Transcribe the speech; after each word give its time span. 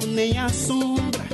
levo 0.00 0.06
nem 0.06 0.38
a 0.38 0.48
sombra. 0.48 1.24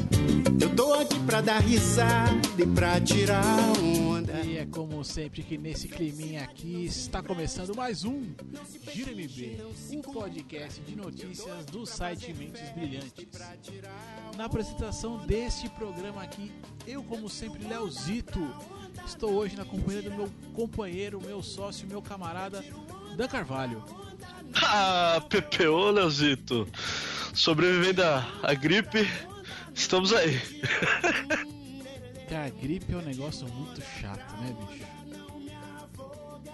Eu 0.61 0.75
tô 0.75 0.95
aqui 0.95 1.19
pra 1.21 1.41
dar 1.41 1.61
risada 1.61 2.33
e 2.59 2.67
pra 2.67 3.01
tirar 3.01 3.45
onda. 3.81 4.41
E 4.41 4.59
é 4.59 4.67
como 4.67 5.05
sempre 5.05 5.43
que 5.43 5.57
nesse 5.57 5.89
climinha 5.89 6.43
aqui 6.43 6.85
está 6.85 7.23
começando 7.23 7.75
mais 7.75 8.05
um 8.05 8.23
Giro 8.93 9.13
MB, 9.13 9.63
um 9.93 10.03
podcast 10.03 10.81
de 10.81 10.97
notícias 10.97 11.67
do 11.67 11.87
site 11.87 12.33
Mentes 12.33 12.69
Brilhantes. 12.71 13.27
Na 14.37 14.47
apresentação 14.47 15.19
deste 15.27 15.69
programa 15.71 16.23
aqui, 16.23 16.51
eu 16.87 17.03
como 17.03 17.29
sempre, 17.29 17.67
Leozito, 17.67 18.41
estou 19.07 19.33
hoje 19.33 19.57
na 19.57 19.65
companhia 19.65 20.03
do 20.03 20.11
meu 20.11 20.31
companheiro, 20.55 21.21
meu 21.21 21.43
sócio, 21.43 21.87
meu 21.87 22.03
camarada, 22.03 22.65
Dan 23.17 23.29
Carvalho. 23.29 24.06
Ah, 24.63 25.21
PPO, 25.29 25.91
Leozito. 25.91 26.69
Sobrevivendo 27.35 28.03
à 28.03 28.55
gripe, 28.55 29.09
estamos 29.75 30.13
aí. 30.13 30.41
a 32.31 32.49
gripe 32.61 32.93
é 32.93 32.97
um 32.97 33.03
negócio 33.03 33.47
muito 33.49 33.83
chato, 34.01 34.37
né, 34.41 34.55
bicho? 34.69 34.96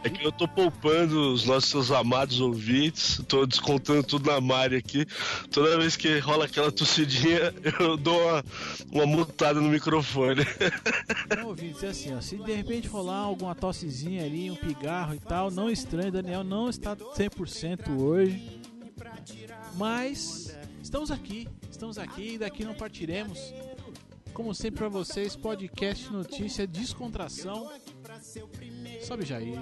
É 0.05 0.11
que 0.11 0.27
eu 0.27 0.33
tô 0.33 0.49
poupando 0.49 1.33
os 1.33 1.45
nossos 1.45 1.93
amados 1.93 2.41
ouvintes, 2.41 3.21
tô 3.29 3.47
descontando 3.47 4.03
tudo 4.03 4.31
na 4.31 4.41
Mari 4.41 4.77
aqui. 4.77 5.07
Toda 5.51 5.79
vez 5.79 5.97
que 5.97 6.19
rola 6.19 6.47
aquela 6.47 6.73
tossidinha, 6.73 7.55
eu 7.79 7.97
dou 7.97 8.21
uma, 8.21 8.45
uma 8.91 9.07
mutada 9.07 9.61
no 9.61 9.69
microfone. 9.69 10.43
Não, 11.37 11.49
ouvintes, 11.49 11.83
é 11.85 11.89
assim, 11.89 12.15
ó, 12.15 12.21
se 12.21 12.37
de 12.37 12.53
repente 12.53 12.89
rolar 12.89 13.19
alguma 13.19 13.55
tossezinha 13.55 14.25
ali, 14.25 14.51
um 14.51 14.57
pigarro 14.57 15.15
e 15.15 15.21
tal, 15.21 15.51
não 15.51 15.71
estranhe, 15.71 16.11
Daniel 16.11 16.43
não 16.43 16.69
está 16.69 16.97
100% 16.97 17.97
hoje. 18.01 18.61
Mas 19.77 20.57
estamos 20.83 21.11
aqui, 21.11 21.49
estamos 21.71 21.97
aqui 21.97 22.35
e 22.35 22.39
daqui 22.39 22.65
não 22.65 22.75
partiremos. 22.75 23.39
Como 24.33 24.55
sempre 24.55 24.79
para 24.79 24.89
vocês, 24.89 25.37
podcast, 25.37 26.11
notícia, 26.11 26.67
descontração. 26.67 27.71
Sobe 29.03 29.25
Jair. 29.25 29.59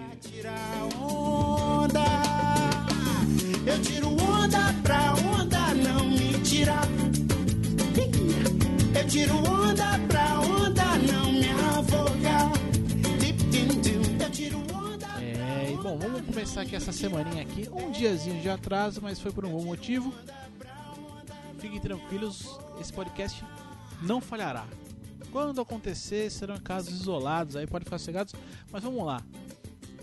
Onda. 1.01 2.05
Eu 3.67 3.81
tiro 3.83 4.09
onda 4.09 4.75
pra 4.83 5.15
onda 5.15 5.75
não 5.75 6.05
me 6.05 6.39
tirar. 6.43 6.87
Eu 8.95 9.09
tiro 9.09 9.37
onda 9.37 9.99
pra 10.09 10.41
onda 10.41 10.85
não 11.11 11.33
me 11.33 11.49
afogar. 11.49 12.53
Eu 14.23 14.31
tiro 14.31 14.59
onda. 14.75 15.07
É, 15.23 15.73
e 15.73 15.77
bom, 15.77 15.99
vamos 15.99 16.21
começar 16.27 16.61
aqui 16.63 16.77
essa 16.77 16.93
semaninha 16.93 17.43
aqui. 17.43 17.69
Um 17.73 17.91
diazinho 17.91 18.41
de 18.43 18.49
atraso, 18.49 19.01
mas 19.03 19.19
foi 19.19 19.33
por 19.33 19.47
um 19.47 19.51
bom 19.51 19.65
motivo. 19.65 20.13
Fiquem 21.59 21.81
tranquilos, 21.81 22.59
esse 22.81 22.93
podcast 22.93 23.43
não 24.03 24.21
falhará. 24.21 24.67
Quando 25.31 25.61
acontecer, 25.61 26.31
serão 26.31 26.57
casos 26.59 27.01
isolados, 27.01 27.57
aí 27.57 27.67
pode 27.67 27.85
ficar 27.85 27.99
cegados. 27.99 28.35
Mas 28.71 28.83
vamos 28.83 29.05
lá. 29.05 29.23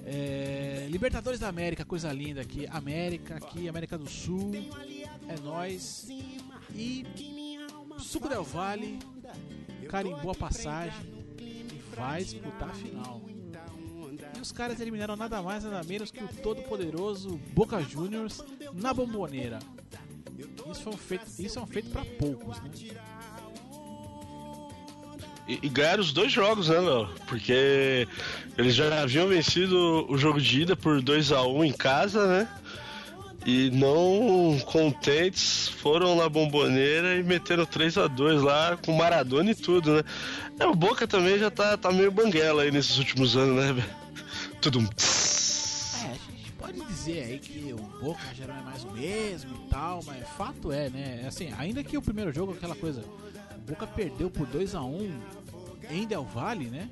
É, 0.06 0.88
Libertadores 0.90 1.40
da 1.40 1.50
América, 1.50 1.84
coisa 1.84 2.12
linda 2.14 2.42
aqui. 2.42 2.66
América, 2.70 3.36
aqui, 3.36 3.68
América 3.68 3.98
do 3.98 4.10
Sul. 4.10 4.52
É 5.28 5.40
nós. 5.44 6.08
E 6.74 7.06
Suco 8.00 8.30
Del 8.30 8.44
Vale 8.44 9.00
carimbou 9.90 10.32
a 10.32 10.36
passagem 10.36 11.02
e 11.40 11.82
vai 11.96 12.24
disputar 12.24 12.70
a 12.70 12.74
final. 12.74 13.22
E 14.38 14.40
os 14.40 14.52
caras 14.52 14.80
eliminaram 14.80 15.16
nada 15.16 15.42
mais, 15.42 15.64
nada 15.64 15.84
menos 15.84 16.12
que 16.12 16.24
o 16.24 16.28
todo-poderoso 16.28 17.38
Boca 17.54 17.82
Juniors 17.82 18.44
na 18.74 18.94
bomboneira. 18.94 19.60
Isso, 20.72 20.84
foi 20.84 20.94
um 20.94 20.98
feito, 20.98 21.26
isso 21.40 21.60
é 21.60 21.62
um 21.62 21.68
feito 21.68 21.90
para 21.90 22.06
poucos, 22.06 22.62
né? 22.62 22.70
E, 25.48 25.60
e 25.64 25.70
ganharam 25.70 26.02
os 26.02 26.12
dois 26.12 26.32
jogos, 26.32 26.68
né, 26.68 26.80
Léo? 26.80 27.08
Porque 27.28 28.08
eles 28.58 28.76
já 28.76 29.02
haviam 29.02 29.28
vencido 29.28 30.06
o 30.10 30.18
jogo 30.18 30.42
de 30.42 30.62
ida 30.62 30.76
por 30.76 31.02
2 31.02 31.32
a 31.32 31.44
1 31.44 31.66
em 31.66 31.72
casa, 31.72 32.28
né? 32.28 32.48
E 33.46 33.72
não 33.72 34.60
contentes, 34.66 35.70
foram 35.70 36.18
na 36.18 36.28
bomboneira 36.28 37.16
e 37.16 37.24
meteram 37.24 37.66
3 37.66 37.98
a 37.98 38.08
2 38.08 38.42
lá 38.42 38.78
com 38.86 38.92
Maradona 38.92 39.52
e 39.52 39.56
tudo, 39.56 39.96
né? 39.96 40.04
É, 40.60 40.66
o 40.66 40.76
Boca 40.76 41.08
também 41.08 41.40
já 41.40 41.50
tá, 41.50 41.78
tá 41.78 41.90
meio 41.92 42.12
banguela 42.12 42.64
aí 42.64 42.72
nesses 42.72 42.98
últimos 42.98 43.38
anos, 43.38 43.56
né? 43.56 43.86
Tudo. 44.60 44.80
É, 44.80 44.84
a 44.84 46.36
gente 46.36 46.52
pode 46.58 46.82
dizer 46.88 47.24
aí 47.24 47.40
que 47.40 47.74
o 47.74 48.04
Boca 48.04 48.26
já 48.38 48.48
não 48.48 48.58
é 48.58 48.62
mais 48.64 48.84
o 48.84 48.92
mesmo 48.92 49.56
e 49.56 49.70
tal, 49.70 50.04
mas 50.06 50.28
fato 50.38 50.70
é, 50.74 50.90
né? 50.90 51.24
Assim, 51.26 51.54
ainda 51.58 51.82
que 51.86 51.98
o 51.98 52.02
primeiro 52.02 52.34
jogo, 52.34 52.52
aquela 52.52 52.76
coisa, 52.76 53.02
Boca 53.68 53.86
perdeu 53.88 54.30
por 54.30 54.48
2 54.48 54.76
a 54.76 54.82
1 54.82 55.12
em 55.92 56.06
Del 56.08 56.24
Valle, 56.24 56.66
né? 56.70 56.90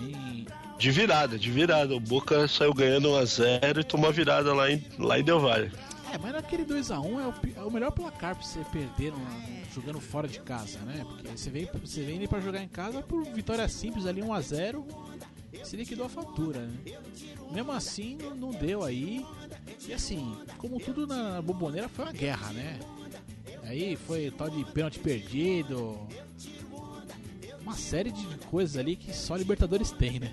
Em, 0.00 0.46
De 0.78 0.90
virada, 0.90 1.38
de 1.38 1.50
virada. 1.50 1.94
O 1.94 2.00
Boca 2.00 2.46
saiu 2.46 2.72
ganhando 2.72 3.08
1x0 3.08 3.80
e 3.80 3.84
tomou 3.84 4.08
a 4.08 4.12
virada 4.12 4.54
lá 4.54 4.70
em, 4.70 4.84
lá 4.98 5.18
em 5.18 5.24
Del 5.24 5.40
Valle. 5.40 5.72
É, 6.12 6.16
mas 6.16 6.32
naquele 6.32 6.64
2x1 6.64 7.34
é, 7.56 7.60
é 7.60 7.62
o 7.62 7.70
melhor 7.70 7.90
placar 7.90 8.34
pra 8.34 8.44
você 8.44 8.60
perder 8.72 9.12
jogando 9.74 10.00
fora 10.00 10.26
de 10.26 10.40
casa, 10.40 10.78
né? 10.80 11.04
Porque 11.06 11.28
você 11.36 11.50
vem, 11.50 11.68
você 11.84 12.02
vem 12.02 12.26
pra 12.26 12.40
jogar 12.40 12.62
em 12.62 12.68
casa 12.68 13.02
por 13.02 13.24
vitória 13.24 13.68
simples 13.68 14.06
ali 14.06 14.22
1x0, 14.22 14.84
se 15.64 15.76
liquidou 15.76 16.06
a 16.06 16.08
fatura, 16.08 16.60
né? 16.60 16.74
Mesmo 17.52 17.72
assim, 17.72 18.16
não- 18.22 18.34
não 18.34 18.50
deu 18.52 18.84
aí. 18.84 19.24
E 19.86 19.92
assim, 19.92 20.34
como 20.56 20.80
tudo 20.80 21.06
na, 21.06 21.32
na 21.34 21.42
bomboneira 21.42 21.88
foi 21.88 22.04
uma 22.06 22.12
guerra, 22.12 22.52
né? 22.52 22.78
Aí 23.68 23.96
foi 24.06 24.30
tal 24.30 24.48
de 24.48 24.64
pênalti 24.64 24.98
perdido. 24.98 25.98
Uma 27.62 27.74
série 27.76 28.10
de 28.10 28.24
coisas 28.50 28.76
ali 28.78 28.96
que 28.96 29.12
só 29.14 29.36
Libertadores 29.36 29.90
tem, 29.90 30.18
né? 30.20 30.32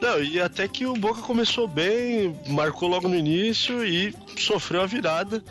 Não, 0.00 0.22
e 0.22 0.40
até 0.40 0.68
que 0.68 0.86
o 0.86 0.94
Boca 0.94 1.20
começou 1.22 1.66
bem, 1.66 2.38
marcou 2.46 2.88
logo 2.88 3.08
no 3.08 3.16
início 3.16 3.84
e 3.84 4.14
sofreu 4.38 4.82
a 4.82 4.86
virada. 4.86 5.42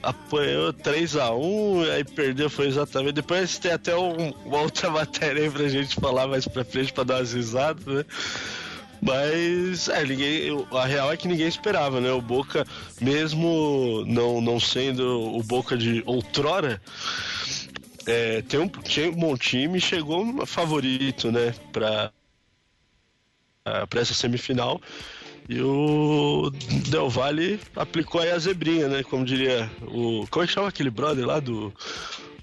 Apanhou 0.00 0.72
3x1, 0.72 1.90
aí 1.90 2.04
perdeu, 2.04 2.48
foi 2.48 2.68
exatamente. 2.68 3.14
Depois 3.14 3.58
tem 3.58 3.72
até 3.72 3.96
um- 3.96 4.30
uma 4.44 4.60
outra 4.60 4.88
matéria 4.90 5.42
aí 5.42 5.50
pra 5.50 5.68
gente 5.68 5.96
falar 5.96 6.28
mais 6.28 6.46
pra 6.46 6.64
frente 6.64 6.92
pra 6.92 7.02
dar 7.04 7.16
umas 7.16 7.32
risadas, 7.32 7.84
né? 7.84 8.04
Mas, 9.04 9.88
é, 9.88 10.04
ninguém, 10.04 10.64
a 10.70 10.86
real 10.86 11.12
é 11.12 11.16
que 11.16 11.26
ninguém 11.26 11.48
esperava, 11.48 12.00
né? 12.00 12.12
O 12.12 12.22
Boca, 12.22 12.64
mesmo 13.00 14.04
não, 14.06 14.40
não 14.40 14.60
sendo 14.60 15.36
o 15.36 15.42
Boca 15.42 15.76
de 15.76 16.04
outrora, 16.06 16.80
é, 18.06 18.42
tem 18.42 18.60
um, 18.60 18.68
tinha 18.68 19.10
um 19.10 19.14
bom 19.14 19.36
time 19.36 19.80
chegou 19.80 20.46
favorito, 20.46 21.32
né? 21.32 21.52
Pra, 21.72 22.12
para 23.90 24.00
essa 24.00 24.14
semifinal. 24.14 24.80
E 25.48 25.60
o 25.60 26.52
Del 26.88 27.10
Valle 27.10 27.58
aplicou 27.74 28.20
aí 28.20 28.30
a 28.30 28.38
zebrinha, 28.38 28.86
né? 28.86 29.02
Como 29.02 29.24
diria 29.24 29.68
o. 29.82 30.24
Como 30.30 30.44
é 30.44 30.46
que 30.46 30.52
chama 30.52 30.68
aquele 30.68 30.90
brother 30.90 31.26
lá 31.26 31.40
do, 31.40 31.74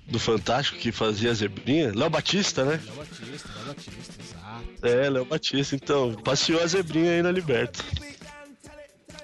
do 0.10 0.20
Fantástico 0.20 0.78
que 0.78 0.92
fazia 0.92 1.32
a 1.32 1.34
zebrinha? 1.34 1.92
Léo 1.96 2.10
Batista, 2.10 2.66
né? 2.66 2.82
Léo 2.84 2.96
Batista, 2.96 3.50
Léo 3.56 3.66
Batista, 3.68 4.22
exato. 4.22 4.86
É, 4.86 5.10
Léo 5.10 5.26
Batista. 5.26 5.76
Então, 5.76 6.14
passeou 6.16 6.62
a 6.62 6.68
zebrinha 6.68 7.12
aí 7.12 7.22
na 7.22 7.32
Liberta. 7.32 7.84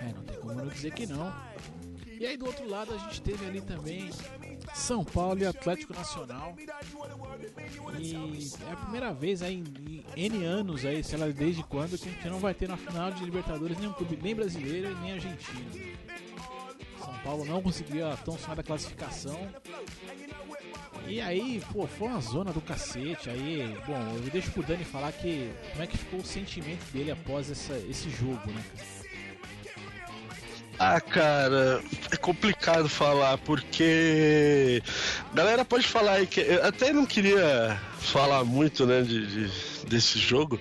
É, 0.02 0.06
não 0.14 0.24
tem 0.24 0.38
como 0.38 0.54
não 0.54 0.68
dizer 0.68 0.92
que 0.94 1.06
não. 1.06 1.34
E 2.20 2.26
aí 2.26 2.38
do 2.38 2.46
outro 2.46 2.68
lado 2.68 2.94
a 2.94 2.98
gente 2.98 3.22
teve 3.22 3.46
ali 3.46 3.62
também 3.62 4.10
São 4.74 5.04
Paulo 5.04 5.42
e 5.42 5.46
Atlético 5.46 5.94
Nacional. 5.94 6.56
E 8.00 8.16
é 8.68 8.72
a 8.72 8.76
primeira 8.78 9.14
vez 9.14 9.42
aí 9.42 9.56
em, 9.56 10.06
N 10.16 10.46
anos 10.46 10.86
aí, 10.86 11.04
sei 11.04 11.20
lá 11.20 11.28
desde 11.28 11.62
quando, 11.64 11.98
que 11.98 12.08
a 12.08 12.12
gente 12.12 12.30
não 12.30 12.40
vai 12.40 12.54
ter 12.54 12.70
na 12.70 12.78
final 12.78 13.12
de 13.12 13.24
Libertadores 13.26 13.78
nenhum 13.78 13.92
clube 13.94 14.18
nem 14.22 14.34
brasileiro 14.34 14.92
e 14.92 14.96
nem 14.96 15.14
argentino. 15.14 15.72
São 17.06 17.14
Paulo 17.24 17.46
não 17.46 17.62
conseguiu 17.62 18.08
a 18.10 18.18
tão 18.18 18.38
sonhada 18.38 18.64
classificação. 18.64 19.40
E 21.08 21.22
aí, 21.22 21.62
pô, 21.72 21.86
foi 21.86 22.08
uma 22.08 22.20
zona 22.20 22.52
do 22.52 22.60
cacete. 22.62 23.30
Aí, 23.30 23.78
bom, 23.86 24.00
eu 24.16 24.32
deixo 24.32 24.52
pro 24.52 24.64
Dani 24.64 24.84
falar 24.84 25.12
que 25.12 25.52
como 25.72 25.84
é 25.84 25.88
que 25.88 25.98
ficou 25.98 26.20
o 26.20 26.26
sentimento 26.26 26.84
dele 26.92 27.12
após 27.12 27.50
essa, 27.52 27.74
esse 27.90 28.10
jogo, 28.10 28.52
né? 28.52 28.64
Ah, 30.78 31.00
cara, 31.00 31.82
é 32.12 32.18
complicado 32.18 32.90
falar 32.90 33.38
porque. 33.38 34.84
Galera 35.34 35.64
pode 35.64 35.88
falar 35.88 36.14
aí 36.14 36.28
que. 36.28 36.42
Eu 36.42 36.66
até 36.66 36.92
não 36.92 37.06
queria 37.06 37.80
falar 38.00 38.44
muito, 38.44 38.86
né, 38.86 39.02
de, 39.02 39.26
de- 39.26 39.86
desse 39.88 40.20
jogo, 40.20 40.60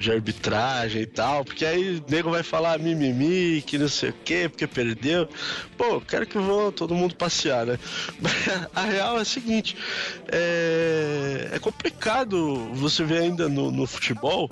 de 0.00 0.10
arbitragem 0.10 1.02
e 1.02 1.06
tal, 1.06 1.44
porque 1.44 1.64
aí 1.64 1.98
o 1.98 2.04
nego 2.10 2.30
vai 2.30 2.42
falar 2.42 2.78
mimimi, 2.78 3.62
que 3.62 3.78
não 3.78 3.88
sei 3.88 4.10
o 4.10 4.14
que, 4.24 4.48
porque 4.48 4.66
perdeu. 4.66 5.28
Pô, 5.76 6.00
quero 6.00 6.26
que 6.26 6.38
vão 6.38 6.72
todo 6.72 6.94
mundo 6.94 7.14
passear, 7.14 7.66
né? 7.66 7.78
A 8.74 8.82
real 8.82 9.18
é 9.18 9.20
a 9.20 9.24
seguinte: 9.24 9.76
é, 10.28 11.50
é 11.52 11.58
complicado 11.58 12.70
você 12.74 13.04
ver 13.04 13.22
ainda 13.22 13.48
no, 13.48 13.70
no 13.70 13.86
futebol 13.86 14.50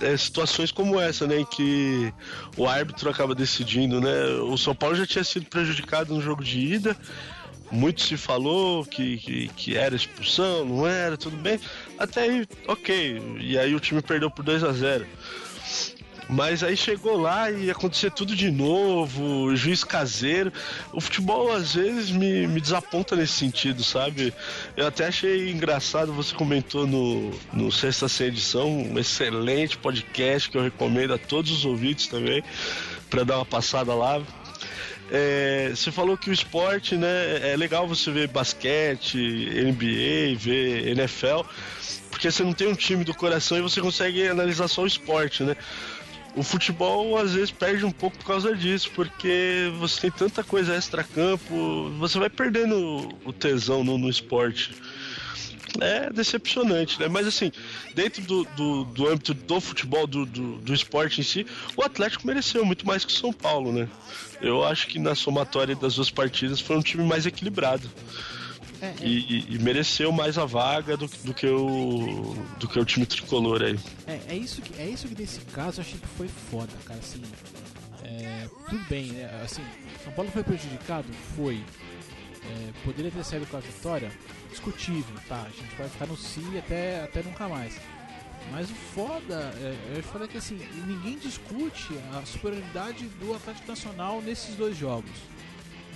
é, 0.00 0.16
situações 0.16 0.70
como 0.70 1.00
essa, 1.00 1.26
né? 1.26 1.40
Em 1.40 1.44
que 1.44 2.12
o 2.56 2.66
árbitro 2.66 3.08
acaba 3.08 3.34
decidindo, 3.34 4.00
né? 4.00 4.26
O 4.42 4.56
São 4.58 4.74
Paulo 4.74 4.94
já 4.96 5.06
tinha 5.06 5.24
sido 5.24 5.46
prejudicado 5.46 6.14
no 6.14 6.20
jogo 6.20 6.44
de 6.44 6.58
ida. 6.58 6.96
Muito 7.70 8.00
se 8.00 8.16
falou 8.16 8.84
que, 8.84 9.18
que, 9.18 9.48
que 9.48 9.76
era 9.76 9.94
expulsão, 9.94 10.64
não 10.64 10.86
era, 10.86 11.16
tudo 11.16 11.36
bem. 11.36 11.58
Até 11.98 12.22
aí, 12.22 12.46
ok. 12.66 13.38
E 13.40 13.58
aí 13.58 13.74
o 13.74 13.80
time 13.80 14.00
perdeu 14.00 14.30
por 14.30 14.44
2 14.44 14.62
a 14.64 14.72
0 14.72 15.06
mas 16.28 16.62
aí 16.62 16.76
chegou 16.76 17.16
lá 17.16 17.50
e 17.50 17.70
acontecer 17.70 18.10
tudo 18.10 18.34
de 18.34 18.50
novo, 18.50 19.54
juiz 19.54 19.84
caseiro. 19.84 20.52
O 20.92 21.00
futebol 21.00 21.52
às 21.52 21.74
vezes 21.74 22.10
me, 22.10 22.46
me 22.48 22.60
desaponta 22.60 23.14
nesse 23.14 23.34
sentido, 23.34 23.84
sabe? 23.84 24.34
Eu 24.76 24.86
até 24.86 25.06
achei 25.06 25.50
engraçado, 25.50 26.12
você 26.12 26.34
comentou 26.34 26.86
no, 26.86 27.30
no 27.52 27.70
Sexta 27.70 28.08
Sem 28.08 28.28
Edição, 28.28 28.68
um 28.68 28.98
excelente 28.98 29.78
podcast 29.78 30.50
que 30.50 30.58
eu 30.58 30.62
recomendo 30.62 31.14
a 31.14 31.18
todos 31.18 31.50
os 31.50 31.64
ouvintes 31.64 32.08
também, 32.08 32.42
para 33.08 33.22
dar 33.22 33.36
uma 33.36 33.46
passada 33.46 33.94
lá. 33.94 34.20
É, 35.10 35.70
você 35.74 35.92
falou 35.92 36.16
que 36.16 36.30
o 36.30 36.32
esporte, 36.32 36.96
né, 36.96 37.52
é 37.52 37.56
legal 37.56 37.86
você 37.86 38.10
ver 38.10 38.28
basquete, 38.28 39.16
NBA, 39.16 40.36
ver 40.36 40.88
NFL, 40.88 41.42
porque 42.10 42.30
você 42.30 42.42
não 42.42 42.52
tem 42.52 42.66
um 42.66 42.74
time 42.74 43.04
do 43.04 43.14
coração 43.14 43.58
e 43.58 43.60
você 43.60 43.80
consegue 43.80 44.26
analisar 44.26 44.68
só 44.68 44.82
o 44.82 44.86
esporte, 44.86 45.42
né? 45.42 45.56
o 46.36 46.42
futebol 46.42 47.16
às 47.16 47.32
vezes 47.32 47.50
perde 47.50 47.84
um 47.84 47.90
pouco 47.90 48.18
por 48.18 48.26
causa 48.26 48.54
disso, 48.54 48.90
porque 48.94 49.72
você 49.78 50.02
tem 50.02 50.10
tanta 50.10 50.44
coisa 50.44 50.74
extra-campo, 50.74 51.90
você 51.98 52.18
vai 52.18 52.28
perdendo 52.28 53.08
o 53.24 53.32
tesão 53.32 53.82
no, 53.82 53.96
no, 53.96 54.10
esporte. 54.10 54.76
É 55.80 56.10
decepcionante, 56.10 56.98
né? 57.00 57.08
Mas 57.08 57.26
assim, 57.26 57.52
dentro 57.94 58.22
do, 58.22 58.44
do, 58.56 58.84
do 58.84 59.08
âmbito 59.08 59.34
do 59.34 59.60
futebol, 59.60 60.06
do, 60.06 60.24
do, 60.24 60.58
do, 60.58 60.74
esporte 60.74 61.20
em 61.20 61.24
si, 61.24 61.46
o 61.76 61.82
Atlético 61.82 62.26
mereceu 62.26 62.64
muito 62.64 62.86
mais 62.86 63.04
que 63.04 63.12
o 63.12 63.16
São 63.16 63.32
Paulo, 63.32 63.72
né? 63.72 63.88
Eu 64.40 64.64
acho 64.64 64.86
que 64.86 64.98
na 64.98 65.14
somatória 65.14 65.74
das 65.74 65.96
duas 65.96 66.10
partidas 66.10 66.60
foi 66.60 66.76
um 66.76 66.82
time 66.82 67.04
mais 67.04 67.26
equilibrado. 67.26 67.90
É, 68.80 68.86
é. 68.86 68.94
E, 69.02 69.54
e, 69.54 69.58
mereceu 69.58 70.12
mais 70.12 70.36
a 70.36 70.44
vaga 70.44 70.96
do, 70.96 71.06
do, 71.24 71.32
que 71.32 71.46
o 71.46 72.36
do 72.58 72.68
que 72.68 72.78
o 72.78 72.84
time 72.84 73.06
tricolor 73.06 73.62
aí. 73.62 73.78
É, 74.06 74.20
é 74.28 74.36
isso 74.36 74.60
que 74.60 74.80
é 74.80 74.86
isso 74.86 75.08
que 75.08 75.20
nesse 75.20 75.40
caso 75.46 75.80
eu 75.80 75.84
achei 75.84 75.98
que 75.98 76.06
foi 76.08 76.28
foda, 76.28 76.72
cara. 76.84 77.00
Assim, 77.00 77.22
é, 78.04 78.48
tudo 78.68 78.84
bem, 78.88 79.06
né? 79.06 79.30
Assim, 79.42 79.62
São 80.04 80.12
Paulo 80.12 80.30
foi 80.30 80.42
prejudicado, 80.42 81.06
foi. 81.34 81.62
É, 82.48 82.72
poderia 82.84 83.10
ter 83.10 83.24
saído 83.24 83.46
com 83.46 83.56
a 83.56 83.60
vitória, 83.60 84.10
discutível, 84.50 85.16
tá? 85.28 85.42
A 85.42 85.50
gente 85.50 85.74
vai 85.76 85.88
ficar 85.88 86.06
no 86.06 86.16
si 86.16 86.42
até 86.58 87.02
até 87.02 87.22
nunca 87.22 87.48
mais. 87.48 87.78
Mas 88.52 88.70
o 88.70 88.74
foda, 88.74 89.52
é, 89.56 89.96
eu 89.96 90.02
falei 90.04 90.28
que 90.28 90.38
assim, 90.38 90.56
ninguém 90.86 91.18
discute 91.18 91.98
a 92.14 92.24
superioridade 92.24 93.06
do 93.20 93.34
Atlético 93.34 93.68
Nacional 93.68 94.22
nesses 94.22 94.54
dois 94.54 94.76
jogos 94.76 95.10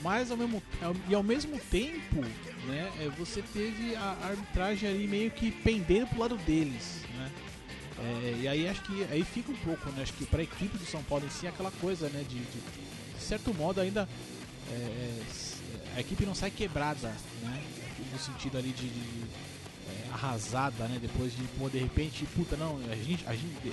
mas 0.02 0.30
ao 0.30 0.36
mesmo, 0.36 0.62
e 1.08 1.14
ao 1.14 1.22
mesmo 1.22 1.58
tempo, 1.70 2.22
né, 2.66 2.90
é, 3.00 3.08
você 3.18 3.42
teve 3.42 3.94
a 3.96 4.16
arbitragem 4.22 4.88
ali 4.88 5.06
meio 5.06 5.30
que 5.30 5.50
pendendo 5.50 6.06
pro 6.08 6.20
lado 6.20 6.36
deles, 6.38 7.02
né? 7.16 7.30
É, 7.98 8.38
e 8.40 8.48
aí 8.48 8.66
acho 8.66 8.82
que 8.82 9.06
aí 9.10 9.22
fica 9.22 9.52
um 9.52 9.56
pouco, 9.56 9.90
né? 9.90 10.02
Acho 10.02 10.14
que 10.14 10.24
para 10.24 10.40
a 10.40 10.42
equipe 10.42 10.78
do 10.78 10.86
São 10.86 11.02
Paulo 11.02 11.26
em 11.26 11.30
si 11.30 11.46
é 11.46 11.50
aquela 11.50 11.70
coisa, 11.70 12.08
né? 12.08 12.24
De, 12.26 12.38
de, 12.38 12.60
de 13.14 13.22
certo 13.22 13.52
modo 13.52 13.78
ainda 13.80 14.08
é, 14.70 14.74
é, 14.74 15.22
a 15.96 16.00
equipe 16.00 16.24
não 16.24 16.34
sai 16.34 16.50
quebrada, 16.50 17.08
né? 17.42 17.62
No 18.12 18.18
sentido 18.18 18.58
ali 18.58 18.70
de, 18.70 18.88
de 18.88 19.24
é, 19.88 20.12
arrasada, 20.12 20.86
né? 20.88 20.98
Depois 21.00 21.34
de 21.34 21.42
pô, 21.58 21.68
de 21.68 21.78
repente, 21.78 22.24
puta, 22.26 22.56
não, 22.56 22.78
a 22.90 22.96
gente, 22.96 23.26
a 23.26 23.34
gente 23.34 23.72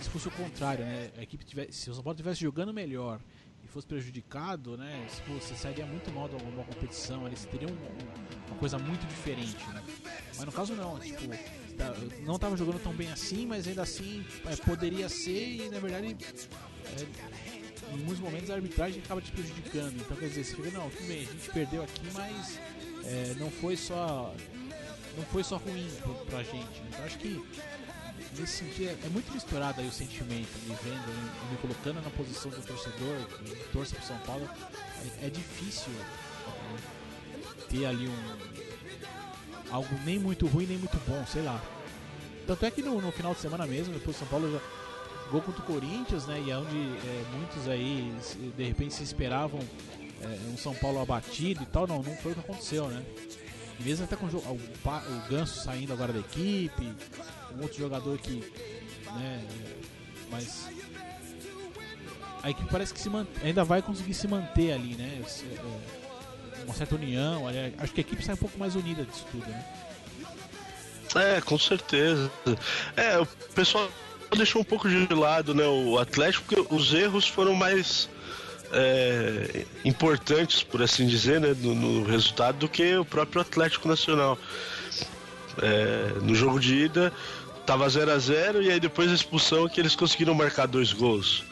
se 0.00 0.08
fosse 0.10 0.28
o 0.28 0.30
contrário, 0.30 0.84
né? 0.84 1.10
A 1.18 1.22
equipe 1.22 1.44
tivesse, 1.44 1.72
se 1.72 1.90
o 1.90 1.94
São 1.94 2.02
Paulo 2.02 2.14
estivesse 2.14 2.40
jogando 2.40 2.72
melhor 2.72 3.20
e 3.64 3.68
fosse 3.68 3.86
prejudicado, 3.86 4.76
né? 4.76 5.06
Você 5.28 5.54
sairia 5.54 5.86
muito 5.86 6.10
mal 6.12 6.28
de 6.28 6.36
uma 6.36 6.64
competição, 6.64 7.26
ali, 7.26 7.36
você 7.36 7.48
teria 7.48 7.68
um, 7.68 7.76
uma 8.48 8.56
coisa 8.58 8.78
muito 8.78 9.06
diferente, 9.06 9.64
né? 9.68 9.82
Mas 10.36 10.44
no 10.44 10.52
caso 10.52 10.74
não, 10.74 10.98
tipo, 10.98 11.28
tá, 11.76 11.94
não 12.24 12.36
estava 12.36 12.56
jogando 12.56 12.80
tão 12.82 12.92
bem 12.92 13.10
assim, 13.10 13.46
mas 13.46 13.66
ainda 13.66 13.82
assim 13.82 14.24
é, 14.46 14.56
poderia 14.56 15.08
ser 15.08 15.66
e 15.66 15.68
na 15.68 15.78
verdade 15.78 16.16
é, 16.96 17.47
em 17.92 17.98
muitos 17.98 18.20
momentos 18.20 18.50
a 18.50 18.54
arbitragem 18.54 19.00
acaba 19.04 19.20
te 19.20 19.30
prejudicando. 19.32 19.94
Então 19.96 20.16
quer 20.16 20.28
dizer, 20.28 20.44
você 20.44 20.54
fica, 20.54 20.70
não, 20.70 20.90
tudo 20.90 21.06
bem, 21.06 21.20
a 21.20 21.32
gente 21.32 21.50
perdeu 21.50 21.82
aqui, 21.82 22.08
mas 22.14 22.58
é, 23.04 23.34
não 23.38 23.50
foi 23.50 23.76
só 23.76 24.34
não 25.16 25.24
foi 25.26 25.42
só 25.42 25.56
ruim 25.56 25.90
pra, 26.30 26.42
gente. 26.42 26.82
Então 26.88 27.04
acho 27.04 27.18
que 27.18 27.44
nesse 28.38 28.58
sentido, 28.58 28.88
é, 28.88 29.06
é 29.06 29.08
muito 29.10 29.32
misturado 29.32 29.80
aí 29.80 29.88
o 29.88 29.92
sentimento, 29.92 30.48
me 30.66 30.76
vendo, 30.82 31.50
me 31.50 31.56
colocando 31.58 32.02
na 32.02 32.10
posição 32.10 32.50
do 32.50 32.62
torcedor, 32.62 33.26
que 33.26 33.68
torce 33.72 33.94
pro 33.94 34.06
São 34.06 34.18
Paulo, 34.18 34.48
é, 35.22 35.26
é 35.26 35.30
difícil 35.30 35.92
é, 35.92 37.68
ter 37.68 37.86
ali 37.86 38.08
um 38.08 38.58
algo 39.70 39.88
nem 40.04 40.18
muito 40.18 40.46
ruim 40.46 40.66
nem 40.66 40.78
muito 40.78 40.96
bom, 41.06 41.24
sei 41.26 41.42
lá. 41.42 41.62
Tanto 42.46 42.64
é 42.64 42.70
que 42.70 42.80
no, 42.80 43.00
no 43.00 43.12
final 43.12 43.34
de 43.34 43.40
semana 43.40 43.66
mesmo, 43.66 43.92
depois 43.92 44.16
o 44.16 44.18
São 44.18 44.28
Paulo 44.28 44.50
já 44.50 44.60
gol 45.30 45.42
contra 45.42 45.62
o 45.62 45.64
Corinthians, 45.64 46.26
né? 46.26 46.42
E 46.44 46.50
é 46.50 46.56
onde 46.56 46.76
é, 46.76 47.24
muitos 47.36 47.68
aí 47.68 48.12
de 48.56 48.64
repente 48.64 48.94
se 48.94 49.02
esperavam 49.02 49.60
é, 50.22 50.50
um 50.52 50.56
São 50.56 50.74
Paulo 50.74 51.00
abatido 51.00 51.62
e 51.62 51.66
tal, 51.66 51.86
não, 51.86 52.02
não 52.02 52.16
foi 52.16 52.32
o 52.32 52.34
que 52.34 52.40
aconteceu, 52.40 52.88
né? 52.88 53.04
mesmo 53.80 54.04
até 54.04 54.16
com 54.16 54.26
o, 54.26 54.28
o, 54.28 54.54
o 54.56 55.28
Ganso 55.28 55.60
saindo 55.62 55.92
agora 55.92 56.12
da 56.12 56.20
equipe, 56.20 56.92
um 57.56 57.62
outro 57.62 57.78
jogador 57.78 58.18
que. 58.18 58.40
Né, 59.14 59.44
mas. 60.30 60.68
A 62.42 62.50
equipe 62.50 62.68
parece 62.70 62.94
que 62.94 63.00
se 63.00 63.10
ainda 63.42 63.64
vai 63.64 63.82
conseguir 63.82 64.14
se 64.14 64.28
manter 64.28 64.72
ali, 64.72 64.94
né? 64.94 65.20
É, 65.22 66.62
uma 66.64 66.74
certa 66.74 66.94
união. 66.94 67.44
Acho 67.78 67.92
que 67.92 68.00
a 68.00 68.02
equipe 68.02 68.24
sai 68.24 68.34
um 68.34 68.38
pouco 68.38 68.58
mais 68.58 68.76
unida 68.76 69.04
disso 69.04 69.26
tudo, 69.30 69.46
né? 69.46 69.64
É, 71.16 71.40
com 71.40 71.58
certeza. 71.58 72.30
É, 72.96 73.18
o 73.18 73.26
pessoal 73.54 73.90
deixou 74.36 74.60
um 74.60 74.64
pouco 74.64 74.88
de 74.88 75.12
lado, 75.14 75.54
né, 75.54 75.64
o 75.66 75.98
Atlético, 75.98 76.44
porque 76.44 76.74
os 76.74 76.92
erros 76.92 77.26
foram 77.26 77.54
mais 77.54 78.08
é, 78.72 79.64
importantes, 79.84 80.62
por 80.62 80.82
assim 80.82 81.06
dizer, 81.06 81.40
né, 81.40 81.54
no, 81.58 81.74
no, 81.74 82.04
resultado 82.04 82.58
do 82.58 82.68
que 82.68 82.96
o 82.96 83.04
próprio 83.04 83.40
Atlético 83.40 83.88
Nacional. 83.88 84.38
É, 85.60 86.20
no 86.22 86.34
jogo 86.34 86.60
de 86.60 86.74
ida 86.84 87.12
tava 87.66 87.88
0 87.88 88.12
a 88.12 88.18
0 88.18 88.62
e 88.62 88.70
aí 88.70 88.78
depois 88.78 89.08
da 89.08 89.14
expulsão 89.14 89.68
que 89.68 89.80
eles 89.80 89.96
conseguiram 89.96 90.34
marcar 90.34 90.66
dois 90.66 90.92
gols. 90.92 91.44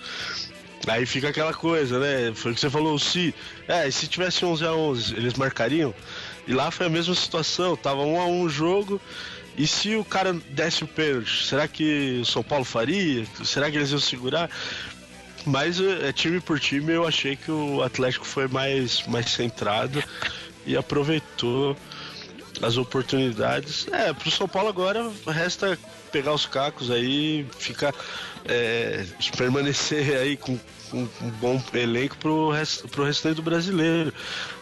Aí 0.87 1.05
fica 1.05 1.29
aquela 1.29 1.53
coisa, 1.53 1.99
né? 1.99 2.33
Foi 2.35 2.53
o 2.53 2.55
que 2.55 2.61
você 2.61 2.71
falou, 2.71 2.99
se, 2.99 3.35
é, 3.67 3.91
se 3.91 4.07
tivesse 4.07 4.45
11 4.45 4.65
a 4.65 4.73
11 4.73 5.15
eles 5.17 5.35
marcariam. 5.35 5.93
E 6.47 6.55
lá 6.55 6.71
foi 6.71 6.87
a 6.87 6.89
mesma 6.89 7.15
situação, 7.15 7.77
tava 7.77 8.03
1 8.03 8.21
a 8.21 8.27
1 8.27 8.43
o 8.43 8.49
jogo. 8.49 9.01
E 9.57 9.67
se 9.67 9.97
o 9.97 10.05
cara 10.05 10.33
desse 10.33 10.85
o 10.85 10.87
pênalti, 10.87 11.47
será 11.47 11.67
que 11.67 12.19
o 12.21 12.27
São 12.27 12.43
Paulo 12.43 12.65
faria? 12.65 13.25
Será 13.45 13.71
que 13.71 13.77
eles 13.77 13.91
iam 13.91 14.01
segurar? 14.01 14.51
Mas 15.47 15.81
é, 15.81 16.13
time 16.13 16.41
por 16.41 16.61
time 16.61 16.93
eu 16.93 17.07
achei 17.07 17.37
que 17.37 17.51
o 17.51 17.83
Atlético 17.83 18.27
foi 18.27 18.49
mais, 18.49 19.07
mais 19.07 19.31
centrado 19.31 20.03
e 20.67 20.77
aproveitou 20.77 21.77
as 22.61 22.77
oportunidades. 22.77 23.87
É, 23.93 24.13
pro 24.13 24.31
São 24.31 24.49
Paulo 24.49 24.69
agora 24.69 25.11
resta 25.27 25.79
pegar 26.11 26.33
os 26.33 26.47
cacos 26.47 26.91
aí, 26.91 27.47
ficar. 27.59 27.95
É, 28.45 29.05
permanecer 29.37 30.17
aí 30.19 30.37
com, 30.37 30.59
com, 30.91 31.09
um 31.23 31.31
bom 31.41 31.63
elenco 31.75 32.17
pro, 32.19 32.51
rest, 32.51 32.87
pro 32.89 33.05
restante 33.05 33.37
do 33.37 33.43
brasileiro. 33.43 34.13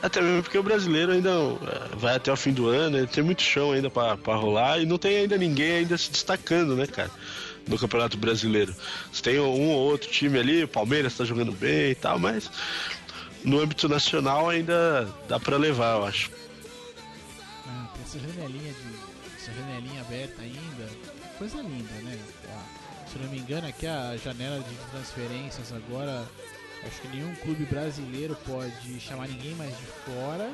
Até 0.02 0.20
mesmo 0.20 0.42
porque 0.42 0.58
o 0.58 0.62
brasileiro 0.62 1.12
ainda 1.12 1.30
é, 1.30 1.96
vai 1.96 2.16
até 2.16 2.32
o 2.32 2.36
fim 2.36 2.52
do 2.52 2.68
ano, 2.68 2.98
né? 2.98 3.06
tem 3.06 3.22
muito 3.22 3.42
chão 3.42 3.72
ainda 3.72 3.90
para 3.90 4.14
rolar 4.34 4.80
e 4.80 4.86
não 4.86 4.98
tem 4.98 5.18
ainda 5.18 5.36
ninguém 5.36 5.72
ainda 5.72 5.96
se 5.96 6.10
destacando, 6.10 6.76
né, 6.76 6.86
cara? 6.86 7.10
no 7.66 7.78
Campeonato 7.78 8.18
Brasileiro. 8.18 8.74
Você 9.12 9.22
tem 9.22 9.40
um 9.40 9.70
ou 9.70 9.90
outro 9.90 10.10
time 10.10 10.38
ali, 10.38 10.64
o 10.64 10.68
Palmeiras 10.68 11.12
está 11.12 11.24
jogando 11.24 11.52
bem 11.52 11.92
e 11.92 11.94
tal, 11.94 12.18
mas 12.18 12.50
no 13.42 13.60
âmbito 13.60 13.88
nacional 13.88 14.48
ainda 14.48 15.08
dá 15.28 15.38
para 15.40 15.56
levar, 15.56 15.96
eu 15.96 16.04
acho. 16.04 16.30
Ah, 17.66 17.88
essa 18.02 18.18
janelinha 18.18 18.72
de. 18.72 19.36
essa 19.36 19.52
janelinha 19.52 20.00
aberta 20.00 20.42
ainda. 20.42 20.90
Coisa 21.38 21.56
linda, 21.56 21.92
né? 22.02 22.18
Se 23.14 23.18
não 23.20 23.30
me 23.30 23.38
engano, 23.38 23.66
aqui 23.66 23.86
a 23.86 24.16
janela 24.16 24.58
de 24.58 24.74
transferências 24.90 25.72
agora. 25.72 26.26
Acho 26.84 27.00
que 27.00 27.08
nenhum 27.08 27.34
clube 27.36 27.64
brasileiro 27.64 28.36
pode 28.44 29.00
chamar 29.00 29.26
ninguém 29.26 29.54
mais 29.54 29.70
de 29.70 29.86
fora 30.04 30.52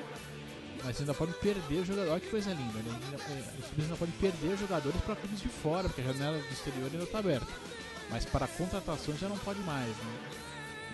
mas 0.85 0.99
ainda 1.01 1.15
pode 1.15 1.33
perder 1.35 1.85
jogador. 1.85 2.13
Olha 2.13 2.21
que 2.21 2.31
coisa 2.31 2.51
linda, 2.51 2.79
né? 2.79 3.01
Ainda, 3.05 3.17
os 3.17 3.67
clubes 3.67 3.85
ainda 3.85 3.97
podem 3.97 4.15
perder 4.15 4.57
jogadores 4.57 5.01
para 5.03 5.17
clubes 5.17 5.41
de 5.41 5.49
fora, 5.49 5.89
porque 5.89 6.01
a 6.01 6.05
janela 6.05 6.39
do 6.39 6.49
exterior 6.49 6.91
ainda 6.91 7.05
está 7.05 7.19
aberta. 7.19 7.47
Mas 8.09 8.25
para 8.25 8.47
contratações 8.47 9.19
já 9.19 9.29
não 9.29 9.39
pode 9.39 9.61
mais, 9.61 9.89
né? 9.89 10.21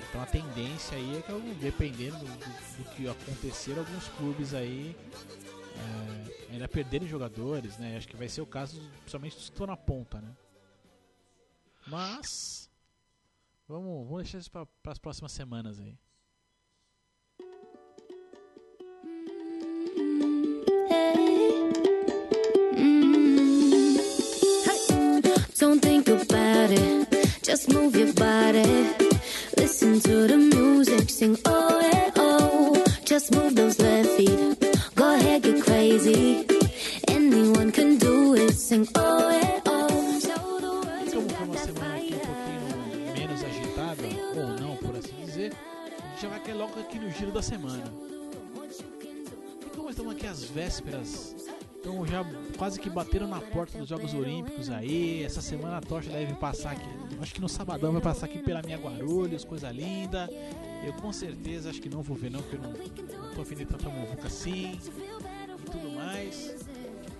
Então 0.08 0.20
a 0.20 0.26
tendência 0.26 0.96
aí 0.96 1.18
é 1.18 1.22
que, 1.22 1.54
dependendo 1.60 2.18
do, 2.18 2.24
do, 2.26 2.90
que 2.96 3.08
acontecer, 3.08 3.78
alguns 3.78 4.08
clubes 4.16 4.54
aí 4.54 4.96
é, 6.50 6.52
ainda 6.52 6.68
perderem 6.68 7.08
jogadores, 7.08 7.78
né? 7.78 7.96
Acho 7.96 8.08
que 8.08 8.16
vai 8.16 8.28
ser 8.28 8.40
o 8.40 8.46
caso, 8.46 8.80
principalmente 9.00 9.36
que 9.36 9.42
estão 9.42 9.66
na 9.66 9.76
ponta, 9.76 10.20
né? 10.20 10.28
Mas 11.86 12.68
vamos, 13.68 14.06
vamos 14.06 14.22
deixar 14.22 14.38
isso 14.38 14.50
para 14.50 14.66
as 14.92 14.98
próximas 14.98 15.32
semanas 15.32 15.78
aí. 15.80 15.96
Don't 25.58 25.80
think 25.80 26.06
about 26.08 26.70
it, 26.70 27.42
just 27.42 27.72
move 27.72 27.96
your 27.96 28.12
body. 28.12 28.94
Listen 29.56 29.98
to 30.00 30.26
the 30.26 30.36
music, 30.36 31.08
sing 31.08 31.36
oh 31.46 31.80
yeah, 31.80 32.10
oh. 32.16 32.84
Just 33.04 33.34
move 33.34 33.54
those 33.54 33.78
left 33.80 34.10
feet, 34.10 34.58
go 34.94 35.14
ahead, 35.14 35.42
get 35.42 35.62
crazy. 35.64 36.46
Anyone 37.08 37.72
can 37.72 37.96
do 37.96 38.34
it, 38.34 38.52
sing 38.52 38.86
oh 38.94 39.30
yeah, 39.30 39.60
oh. 39.65 39.65
Vai 46.28 46.40
cair 46.40 46.54
logo 46.54 46.78
aqui 46.78 46.98
no 46.98 47.10
giro 47.10 47.32
da 47.32 47.42
semana. 47.42 47.84
E 49.64 49.76
como 49.76 49.90
estamos 49.90 50.12
aqui 50.12 50.26
às 50.26 50.44
vésperas 50.44 51.34
então 51.86 52.04
já 52.04 52.24
quase 52.58 52.80
que 52.80 52.90
bateram 52.90 53.28
na 53.28 53.40
porta 53.40 53.78
dos 53.78 53.88
Jogos 53.88 54.12
Olímpicos 54.12 54.68
aí. 54.70 55.22
Essa 55.22 55.40
semana 55.40 55.78
a 55.78 55.80
tocha 55.80 56.10
deve 56.10 56.34
passar 56.34 56.72
aqui. 56.72 56.88
Acho 57.20 57.32
que 57.32 57.40
no 57.40 57.48
sabadão 57.48 57.92
vai 57.92 58.02
passar 58.02 58.26
aqui 58.26 58.40
pela 58.40 58.60
minha 58.60 58.76
Guarulhos, 58.76 59.44
coisa 59.44 59.70
linda. 59.70 60.28
Eu 60.84 60.92
com 60.94 61.12
certeza 61.12 61.70
acho 61.70 61.80
que 61.80 61.88
não 61.88 62.02
vou 62.02 62.16
ver 62.16 62.28
não, 62.28 62.42
porque 62.42 62.56
eu 62.56 62.60
não, 62.60 62.72
não 62.72 63.34
tô 63.36 63.42
afim 63.42 63.54
de 63.54 63.64
tanta 63.64 63.88
muvuca 63.88 64.26
assim 64.26 64.80
e 65.64 65.70
tudo 65.70 65.88
mais. 65.94 66.56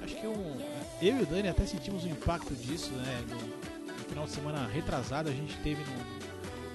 Acho 0.03 0.17
que 0.17 0.27
um, 0.27 0.57
eu 1.01 1.21
e 1.21 1.23
o 1.23 1.27
Dani 1.27 1.47
até 1.47 1.65
sentimos 1.65 2.03
o 2.03 2.09
impacto 2.09 2.53
disso, 2.53 2.91
né? 2.91 3.25
No, 3.29 3.93
no 3.93 4.05
final 4.05 4.25
de 4.25 4.31
semana 4.33 4.67
retrasado 4.67 5.29
a 5.29 5.33
gente 5.33 5.57
teve 5.59 5.85
no, 5.85 6.16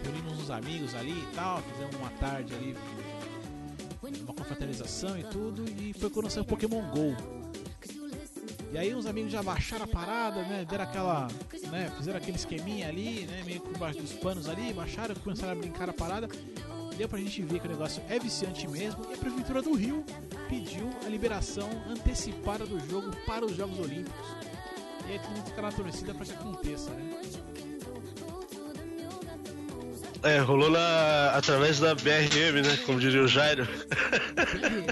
reunimos 0.04 0.40
uns 0.40 0.50
amigos 0.50 0.96
ali 0.96 1.12
e 1.12 1.36
tal, 1.36 1.62
fizemos 1.62 1.96
uma 1.96 2.10
tarde 2.12 2.54
ali 2.54 2.76
uma 4.24 4.34
confraternização 4.34 5.18
e 5.18 5.24
tudo, 5.24 5.64
e 5.70 5.94
foi 5.94 6.10
quando 6.10 6.30
saiu 6.30 6.44
Pokémon 6.44 6.82
GO. 6.90 7.16
E 8.72 8.78
aí 8.78 8.96
uns 8.96 9.06
amigos 9.06 9.32
já 9.32 9.44
baixaram 9.44 9.84
a 9.84 9.88
parada, 9.88 10.42
né? 10.44 10.66
Deram 10.68 10.86
aquela. 10.86 11.28
Né? 11.70 11.92
Fizeram 11.98 12.18
aquele 12.18 12.38
esqueminha 12.38 12.88
ali, 12.88 13.26
né? 13.26 13.44
Meio 13.46 13.60
por 13.60 13.78
baixo 13.78 14.00
dos 14.00 14.14
panos 14.14 14.48
ali, 14.48 14.72
baixaram, 14.74 15.14
começaram 15.16 15.52
a 15.52 15.56
brincar 15.56 15.90
a 15.90 15.94
parada. 15.94 16.30
Deu 16.98 17.08
pra 17.08 17.20
gente 17.20 17.42
ver 17.42 17.60
que 17.60 17.68
o 17.68 17.70
negócio 17.70 18.02
é 18.08 18.18
viciante 18.18 18.68
mesmo. 18.70 19.06
E 19.10 19.14
a 19.14 19.18
Prefeitura 19.18 19.62
do 19.62 19.74
Rio 19.74 20.06
pediu 20.48 20.90
a 21.06 21.10
liberação 21.10 21.70
antecipada 21.90 22.66
do 22.66 22.80
jogo 22.90 23.12
para 23.26 23.46
os 23.46 23.56
Jogos 23.56 23.78
Olímpicos. 23.78 24.28
E 25.08 25.12
aí 25.12 25.20
todo 25.20 25.32
mundo 25.32 25.46
fica 25.46 25.62
na 25.62 25.72
torcida 25.72 26.14
pra 26.14 26.26
que 26.26 26.32
aconteça, 26.32 26.92
né? 26.92 27.22
É, 30.24 30.38
rolou 30.38 30.70
na, 30.70 31.32
através 31.32 31.80
da 31.80 31.96
BRM, 31.96 32.62
né? 32.64 32.78
Como 32.86 33.00
diria 33.00 33.24
o 33.24 33.28
Jairo. 33.28 33.68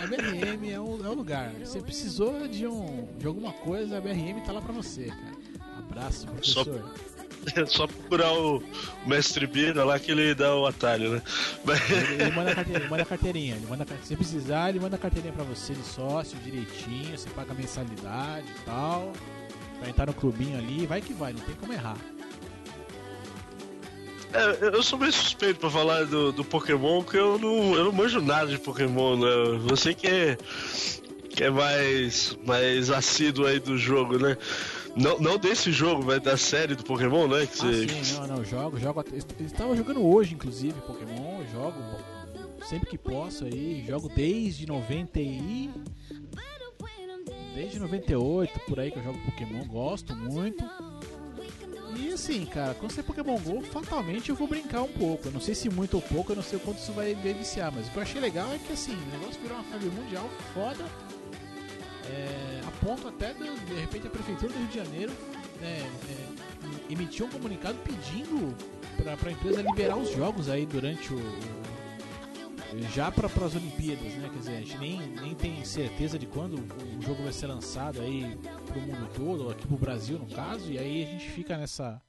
A 0.01 0.07
BRM 0.07 0.71
é 0.71 0.79
o, 0.79 1.05
é 1.05 1.09
o 1.09 1.13
lugar. 1.13 1.51
Você 1.59 1.79
precisou 1.81 2.47
de, 2.47 2.65
um, 2.65 3.07
de 3.17 3.27
alguma 3.27 3.53
coisa, 3.53 3.97
a 3.97 4.01
BRM 4.01 4.41
tá 4.43 4.51
lá 4.51 4.61
pra 4.61 4.73
você, 4.73 5.05
cara. 5.05 5.39
Abraço, 5.77 6.25
professor. 6.25 6.65
Só, 6.65 7.61
é 7.61 7.65
só 7.67 7.87
procurar 7.87 8.33
o, 8.33 8.63
mestre 9.05 9.45
Bira 9.45 9.83
lá 9.83 9.99
que 9.99 10.11
ele 10.11 10.33
dá 10.33 10.55
o 10.55 10.65
atalho, 10.65 11.11
né? 11.11 11.21
Ele, 11.89 12.23
ele, 12.23 12.31
manda, 12.31 12.51
a 12.51 12.55
carteirinha, 12.55 12.79
ele 12.79 12.89
manda 12.89 13.03
a 13.03 13.05
carteirinha. 13.05 13.55
Ele 13.55 13.65
manda, 13.67 13.85
se 14.03 14.15
precisar, 14.15 14.69
ele 14.69 14.79
manda 14.79 14.95
a 14.95 14.99
carteirinha 14.99 15.33
pra 15.33 15.43
você 15.43 15.73
de 15.73 15.83
sócio, 15.83 16.39
direitinho. 16.39 17.15
Você 17.15 17.29
paga 17.29 17.53
mensalidade 17.53 18.47
e 18.47 18.65
tal. 18.65 19.13
Vai 19.79 19.89
entrar 19.89 20.07
no 20.07 20.13
clubinho 20.13 20.57
ali, 20.57 20.87
vai 20.87 21.01
que 21.01 21.13
vai, 21.13 21.33
não 21.33 21.39
tem 21.41 21.55
como 21.55 21.71
errar. 21.71 21.97
É, 24.33 24.75
eu 24.75 24.83
sou 24.83 24.99
meio 24.99 25.11
suspeito 25.11 25.59
pra 25.59 25.69
falar 25.69 26.05
do, 26.05 26.31
do 26.31 26.43
Pokémon, 26.43 27.03
porque 27.03 27.17
eu 27.17 27.39
não, 27.39 27.73
eu 27.75 27.85
não 27.85 27.91
manjo 27.91 28.21
nada 28.21 28.47
de 28.47 28.59
Pokémon, 28.59 29.17
né? 29.17 29.59
Você 29.63 29.93
que 29.93 30.07
é, 30.07 30.37
que 31.29 31.43
é 31.43 31.49
mais, 31.49 32.37
mais 32.45 32.89
assíduo 32.89 33.45
aí 33.45 33.59
do 33.59 33.77
jogo, 33.77 34.19
né? 34.19 34.37
Não, 34.95 35.19
não 35.19 35.37
desse 35.37 35.71
jogo, 35.71 36.03
mas 36.05 36.21
da 36.21 36.37
série 36.37 36.75
do 36.75 36.83
Pokémon, 36.83 37.27
né? 37.27 37.47
Que 37.47 37.53
ah, 37.53 37.71
você... 37.71 37.87
sim, 38.03 38.13
não, 38.15 38.27
não, 38.27 38.43
jogo, 38.43 38.79
jogo. 38.79 39.03
Eles 39.11 39.51
estavam 39.51 39.75
jogando 39.75 40.05
hoje, 40.05 40.33
inclusive, 40.33 40.73
Pokémon, 40.81 41.43
jogo 41.51 41.79
sempre 42.69 42.87
que 42.87 42.97
posso 42.99 43.45
aí, 43.45 43.83
jogo 43.87 44.09
desde 44.09 44.67
90 44.67 45.19
e. 45.19 45.69
Desde 47.55 47.79
98 47.79 48.59
por 48.67 48.79
aí 48.79 48.91
que 48.91 48.99
eu 48.99 49.03
jogo 49.03 49.19
Pokémon, 49.25 49.65
gosto 49.65 50.15
muito. 50.15 50.63
E 51.99 52.13
assim, 52.13 52.45
cara, 52.45 52.73
quando 52.73 52.91
você 52.91 53.01
é 53.01 53.03
Pokémon 53.03 53.37
GO, 53.39 53.61
fatalmente 53.61 54.29
eu 54.29 54.35
vou 54.35 54.47
brincar 54.47 54.83
um 54.83 54.87
pouco. 54.87 55.27
Eu 55.27 55.33
não 55.33 55.41
sei 55.41 55.53
se 55.53 55.69
muito 55.69 55.95
ou 55.95 56.01
pouco, 56.01 56.31
eu 56.31 56.37
não 56.37 56.43
sei 56.43 56.57
o 56.57 56.61
quanto 56.61 56.77
isso 56.77 56.93
vai 56.93 57.13
viciar, 57.13 57.73
mas 57.73 57.87
o 57.87 57.91
que 57.91 57.97
eu 57.97 58.01
achei 58.01 58.21
legal 58.21 58.49
é 58.53 58.57
que 58.57 58.71
assim, 58.71 58.95
o 58.95 59.17
negócio 59.17 59.41
virou 59.41 59.57
uma 59.57 59.65
febre 59.65 59.89
mundial 59.89 60.29
foda. 60.53 60.85
É, 62.09 62.61
a 62.65 62.85
ponto 62.85 63.07
até 63.07 63.33
de, 63.33 63.43
de 63.65 63.73
repente 63.73 64.07
a 64.07 64.09
prefeitura 64.09 64.51
do 64.51 64.57
Rio 64.57 64.67
de 64.67 64.75
Janeiro 64.75 65.11
né, 65.59 65.77
é, 66.09 66.91
emitiu 66.93 67.25
um 67.25 67.29
comunicado 67.29 67.77
pedindo 67.83 68.55
para 68.97 69.29
a 69.29 69.31
empresa 69.31 69.61
liberar 69.61 69.97
os 69.97 70.09
jogos 70.11 70.49
aí 70.49 70.65
durante 70.65 71.13
o, 71.13 71.17
o 71.17 71.69
já 72.93 73.11
para 73.11 73.27
as 73.27 73.55
Olimpíadas, 73.55 74.13
né? 74.13 74.29
Quer 74.31 74.39
dizer, 74.39 74.51
a 74.51 74.59
gente 74.59 74.77
nem, 74.77 74.99
nem 75.21 75.35
tem 75.35 75.63
certeza 75.65 76.17
de 76.17 76.25
quando 76.25 76.55
o 76.55 77.01
jogo 77.01 77.23
vai 77.23 77.33
ser 77.33 77.47
lançado 77.47 78.01
aí 78.01 78.37
pro 78.69 78.81
mundo 78.81 79.09
todo, 79.15 79.49
aqui 79.49 79.67
pro 79.67 79.77
Brasil 79.77 80.17
no 80.17 80.27
caso, 80.27 80.71
e 80.71 80.77
aí 80.77 81.03
a 81.03 81.05
gente 81.05 81.29
fica 81.29 81.57
nessa 81.57 82.01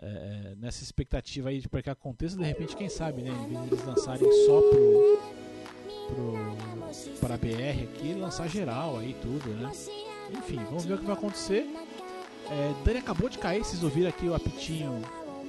é, 0.00 0.54
nessa 0.56 0.82
expectativa 0.82 1.48
aí 1.48 1.60
de 1.60 1.68
para 1.68 1.82
que 1.82 1.90
aconteça, 1.90 2.36
de 2.36 2.44
repente, 2.44 2.76
quem 2.76 2.88
sabe, 2.88 3.22
né? 3.22 3.32
Eles 3.66 3.84
lançarem 3.84 4.30
só 4.46 4.60
pro, 4.60 5.18
pro 6.08 7.18
para 7.20 7.34
a 7.34 7.38
BR 7.38 7.82
aqui, 7.82 8.14
lançar 8.14 8.48
geral 8.48 8.98
aí 8.98 9.16
tudo, 9.20 9.50
né? 9.50 9.70
Enfim, 10.30 10.56
vamos 10.64 10.84
ver 10.84 10.94
o 10.94 10.98
que 10.98 11.04
vai 11.04 11.16
acontecer. 11.16 11.66
É, 12.50 12.74
Dani 12.84 12.98
acabou 12.98 13.28
de 13.28 13.38
cair, 13.38 13.64
vocês 13.64 13.82
ouviram 13.82 14.08
aqui 14.08 14.28
o 14.28 14.34
apitinho 14.34 15.02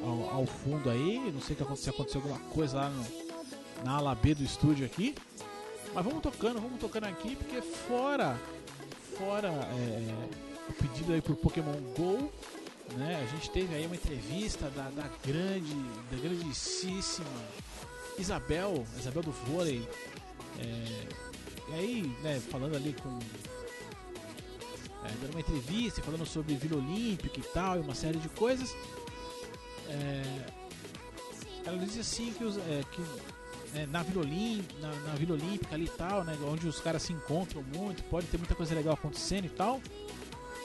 ao, 0.03 0.37
ao 0.37 0.45
fundo 0.45 0.89
aí, 0.89 1.31
não 1.31 1.41
sei 1.41 1.55
que 1.55 1.63
aconteceu, 1.63 1.93
aconteceu 1.93 2.21
alguma 2.21 2.39
coisa 2.49 2.77
lá 2.77 2.89
no, 2.89 3.05
na 3.85 3.97
ala 3.97 4.15
B 4.15 4.33
do 4.33 4.43
estúdio 4.43 4.85
aqui. 4.85 5.15
Mas 5.93 6.03
vamos 6.03 6.21
tocando, 6.21 6.59
vamos 6.59 6.79
tocando 6.79 7.05
aqui, 7.05 7.35
porque 7.35 7.61
fora 7.61 8.37
fora 9.19 9.49
é, 9.49 10.15
o 10.69 10.73
pedido 10.73 11.11
aí 11.11 11.21
por 11.21 11.35
Pokémon 11.35 11.75
GO, 11.95 12.31
né? 12.95 13.21
A 13.21 13.35
gente 13.35 13.51
teve 13.51 13.75
aí 13.75 13.85
uma 13.85 13.95
entrevista 13.95 14.69
da, 14.69 14.89
da 14.89 15.09
grande, 15.25 15.75
da 16.09 16.17
grandíssima 16.17 17.25
Isabel, 18.17 18.85
Isabel 18.97 19.21
do 19.21 19.31
vôlei. 19.31 19.85
É, 20.57 21.07
e 21.69 21.73
aí, 21.73 22.15
né, 22.23 22.39
falando 22.49 22.75
ali 22.75 22.93
com. 22.93 23.19
É, 25.05 25.11
dando 25.21 25.31
uma 25.31 25.41
entrevista, 25.41 26.01
falando 26.01 26.25
sobre 26.25 26.55
Vila 26.55 26.77
Olímpica 26.77 27.39
e 27.39 27.43
tal, 27.43 27.77
e 27.77 27.81
uma 27.81 27.95
série 27.95 28.19
de 28.19 28.29
coisas. 28.29 28.73
É, 29.89 30.45
ela 31.65 31.77
dizia 31.77 32.01
assim 32.01 32.31
que, 32.37 32.43
os, 32.43 32.57
é, 32.57 32.83
que 32.91 33.01
né, 33.73 33.87
na, 33.91 34.03
Vila 34.03 34.21
Olímpica, 34.21 34.79
na, 34.81 34.89
na, 34.89 35.13
Vila 35.15 35.33
Olímpica 35.33 35.75
ali 35.75 35.85
e 35.85 35.89
tal, 35.89 36.23
né, 36.23 36.37
onde 36.43 36.67
os 36.67 36.79
caras 36.79 37.03
se 37.03 37.13
encontram 37.13 37.63
muito, 37.75 38.03
pode 38.03 38.27
ter 38.27 38.37
muita 38.37 38.55
coisa 38.55 38.73
legal 38.73 38.93
acontecendo 38.93 39.45
e 39.45 39.49
tal, 39.49 39.81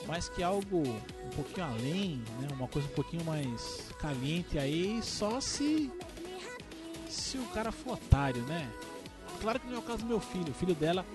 mas 0.07 0.29
que 0.29 0.43
algo 0.43 0.81
um 0.81 1.29
pouquinho 1.35 1.65
além, 1.65 2.23
né, 2.39 2.47
uma 2.51 2.67
coisa 2.67 2.87
um 2.87 2.91
pouquinho 2.91 3.23
mais 3.23 3.89
caliente 3.99 4.57
aí, 4.57 5.01
só 5.03 5.39
se 5.39 5.91
se 7.09 7.37
o 7.37 7.45
cara 7.47 7.71
for 7.71 7.93
otário, 7.93 8.41
né? 8.43 8.69
Claro 9.41 9.59
que 9.59 9.67
não 9.67 9.75
é 9.75 9.79
o 9.79 9.81
caso 9.81 9.99
do 9.99 10.05
meu 10.05 10.19
filho, 10.19 10.49
o 10.49 10.53
filho 10.53 10.75
dela 10.75 11.05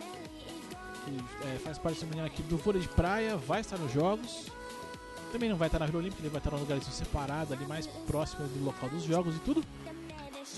que 1.04 1.47
é, 1.47 1.59
faz 1.59 1.78
parte 1.78 2.04
menino 2.04 2.26
aqui 2.26 2.42
do 2.42 2.56
vôlei 2.56 2.80
de 2.80 2.88
praia, 2.88 3.37
vai 3.37 3.61
estar 3.61 3.78
nos 3.78 3.92
jogos. 3.92 4.47
Também 5.32 5.49
não 5.49 5.56
vai 5.56 5.68
estar 5.68 5.78
na 5.78 5.87
Vila 5.87 5.99
Olímpica, 5.99 6.20
ele 6.23 6.28
vai 6.28 6.38
estar 6.38 6.50
num 6.50 6.59
lugar 6.59 6.80
separado 6.82 7.54
ali 7.54 7.64
mais 7.66 7.87
próximo 7.87 8.47
do 8.49 8.64
local 8.64 8.88
dos 8.88 9.04
jogos 9.04 9.37
e 9.37 9.38
tudo. 9.40 9.64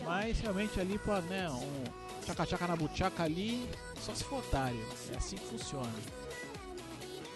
Mas 0.01 0.41
realmente 0.41 0.81
ali, 0.81 0.99
pô, 0.99 1.15
né, 1.23 1.49
um 1.51 1.85
tchaca-tchaca 2.25 2.67
na 2.67 2.77
buchaca 2.77 3.23
ali, 3.23 3.69
só 4.01 4.15
se 4.15 4.25
for 4.25 4.39
otário. 4.39 4.81
É 5.13 5.17
assim 5.17 5.37
que 5.37 5.47
funciona. 5.47 5.93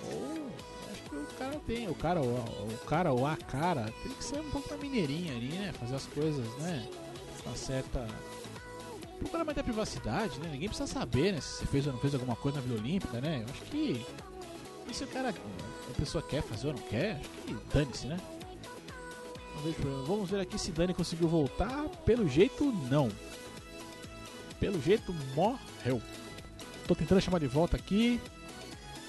Ou 0.04 0.50
acho 0.90 1.02
que 1.02 1.16
o 1.16 1.26
cara 1.38 1.60
tem, 1.66 1.88
o 1.88 1.94
cara, 1.94 2.20
o, 2.20 2.34
o 2.34 2.78
cara 2.86 3.12
ou 3.12 3.26
a 3.26 3.36
cara, 3.36 3.92
tem 4.02 4.12
que 4.12 4.24
ser 4.24 4.40
um 4.40 4.50
pouco 4.50 4.68
da 4.68 4.76
mineirinha 4.76 5.34
ali, 5.34 5.48
né? 5.48 5.72
Fazer 5.78 5.96
as 5.96 6.06
coisas, 6.06 6.46
né? 6.58 6.88
Uma 7.44 7.56
certa. 7.56 8.06
Procurar 9.18 9.44
mais 9.44 9.56
da 9.56 9.64
privacidade, 9.64 10.38
né? 10.40 10.50
Ninguém 10.52 10.68
precisa 10.68 10.86
saber, 10.86 11.32
né? 11.32 11.40
Se 11.40 11.58
você 11.58 11.66
fez 11.66 11.86
ou 11.86 11.92
não 11.92 12.00
fez 12.00 12.14
alguma 12.14 12.36
coisa 12.36 12.58
na 12.58 12.66
Vila 12.66 12.80
Olímpica, 12.80 13.20
né? 13.20 13.44
Eu 13.46 13.52
acho 13.52 13.62
que. 13.64 14.06
E 14.88 14.94
se 14.94 15.04
o 15.04 15.08
cara. 15.08 15.30
A 15.30 15.98
pessoa 15.98 16.22
quer 16.22 16.42
fazer 16.42 16.68
ou 16.68 16.74
não 16.74 16.82
quer, 16.82 17.20
acho 17.20 17.28
que 17.28 17.56
dane-se, 17.72 18.06
né? 18.06 18.18
Vamos 20.06 20.30
ver 20.30 20.40
aqui 20.40 20.58
se 20.58 20.70
Dani 20.72 20.94
conseguiu 20.94 21.28
voltar. 21.28 21.84
Pelo 22.04 22.28
jeito, 22.28 22.64
não. 22.90 23.10
Pelo 24.60 24.80
jeito, 24.80 25.14
morreu. 25.34 26.00
Tô 26.86 26.94
tentando 26.94 27.20
chamar 27.20 27.40
de 27.40 27.46
volta 27.46 27.76
aqui. 27.76 28.20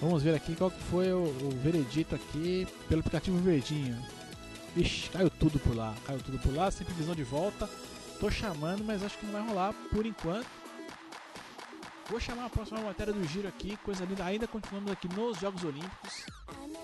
Vamos 0.02 0.22
ver 0.24 0.36
aqui 0.36 0.56
qual 0.56 0.70
foi 0.70 1.12
o, 1.12 1.24
o 1.24 1.50
veredito 1.64 2.16
aqui 2.16 2.68
pelo 2.88 3.00
aplicativo 3.00 3.38
Verdinho. 3.40 3.98
Ixi, 4.76 5.10
caiu 5.10 5.30
tudo 5.30 5.60
por 5.60 5.76
lá. 5.76 5.96
Caiu 6.06 6.20
tudo 6.20 6.38
por 6.40 6.54
lá, 6.54 6.70
sem 6.70 6.86
previsão 6.86 7.16
de 7.16 7.24
volta. 7.24 7.68
Tô 8.20 8.30
chamando, 8.30 8.84
mas 8.84 9.04
acho 9.04 9.18
que 9.18 9.26
não 9.26 9.34
vai 9.34 9.48
rolar 9.48 9.74
por 9.92 10.06
enquanto. 10.06 10.48
Vou 12.10 12.20
chamar 12.20 12.46
a 12.46 12.50
próxima 12.50 12.80
matéria 12.80 13.12
do 13.12 13.24
giro 13.28 13.48
aqui, 13.48 13.78
coisa 13.84 14.06
linda. 14.06 14.24
Ainda 14.24 14.48
continuamos 14.48 14.92
aqui 14.92 15.08
nos 15.14 15.40
Jogos 15.40 15.64
Olímpicos. 15.64 16.26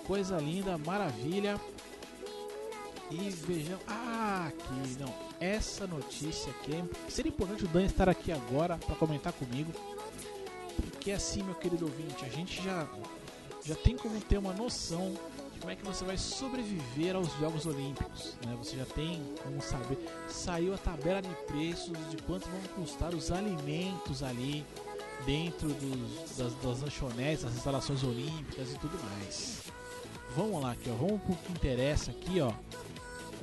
Coisa 0.06 0.36
linda, 0.38 0.76
maravilha. 0.76 1.58
E 3.10 3.30
vejam. 3.30 3.78
Ah, 3.86 4.48
aqui, 4.48 4.96
não. 4.98 5.14
Essa 5.40 5.86
notícia 5.86 6.50
aqui 6.52 6.74
é. 6.74 7.10
Seria 7.10 7.30
importante 7.30 7.64
o 7.64 7.68
Dan 7.68 7.84
estar 7.84 8.08
aqui 8.08 8.32
agora 8.32 8.78
para 8.78 8.94
comentar 8.96 9.32
comigo. 9.32 9.72
Porque 10.90 11.12
assim, 11.12 11.42
meu 11.42 11.54
querido 11.54 11.84
ouvinte, 11.84 12.24
a 12.24 12.28
gente 12.28 12.62
já, 12.62 12.88
já 13.64 13.74
tem 13.74 13.96
como 13.96 14.20
ter 14.20 14.38
uma 14.38 14.52
noção 14.52 15.14
de 15.52 15.60
como 15.60 15.70
é 15.70 15.76
que 15.76 15.84
você 15.84 16.04
vai 16.04 16.16
sobreviver 16.16 17.14
aos 17.14 17.32
Jogos 17.38 17.66
Olímpicos. 17.66 18.34
Né? 18.44 18.56
Você 18.58 18.76
já 18.76 18.86
tem 18.86 19.22
como 19.42 19.60
saber. 19.60 19.98
Saiu 20.28 20.74
a 20.74 20.78
tabela 20.78 21.22
de 21.22 21.34
preços 21.46 21.96
de 22.10 22.16
quanto 22.22 22.48
vão 22.48 22.60
custar 22.74 23.14
os 23.14 23.30
alimentos 23.30 24.22
ali 24.22 24.64
dentro 25.26 25.68
dos, 25.68 26.36
das, 26.36 26.54
das 26.54 26.82
lanchonetes, 26.82 27.44
das 27.44 27.54
instalações 27.54 28.02
olímpicas 28.02 28.72
e 28.72 28.78
tudo 28.78 28.98
mais. 29.04 29.62
Vamos 30.36 30.62
lá 30.62 30.72
aqui, 30.72 30.90
ó. 30.90 30.94
Vamos 30.94 31.22
pro 31.22 31.36
que 31.36 31.52
interessa 31.52 32.10
aqui, 32.10 32.40
ó. 32.40 32.52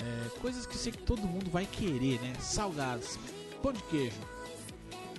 É, 0.02 0.40
coisas 0.40 0.66
que 0.66 0.78
sei 0.78 0.92
que 0.92 0.98
todo 1.00 1.22
mundo 1.22 1.50
vai 1.52 1.66
querer, 1.66 2.20
né? 2.22 2.34
Salgados, 2.40 3.20
pão 3.62 3.72
de 3.72 3.84
queijo. 3.84 4.18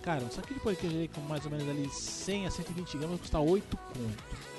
Cara, 0.03 0.29
só 0.31 0.41
que 0.43 0.55
de 0.55 0.61
pão 0.61 0.73
de 0.73 0.79
queijo 0.79 1.09
com 1.15 1.21
mais 1.23 1.45
ou 1.45 1.51
menos 1.51 1.69
ali 1.69 1.89
100 1.89 2.47
a 2.47 2.51
120 2.51 2.99
gramas 2.99 3.21
custa 3.21 3.39
8 3.39 3.77
conto. 3.77 4.53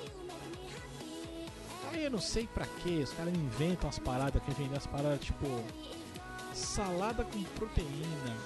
Aí 1.91 2.05
eu 2.05 2.11
não 2.11 2.21
sei 2.21 2.47
pra 2.47 2.65
que, 2.65 2.99
os 2.99 3.11
caras 3.11 3.33
inventam 3.33 3.89
as 3.89 3.99
paradas, 3.99 4.41
quer 4.43 4.55
vender 4.55 4.77
as 4.77 4.87
paradas 4.87 5.19
tipo 5.19 5.45
salada 6.53 7.23
com 7.23 7.43
proteína, 7.43 8.37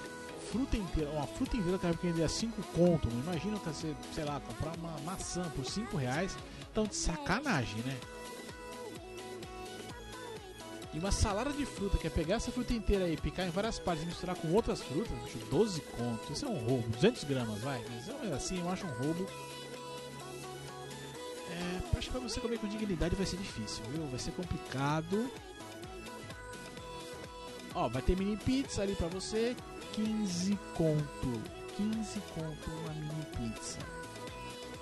fruta 0.50 0.76
inteira, 0.76 1.10
uma 1.10 1.26
fruta 1.26 1.56
inteira 1.56 1.78
que 1.78 2.06
vender 2.06 2.24
a 2.24 2.28
5 2.28 2.62
conto. 2.74 3.08
Imagina 3.08 3.56
você, 3.56 3.94
sei 4.14 4.24
lá, 4.24 4.40
comprar 4.40 4.76
uma 4.76 4.98
maçã 5.04 5.48
por 5.50 5.64
5 5.64 5.96
reais, 5.96 6.36
então 6.70 6.84
de 6.84 6.96
sacanagem, 6.96 7.80
né? 7.82 7.96
E 10.92 10.98
uma 10.98 11.12
salada 11.12 11.52
de 11.52 11.66
fruta, 11.66 11.98
que 11.98 12.06
é 12.06 12.10
pegar 12.10 12.36
essa 12.36 12.50
fruta 12.50 12.72
inteira 12.72 13.04
aí, 13.04 13.16
picar 13.16 13.46
em 13.46 13.50
várias 13.50 13.78
partes 13.78 14.04
e 14.04 14.06
misturar 14.06 14.34
com 14.36 14.50
outras 14.52 14.80
frutas, 14.80 15.10
bicho, 15.24 15.38
12 15.50 15.80
contos. 15.82 16.30
Isso 16.30 16.46
é 16.46 16.48
um 16.48 16.58
roubo. 16.64 16.88
200 16.88 17.24
gramas, 17.24 17.60
vai. 17.60 17.84
Mas 17.90 18.32
assim, 18.32 18.58
eu 18.58 18.70
acho 18.70 18.86
um 18.86 18.92
roubo. 18.92 19.26
É, 21.50 21.98
acho 21.98 22.06
que 22.06 22.12
pra 22.12 22.20
você 22.20 22.40
comer 22.40 22.58
com 22.58 22.68
dignidade 22.68 23.14
vai 23.14 23.26
ser 23.26 23.36
difícil, 23.36 23.84
viu? 23.92 24.06
Vai 24.06 24.18
ser 24.18 24.30
complicado. 24.32 25.30
Ó, 27.74 27.88
vai 27.88 28.00
ter 28.00 28.16
mini 28.16 28.36
pizza 28.36 28.82
ali 28.82 28.94
pra 28.94 29.08
você. 29.08 29.54
15 29.92 30.58
conto. 30.74 31.42
15 31.76 32.20
conto 32.34 32.70
uma 32.70 32.94
mini 32.94 33.26
pizza. 33.36 33.78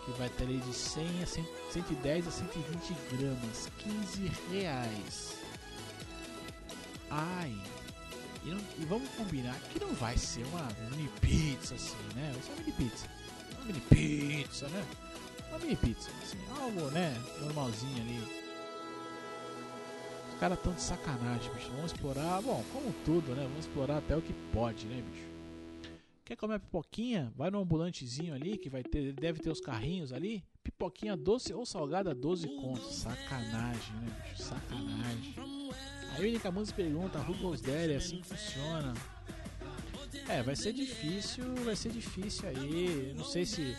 Que 0.05 0.13
vai 0.13 0.29
ter 0.29 0.45
ali 0.45 0.59
de 0.59 0.73
100 0.73 1.23
a 1.23 1.27
100, 1.27 1.49
110 1.73 2.29
a 2.29 2.31
120 2.31 2.97
gramas. 3.11 3.69
15 3.79 4.33
reais. 4.53 5.46
Ai. 7.11 7.57
E, 8.45 8.49
não, 8.49 8.61
e, 8.79 8.85
vamos 8.85 9.09
combinar 9.11 9.59
que 9.73 9.81
não 9.81 9.93
vai 9.95 10.17
ser 10.17 10.45
uma 10.47 10.69
mini 10.91 11.09
pizza 11.21 11.75
assim, 11.75 11.97
né? 12.15 12.33
Vai 12.33 12.43
ser 12.43 12.53
uma 12.53 12.61
mini 12.61 12.73
pizza. 12.73 13.07
Uma 13.55 13.65
mini 13.65 13.81
pizza, 13.81 14.69
né? 14.69 14.87
Uma 15.49 15.59
mini 15.59 15.77
pizza, 15.77 16.11
assim, 16.23 16.39
algo, 16.61 16.91
né? 16.91 17.15
Normalzinho 17.41 18.03
ali. 18.03 18.47
Os 20.33 20.41
caras 20.41 20.61
tão 20.61 20.73
de 20.75 20.83
sacanagem, 20.83 21.53
bicho. 21.55 21.71
Vamos 21.71 21.93
explorar, 21.93 22.43
bom, 22.43 22.63
como 22.73 22.93
tudo, 23.05 23.35
né? 23.35 23.43
Vamos 23.43 23.67
explorar 23.67 23.99
até 23.99 24.17
o 24.17 24.23
que 24.23 24.33
pode, 24.53 24.87
né, 24.87 25.03
bicho? 25.03 25.37
Quer 26.27 26.37
comer 26.37 26.59
pipoquinha? 26.59 27.33
Vai 27.37 27.53
no 27.53 27.61
ambulantezinho 27.61 28.35
ali, 28.35 28.59
que 28.59 28.69
vai 28.69 28.83
ter, 28.83 29.13
deve 29.13 29.39
ter 29.39 29.49
os 29.49 29.61
carrinhos 29.61 30.13
ali. 30.13 30.45
Pipoquinha 30.63 31.17
doce 31.17 31.55
ou 31.55 31.65
salgada 31.65 32.13
12 32.13 32.49
contos. 32.49 32.97
Sacanagem, 32.97 33.95
né, 33.95 34.25
bicho? 34.29 34.43
Sacanagem. 34.43 35.35
Aí 36.17 36.31
Única 36.31 36.51
Música 36.51 36.83
pergunta, 36.83 37.19
Rubens 37.19 37.61
Deli, 37.61 37.93
é 37.93 37.97
assim 37.97 38.23
funciona? 38.23 38.95
É, 40.29 40.43
vai 40.43 40.57
ser 40.57 40.73
difícil, 40.73 41.45
vai 41.65 41.77
ser 41.77 41.91
difícil 41.91 42.49
aí. 42.49 43.13
Não 43.17 43.25
sei 43.25 43.45
se 43.45 43.77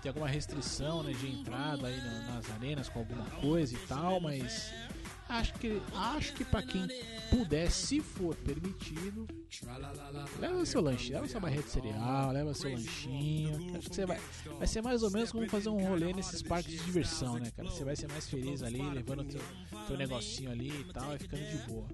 tem 0.00 0.08
alguma 0.08 0.28
restrição 0.28 1.02
né, 1.02 1.12
de 1.12 1.28
entrada 1.28 1.88
aí 1.88 1.96
nas 2.28 2.48
arenas 2.52 2.88
com 2.88 3.00
alguma 3.00 3.24
coisa 3.40 3.74
e 3.74 3.78
tal, 3.86 4.20
mas 4.20 4.72
acho 5.32 5.54
que 5.54 5.82
acho 5.94 6.34
que 6.34 6.44
para 6.44 6.62
quem 6.62 6.86
puder, 7.30 7.70
se 7.70 8.00
for 8.00 8.34
permitido, 8.36 9.26
leva 10.38 10.64
seu 10.66 10.80
lanche, 10.80 11.12
leva 11.12 11.26
sua 11.26 11.40
barreira 11.40 11.62
de 11.62 11.70
cereal, 11.70 12.30
leva 12.30 12.54
seu 12.54 12.70
lanchinho. 12.70 13.76
Acho 13.76 13.88
que 13.88 13.96
você 13.96 14.06
vai, 14.06 14.20
vai 14.58 14.66
ser 14.66 14.82
mais 14.82 15.02
ou 15.02 15.10
menos 15.10 15.32
como 15.32 15.48
fazer 15.48 15.68
um 15.70 15.82
rolê 15.86 16.12
nesses 16.12 16.42
parques 16.42 16.72
de 16.72 16.84
diversão, 16.84 17.38
né, 17.38 17.50
cara? 17.50 17.68
Você 17.70 17.84
vai 17.84 17.96
ser 17.96 18.08
mais 18.08 18.28
feliz 18.28 18.62
ali, 18.62 18.82
levando 18.90 19.24
teu, 19.24 19.40
teu 19.86 19.96
negocinho 19.96 20.50
ali 20.50 20.68
e 20.68 20.92
tal, 20.92 21.14
e 21.14 21.18
ficando 21.18 21.42
de 21.42 21.56
boa. 21.66 21.88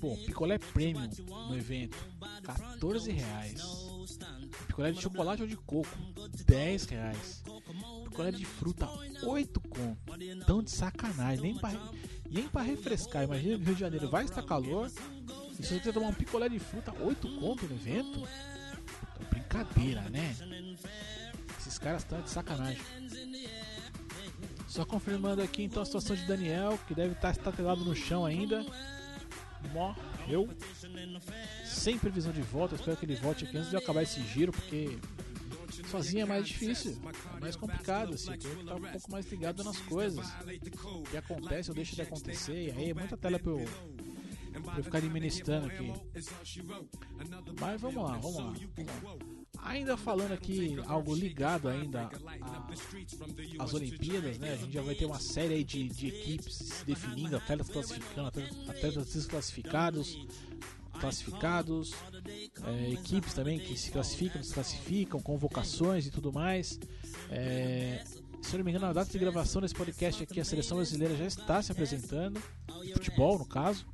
Pô, 0.00 0.16
picolé 0.26 0.58
premium 0.58 1.08
no 1.48 1.56
evento, 1.56 1.96
14 2.42 3.10
reais. 3.10 3.62
Picolé 4.66 4.90
de 4.90 5.00
chocolate 5.00 5.42
ou 5.42 5.48
de 5.48 5.56
coco, 5.56 5.88
10 6.46 6.84
reais. 6.86 7.42
Picolé 8.04 8.32
de 8.32 8.44
fruta, 8.44 8.88
8 9.22 9.60
conto. 9.60 9.91
Tão 10.46 10.62
de 10.62 10.70
sacanagem, 10.70 11.42
nem 11.42 11.54
pra, 11.54 11.72
nem 12.30 12.48
pra 12.48 12.62
refrescar. 12.62 13.24
Imagina 13.24 13.58
que 13.58 13.64
Rio 13.64 13.74
de 13.74 13.80
Janeiro 13.80 14.10
vai 14.10 14.24
estar 14.24 14.42
calor. 14.42 14.90
E 15.58 15.62
se 15.62 15.78
você 15.78 15.92
tomar 15.92 16.08
um 16.08 16.14
picolé 16.14 16.48
de 16.48 16.58
fruta, 16.58 16.92
8 17.00 17.28
conto 17.38 17.66
no 17.66 17.74
evento? 17.74 18.26
Brincadeira, 19.30 20.02
né? 20.10 20.34
Esses 21.58 21.78
caras 21.78 22.02
estão 22.02 22.20
de 22.20 22.30
sacanagem. 22.30 22.82
Só 24.66 24.84
confirmando 24.84 25.42
aqui 25.42 25.62
então 25.62 25.82
a 25.82 25.84
situação 25.84 26.16
de 26.16 26.24
Daniel, 26.24 26.78
que 26.88 26.94
deve 26.94 27.12
estar 27.12 27.30
estatelado 27.30 27.84
no 27.84 27.94
chão 27.94 28.24
ainda. 28.24 28.64
Morreu. 29.72 30.48
Sem 31.64 31.98
previsão 31.98 32.32
de 32.32 32.42
volta. 32.42 32.74
Espero 32.74 32.96
que 32.96 33.04
ele 33.04 33.16
volte 33.16 33.44
aqui 33.44 33.56
antes 33.56 33.68
de 33.68 33.76
eu 33.76 33.80
acabar 33.80 34.02
esse 34.02 34.22
giro, 34.22 34.50
porque 34.50 34.98
sozinho 35.88 36.22
é 36.22 36.26
mais 36.26 36.46
difícil, 36.46 36.98
é 37.36 37.40
mais 37.40 37.56
complicado, 37.56 38.14
assim, 38.14 38.28
tem 38.30 38.38
que 38.38 38.46
estar 38.46 38.74
um 38.74 38.80
pouco 38.80 39.10
mais 39.10 39.26
ligado 39.30 39.64
nas 39.64 39.78
coisas. 39.78 40.26
O 40.84 41.02
que 41.02 41.16
acontece 41.16 41.70
ou 41.70 41.74
deixa 41.74 41.94
de 41.94 42.02
acontecer, 42.02 42.68
e 42.68 42.70
aí 42.70 42.90
é 42.90 42.94
muita 42.94 43.16
tela 43.16 43.38
pra 43.38 43.52
eu, 43.52 43.64
pra 44.62 44.78
eu 44.78 44.84
ficar 44.84 44.98
administrando 44.98 45.66
aqui. 45.66 45.92
Mas 47.60 47.80
vamos 47.80 48.02
lá, 48.02 48.18
vamos 48.18 48.36
lá. 48.36 48.54
Vamos 48.76 49.02
lá. 49.02 49.16
Ainda 49.64 49.96
falando 49.96 50.32
aqui 50.32 50.76
algo 50.86 51.14
ligado 51.14 51.68
ainda 51.68 52.10
às 53.58 53.74
Olimpíadas, 53.74 54.38
né? 54.38 54.54
A 54.54 54.56
gente 54.56 54.72
já 54.72 54.82
vai 54.82 54.94
ter 54.94 55.04
uma 55.04 55.20
série 55.20 55.62
de, 55.62 55.88
de 55.88 56.08
equipes 56.08 56.54
se 56.56 56.84
definindo, 56.84 57.36
atletas 57.36 57.68
classificando, 57.68 58.28
atletas 58.28 59.12
desclassificados, 59.12 60.26
classificados, 61.02 61.92
é, 62.64 62.92
equipes 62.92 63.34
também 63.34 63.58
que 63.58 63.76
se 63.76 63.90
classificam, 63.90 64.40
desclassificam, 64.40 65.20
convocações 65.20 66.06
e 66.06 66.10
tudo 66.10 66.32
mais. 66.32 66.78
É, 67.28 68.04
se 68.40 68.54
eu 68.54 68.58
não 68.58 68.64
me 68.64 68.70
engano, 68.70 68.86
na 68.86 68.92
data 68.92 69.10
de 69.10 69.18
gravação 69.18 69.60
desse 69.60 69.74
podcast 69.74 70.22
aqui, 70.22 70.40
a 70.40 70.44
seleção 70.44 70.76
brasileira 70.76 71.16
já 71.16 71.26
está 71.26 71.60
se 71.60 71.72
apresentando, 71.72 72.40
futebol 72.92 73.36
no 73.36 73.44
caso. 73.44 73.84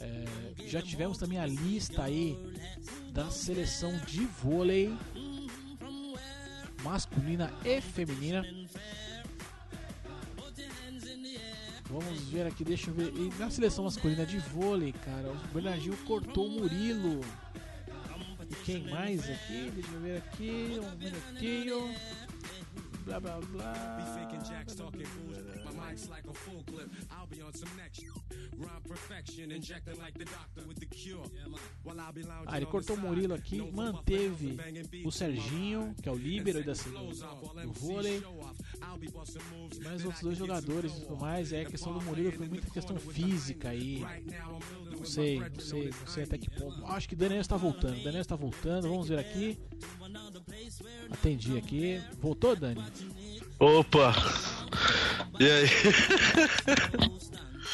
É, 0.00 0.68
já 0.68 0.80
tivemos 0.80 1.18
também 1.18 1.38
a 1.38 1.44
lista 1.44 2.02
aí 2.02 2.38
da 3.12 3.30
seleção 3.30 3.94
de 4.06 4.24
vôlei 4.24 4.96
masculina 6.82 7.52
e 7.62 7.80
feminina. 7.80 8.42
Vamos 11.92 12.22
ver 12.22 12.46
aqui, 12.46 12.64
deixa 12.64 12.88
eu 12.88 12.94
ver. 12.94 13.12
E 13.14 13.30
na 13.38 13.50
seleção 13.50 13.84
masculina 13.84 14.24
de 14.24 14.38
vôlei, 14.38 14.92
cara, 14.92 15.30
o 15.30 15.36
Bernardinho 15.52 15.96
cortou 15.98 16.46
o 16.46 16.50
Murilo. 16.50 17.20
E 18.50 18.54
quem 18.64 18.88
mais 18.90 19.28
aqui? 19.28 19.70
Deixa 19.74 19.92
eu 19.92 20.00
ver 20.00 20.16
aqui, 20.16 20.80
um 20.82 20.96
minutinho. 20.96 21.94
Blá 23.04 23.20
blá 23.20 23.40
blá. 23.40 23.74
Ah, 32.46 32.56
ele 32.56 32.66
cortou 32.66 32.96
o 32.96 32.98
Murilo 33.00 33.34
aqui, 33.34 33.60
manteve 33.72 34.56
o 35.04 35.10
Serginho, 35.10 35.94
que 36.02 36.08
é 36.08 36.12
o 36.12 36.16
líbero 36.16 36.64
da, 36.64 36.72
do, 36.72 37.72
vôlei, 37.72 38.22
mais 39.82 40.04
outros 40.04 40.22
dois 40.22 40.38
jogadores 40.38 40.92
e 40.92 41.00
tudo 41.00 41.16
mais. 41.16 41.52
É 41.52 41.62
a 41.62 41.64
questão 41.66 41.92
do 41.92 42.02
Murilo 42.02 42.32
foi 42.32 42.48
muita 42.48 42.70
questão 42.70 42.96
física 42.98 43.70
aí. 43.70 44.04
Não 44.90 45.04
sei, 45.04 45.38
não 45.40 45.60
sei, 45.60 45.90
não 45.90 46.06
sei 46.06 46.24
até 46.24 46.38
que 46.38 46.50
ponto. 46.50 46.84
Acho 46.86 47.08
que 47.08 47.16
Daniel 47.16 47.40
está 47.40 47.56
voltando. 47.56 48.02
Daniel 48.02 48.20
está 48.22 48.36
voltando. 48.36 48.88
Vamos 48.88 49.08
ver 49.08 49.18
aqui. 49.18 49.58
Atendi 51.10 51.56
aqui. 51.56 52.02
Voltou, 52.20 52.54
Dani? 52.56 52.82
Opa! 53.58 54.14
E 55.38 55.50
aí? 55.50 55.68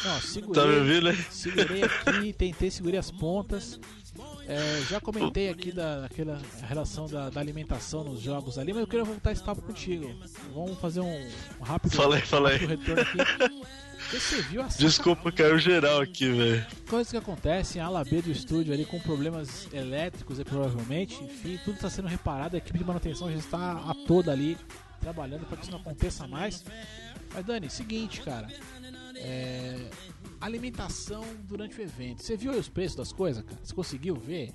Não, 0.05 0.21
segurei, 0.21 0.63
Tá 0.63 0.69
me 0.69 0.77
ouvindo, 0.77 1.13
segurei 1.31 1.83
aqui, 1.83 2.33
tentei, 2.33 2.71
segurei 2.71 2.99
as 2.99 3.11
pontas. 3.11 3.81
É, 4.47 4.83
já 4.89 5.01
comentei 5.01 5.51
aqui 5.51 5.71
da, 5.71 6.01
daquela 6.01 6.41
relação 6.67 7.07
da, 7.07 7.29
da 7.31 7.41
alimentação 7.41 8.03
nos 8.05 8.21
jogos 8.21 8.59
ali, 8.59 8.73
mas 8.73 8.81
eu 8.81 8.87
queria 8.87 9.05
voltar 9.05 9.33
esse 9.33 9.43
papo 9.43 9.61
contigo. 9.61 10.15
Vamos 10.55 10.79
fazer 10.79 11.01
um, 11.01 11.29
um 11.61 11.63
rápido, 11.63 12.01
aí. 12.03 12.21
rápido 12.21 12.67
retorno 12.69 13.03
aqui. 13.03 13.19
Você 14.11 14.41
viu 14.43 14.63
as 14.63 14.79
Desculpa, 14.79 15.31
caiu 15.31 15.59
geral 15.59 16.01
aqui, 16.01 16.31
velho. 16.31 16.67
coisas 16.89 17.11
que 17.11 17.17
acontecem, 17.17 17.83
a 17.83 17.87
ala 17.87 18.05
B 18.05 18.23
do 18.23 18.31
estúdio 18.31 18.73
ali 18.73 18.87
com 18.87 18.99
problemas 19.01 19.69
elétricos 19.73 20.43
provavelmente, 20.45 21.23
enfim, 21.23 21.59
tudo 21.65 21.75
está 21.75 21.91
sendo 21.91 22.09
reparado, 22.09 22.57
a 22.57 22.59
equipe 22.59 22.79
de 22.79 22.85
manutenção 22.85 23.31
já 23.31 23.37
está 23.37 23.73
a 23.73 23.95
toda 24.07 24.33
ali 24.33 24.57
trabalhando 25.01 25.47
para 25.47 25.57
que 25.57 25.63
isso 25.65 25.73
não 25.73 25.81
aconteça 25.81 26.27
mais. 26.27 26.65
Mas 27.35 27.45
Dani, 27.45 27.69
seguinte, 27.71 28.21
cara, 28.23 28.49
é, 29.17 29.91
alimentação 30.41 31.25
durante 31.45 31.79
o 31.79 31.83
evento. 31.83 32.23
Você 32.23 32.37
viu 32.37 32.53
aí 32.53 32.59
os 32.59 32.69
preços 32.69 32.97
das 32.97 33.13
coisas, 33.13 33.45
cara? 33.45 33.59
Você 33.63 33.75
conseguiu 33.75 34.15
ver 34.17 34.53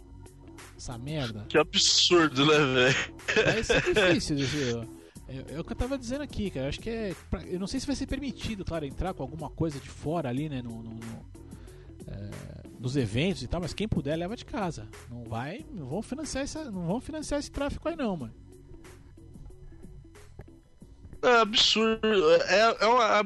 essa 0.78 0.98
merda? 0.98 1.46
Que 1.50 1.58
absurdo, 1.58 2.46
né, 2.46 2.58
velho? 2.58 3.46
Vai 3.46 3.64
ser 3.64 3.82
difícil 3.82 4.38
ver. 4.38 4.88
É, 5.28 5.56
é 5.56 5.60
o 5.60 5.64
que 5.64 5.72
eu 5.72 5.76
tava 5.76 5.98
dizendo 5.98 6.22
aqui, 6.22 6.50
cara. 6.50 6.66
Eu 6.66 6.70
acho 6.70 6.80
que 6.80 6.90
é. 6.90 7.16
pra- 7.30 7.44
eu 7.46 7.60
não 7.60 7.68
sei 7.68 7.80
se 7.80 7.88
vai 7.88 7.96
ser 7.96 8.08
permitido, 8.08 8.66
claro, 8.66 8.86
entrar 8.86 9.14
com 9.14 9.24
alguma 9.24 9.50
coisa 9.50 9.80
de 9.80 9.90
fora 9.90 10.30
ali, 10.30 10.50
né? 10.50 10.62
No, 10.62 10.84
no- 10.84 10.94
no, 10.94 11.26
é, 12.08 12.30
nos 12.80 12.96
eventos 12.98 13.42
e 13.44 13.48
tal, 13.48 13.62
mas 13.62 13.74
quem 13.74 13.88
puder 13.88 14.18
leva 14.18 14.36
de 14.36 14.44
casa. 14.46 14.88
Não 15.10 15.24
vai. 15.24 15.66
Não 15.72 15.88
vão 15.88 16.02
financiar, 16.02 16.44
essa, 16.44 16.70
não 16.70 16.86
vão 16.86 17.00
financiar 17.00 17.40
esse 17.40 17.50
tráfico 17.52 17.88
aí 17.88 17.96
não, 17.96 18.18
mano. 18.18 18.34
É 21.24 21.40
absurdo. 21.40 22.32
É, 22.48 22.78
é 22.82 22.86
uma 22.86 23.24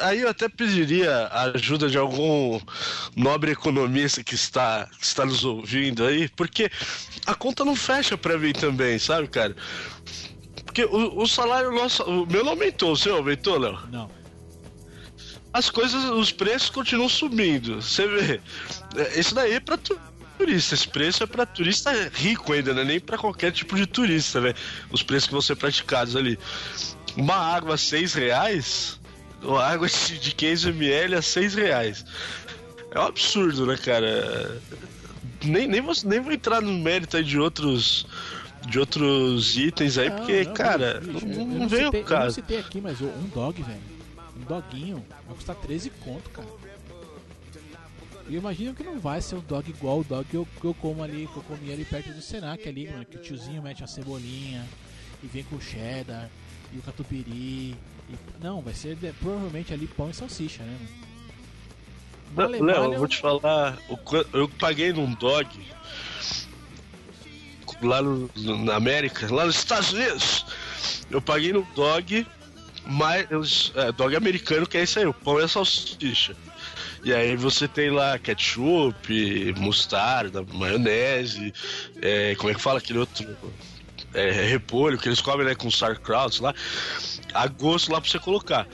Aí 0.00 0.22
eu 0.22 0.28
até 0.30 0.48
pediria 0.48 1.26
a 1.26 1.42
ajuda 1.54 1.88
de 1.88 1.98
algum 1.98 2.58
nobre 3.14 3.52
economista 3.52 4.24
que 4.24 4.34
está, 4.34 4.88
que 4.98 5.04
está 5.04 5.26
nos 5.26 5.44
ouvindo 5.44 6.04
aí, 6.06 6.28
porque 6.30 6.70
a 7.26 7.34
conta 7.34 7.62
não 7.64 7.76
fecha 7.76 8.16
pra 8.16 8.38
mim 8.38 8.52
também, 8.52 8.98
sabe, 8.98 9.28
cara? 9.28 9.54
Porque 10.64 10.84
o, 10.84 11.20
o 11.20 11.26
salário 11.26 11.70
nosso. 11.72 12.02
O 12.04 12.26
meu 12.26 12.42
não 12.42 12.52
aumentou, 12.52 12.92
o 12.92 12.96
seu 12.96 13.16
aumentou, 13.16 13.58
Léo? 13.58 13.78
Não. 13.90 14.10
As 15.52 15.68
coisas, 15.68 16.04
os 16.04 16.32
preços 16.32 16.70
continuam 16.70 17.08
subindo. 17.08 17.82
Você 17.82 18.06
vê. 18.06 18.40
é, 18.96 19.18
Isso 19.20 19.34
daí 19.34 19.54
é 19.54 19.60
pra 19.60 19.76
tu- 19.76 19.98
turista. 20.38 20.74
Esse 20.74 20.88
preço 20.88 21.22
é 21.22 21.26
pra 21.26 21.44
turista 21.44 21.90
rico 22.14 22.52
ainda, 22.52 22.72
não 22.72 22.82
é 22.82 22.84
nem 22.84 23.00
pra 23.00 23.18
qualquer 23.18 23.50
tipo 23.52 23.76
de 23.76 23.84
turista, 23.84 24.40
né? 24.40 24.54
Os 24.90 25.02
preços 25.02 25.26
que 25.26 25.32
vão 25.32 25.42
ser 25.42 25.56
praticados 25.56 26.14
ali. 26.16 26.38
Uma 27.16 27.34
água 27.34 27.74
a 27.74 27.78
6 27.78 28.14
reais, 28.14 29.00
uma 29.42 29.64
água 29.64 29.88
de 29.88 30.18
de 30.18 30.34
15 30.34 30.68
ml 30.70 31.16
a 31.16 31.22
6 31.22 31.54
reais. 31.54 32.04
É 32.90 32.98
um 32.98 33.04
absurdo, 33.04 33.66
né, 33.66 33.76
cara? 33.76 34.60
Nem, 35.44 35.66
nem, 35.66 35.80
vou, 35.80 35.94
nem 36.04 36.20
vou 36.20 36.32
entrar 36.32 36.60
no 36.60 36.72
mérito 36.72 37.16
aí 37.16 37.24
de 37.24 37.38
outros. 37.38 38.06
De 38.68 38.78
outros 38.78 39.56
itens 39.56 39.96
aí, 39.96 40.10
Não, 40.10 40.16
porque, 40.18 40.44
não, 40.44 40.52
cara, 40.52 41.00
bicho, 41.00 41.26
não, 41.26 41.46
não 41.46 41.68
citei, 41.68 41.86
o 41.86 41.86
Eu 41.88 41.92
não 41.92 42.02
caso. 42.04 42.34
citei 42.34 42.58
aqui, 42.58 42.78
mas 42.78 43.00
um 43.00 43.28
dog, 43.34 43.62
velho. 43.62 43.80
Um 44.36 44.44
doguinho 44.44 45.04
vai 45.26 45.34
custar 45.34 45.56
13 45.56 45.88
conto, 46.04 46.28
cara. 46.28 46.46
E 48.28 48.34
eu 48.34 48.40
imagino 48.40 48.74
que 48.74 48.82
não 48.84 49.00
vai 49.00 49.22
ser 49.22 49.36
um 49.36 49.40
dog 49.40 49.68
igual 49.70 50.00
o 50.00 50.04
dog 50.04 50.26
que 50.28 50.36
eu, 50.36 50.46
que 50.60 50.64
eu 50.66 50.74
como 50.74 51.02
ali, 51.02 51.26
que 51.32 51.38
eu 51.38 51.42
comi 51.42 51.72
ali 51.72 51.86
perto 51.86 52.12
do 52.12 52.20
Senac 52.20 52.68
ali, 52.68 52.86
mano. 52.86 53.04
Que 53.06 53.16
o 53.16 53.20
tiozinho 53.20 53.62
mete 53.62 53.82
a 53.82 53.86
cebolinha 53.86 54.64
e 55.22 55.26
vem 55.26 55.42
com 55.44 55.56
o 55.56 55.60
cheddar 55.60 56.28
e 56.72 56.78
o 56.78 56.82
catupiry. 56.82 57.30
e- 57.30 57.76
não, 58.42 58.60
vai 58.60 58.74
ser 58.74 58.96
de- 58.96 59.12
provavelmente 59.12 59.72
ali 59.72 59.86
pão 59.86 60.10
e 60.10 60.14
salsicha, 60.14 60.62
né, 60.62 60.78
Léo, 62.36 62.80
vale 62.80 62.94
eu 62.94 62.98
vou 62.98 63.08
te 63.08 63.18
falar, 63.18 63.78
eu 64.32 64.48
paguei 64.58 64.92
num 64.92 65.12
dog 65.14 65.48
lá 67.82 68.02
no- 68.02 68.30
na 68.64 68.76
América, 68.76 69.32
lá 69.32 69.46
nos 69.46 69.56
Estados 69.56 69.92
Unidos. 69.92 70.44
Eu 71.10 71.20
paguei 71.20 71.52
num 71.52 71.66
dog, 71.74 72.26
mas 72.86 73.72
é, 73.74 73.92
dog 73.92 74.14
americano 74.14 74.66
que 74.66 74.76
é 74.78 74.82
isso 74.82 74.98
aí, 74.98 75.06
o 75.06 75.14
pão 75.14 75.40
e 75.40 75.44
a 75.44 75.48
salsicha. 75.48 76.36
E 77.02 77.12
aí 77.14 77.34
você 77.36 77.66
tem 77.66 77.90
lá 77.90 78.18
ketchup, 78.18 79.54
mostarda, 79.56 80.44
maionese, 80.52 81.52
é, 82.02 82.34
como 82.36 82.50
é 82.50 82.54
que 82.54 82.60
fala 82.60 82.78
aquele 82.78 82.98
outro? 82.98 83.26
É, 84.12 84.30
repolho 84.30 84.98
que 84.98 85.08
eles 85.08 85.20
comem 85.20 85.46
né, 85.46 85.54
com 85.54 85.70
sauerkraut 85.70 86.42
lá, 86.42 86.52
a 87.32 87.46
gosto 87.46 87.92
lá 87.92 88.00
pra 88.00 88.10
você 88.10 88.18
colocar. 88.18 88.66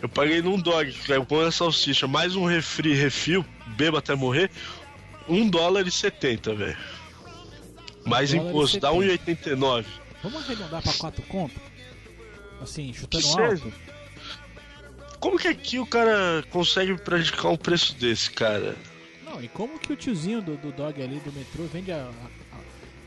Eu 0.00 0.08
paguei 0.08 0.42
num 0.42 0.58
dog, 0.60 0.92
que 0.92 1.12
é 1.12 1.18
o 1.18 1.24
pão 1.24 1.42
e 1.42 1.46
a 1.46 1.52
salsicha, 1.52 2.08
mais 2.08 2.34
um 2.34 2.44
refri, 2.44 2.92
refil, 2.94 3.44
beba 3.76 3.98
até 4.00 4.14
morrer, 4.16 4.50
um 5.28 5.48
dólar 5.48 5.86
e 5.86 5.90
setenta, 5.92 6.52
velho. 6.54 6.76
Mais 8.04 8.34
imposto, 8.34 8.80
dá 8.80 8.90
70. 8.90 9.56
1,89. 9.56 9.84
Vamos 10.24 10.44
arredondar 10.44 10.82
pra 10.82 10.92
4 10.94 11.22
conto? 11.24 11.60
Assim, 12.60 12.92
chutando 12.92 13.22
Que 13.24 13.40
alto. 13.40 13.58
seja. 13.58 13.72
Como 15.20 15.38
que 15.38 15.46
aqui 15.46 15.78
o 15.78 15.86
cara 15.86 16.42
consegue 16.50 16.96
praticar 16.98 17.52
um 17.52 17.56
preço 17.56 17.94
desse, 17.94 18.28
cara? 18.32 18.74
Não, 19.24 19.40
e 19.42 19.46
como 19.46 19.78
que 19.78 19.92
o 19.92 19.96
tiozinho 19.96 20.42
do, 20.42 20.56
do 20.56 20.72
dog 20.72 21.00
ali 21.00 21.20
do 21.20 21.32
metrô 21.32 21.64
vende 21.66 21.92
a- 21.92 22.08
a- 22.08 22.41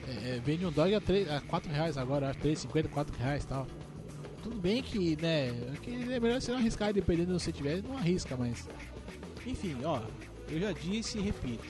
é, 0.08 0.36
é, 0.36 0.42
vende 0.44 0.66
um 0.66 0.72
dog 0.72 0.94
a, 0.94 1.02
3, 1.02 1.30
a 1.32 1.42
4 1.42 1.72
reais 1.72 1.98
agora, 1.98 2.30
acho 2.30 2.40
3,50, 2.40 2.90
4 2.90 3.18
reais 3.18 3.44
e 3.44 3.48
tal. 3.48 3.68
Tudo 4.44 4.58
bem 4.58 4.84
que, 4.84 5.16
né, 5.22 5.52
que 5.82 5.92
é 6.12 6.20
melhor 6.20 6.40
você 6.40 6.52
não 6.52 6.60
arriscar, 6.60 6.94
dependendo 6.94 7.38
se 7.40 7.46
você 7.46 7.52
tiver, 7.52 7.82
não 7.82 7.98
arrisca, 7.98 8.38
mas... 8.38 8.68
Enfim, 9.46 9.76
ó, 9.84 10.02
eu 10.50 10.60
já 10.60 10.72
disse 10.72 11.18
e 11.18 11.22
repito, 11.22 11.64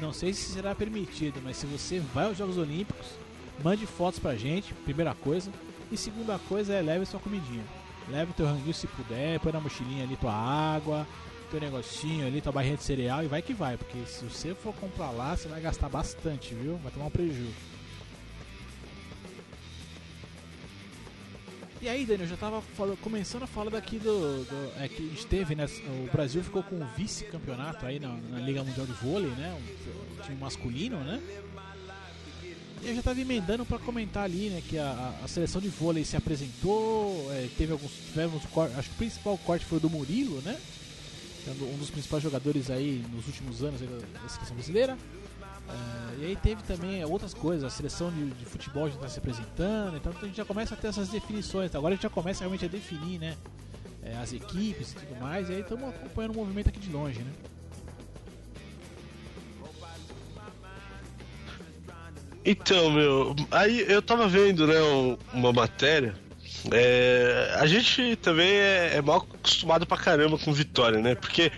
não 0.00 0.12
sei 0.12 0.32
se 0.32 0.52
será 0.52 0.74
permitido, 0.74 1.40
mas 1.42 1.56
se 1.56 1.66
você 1.66 2.00
vai 2.00 2.26
aos 2.26 2.36
Jogos 2.36 2.58
Olímpicos, 2.58 3.06
mande 3.62 3.86
fotos 3.86 4.20
pra 4.20 4.34
gente, 4.34 4.74
primeira 4.74 5.14
coisa, 5.14 5.50
e 5.90 5.96
segunda 5.96 6.38
coisa 6.38 6.74
é 6.74 6.82
leve 6.82 7.06
sua 7.06 7.20
comidinha. 7.20 7.64
Leve 8.10 8.32
teu 8.32 8.46
ranguinho 8.46 8.74
se 8.74 8.86
puder, 8.86 9.40
põe 9.40 9.52
na 9.52 9.60
mochilinha 9.60 10.04
ali 10.04 10.16
tua 10.16 10.32
água, 10.32 11.06
teu 11.50 11.60
negocinho 11.60 12.26
ali, 12.26 12.40
tua 12.40 12.52
barrinha 12.52 12.76
de 12.76 12.82
cereal 12.82 13.22
e 13.22 13.26
vai 13.26 13.42
que 13.42 13.52
vai, 13.52 13.76
porque 13.76 13.98
se 14.06 14.24
você 14.24 14.54
for 14.54 14.74
comprar 14.74 15.10
lá, 15.10 15.36
você 15.36 15.48
vai 15.48 15.60
gastar 15.60 15.88
bastante, 15.88 16.54
viu? 16.54 16.76
Vai 16.78 16.92
tomar 16.92 17.06
um 17.06 17.10
prejuízo. 17.10 17.77
E 21.80 21.88
aí, 21.88 22.04
Daniel, 22.04 22.24
eu 22.24 22.30
já 22.30 22.36
tava 22.36 22.60
fala- 22.60 22.96
começando 23.00 23.44
a 23.44 23.46
falar 23.46 23.70
daqui 23.70 23.98
do, 23.98 24.44
do- 24.44 24.72
É 24.82 24.88
que 24.88 24.96
a 24.96 25.08
gente 25.08 25.26
teve, 25.26 25.54
né? 25.54 25.66
O 26.04 26.10
Brasil 26.12 26.42
ficou 26.42 26.62
com 26.62 26.74
o 26.76 26.86
vice-campeonato 26.96 27.86
aí 27.86 28.00
na, 28.00 28.08
na 28.30 28.40
Liga 28.40 28.64
Mundial 28.64 28.84
de 28.84 28.92
Vôlei, 28.94 29.30
né? 29.30 29.56
Um, 29.56 30.22
time 30.22 30.36
masculino, 30.38 30.98
né? 31.04 31.20
E 32.82 32.88
eu 32.88 32.94
já 32.96 33.02
tava 33.02 33.20
emendando 33.20 33.64
pra 33.64 33.78
comentar 33.78 34.24
ali, 34.24 34.50
né? 34.50 34.60
Que 34.68 34.76
a, 34.76 35.14
a- 35.24 35.28
seleção 35.28 35.60
de 35.60 35.68
vôlei 35.68 36.04
se 36.04 36.16
apresentou, 36.16 37.28
é, 37.32 37.48
teve 37.56 37.70
alguns. 37.72 37.92
Tivemos 38.12 38.44
cor- 38.46 38.70
acho 38.76 38.88
que 38.88 38.94
o 38.96 38.98
principal 38.98 39.38
corte 39.38 39.64
foi 39.64 39.78
o 39.78 39.80
do 39.80 39.90
Murilo, 39.90 40.40
né? 40.42 40.58
Um 41.48 41.78
dos 41.78 41.90
principais 41.90 42.22
jogadores 42.22 42.68
aí 42.70 43.02
nos 43.12 43.26
últimos 43.26 43.62
anos 43.62 43.80
da 43.80 44.28
seleção 44.28 44.54
brasileira. 44.56 44.98
É, 45.68 46.20
e 46.20 46.24
aí 46.26 46.36
teve 46.36 46.62
também 46.62 47.04
outras 47.04 47.34
coisas, 47.34 47.64
a 47.64 47.70
seleção 47.70 48.10
de, 48.10 48.30
de 48.30 48.44
futebol 48.44 48.88
já 48.88 48.94
está 48.96 49.08
se 49.08 49.18
apresentando, 49.18 49.96
então 49.96 50.12
a 50.20 50.24
gente 50.24 50.36
já 50.36 50.44
começa 50.44 50.74
a 50.74 50.76
ter 50.76 50.88
essas 50.88 51.08
definições. 51.08 51.74
Agora 51.74 51.92
a 51.92 51.96
gente 51.96 52.02
já 52.02 52.10
começa 52.10 52.40
realmente 52.40 52.64
a 52.64 52.68
definir, 52.68 53.18
né? 53.18 53.36
é, 54.02 54.16
as 54.16 54.32
equipes 54.32 54.92
e 54.92 54.94
tudo 54.94 55.20
mais, 55.20 55.48
e 55.50 55.54
aí 55.54 55.60
estamos 55.60 55.88
acompanhando 55.90 56.30
o 56.32 56.36
movimento 56.36 56.68
aqui 56.68 56.78
de 56.78 56.90
longe, 56.90 57.18
né? 57.20 57.30
Então, 62.44 62.90
meu, 62.90 63.36
aí 63.50 63.84
eu 63.88 64.00
tava 64.00 64.26
vendo, 64.26 64.66
né, 64.66 64.80
um- 64.80 65.18
uma 65.34 65.52
matéria. 65.52 66.14
É, 66.72 67.54
a 67.58 67.66
gente 67.66 68.16
também 68.16 68.50
é, 68.50 68.96
é 68.96 69.02
mal 69.02 69.18
acostumado 69.18 69.86
pra 69.86 69.96
caramba 69.96 70.38
com 70.38 70.52
vitória, 70.52 71.00
né? 71.00 71.14
Porque 71.14 71.52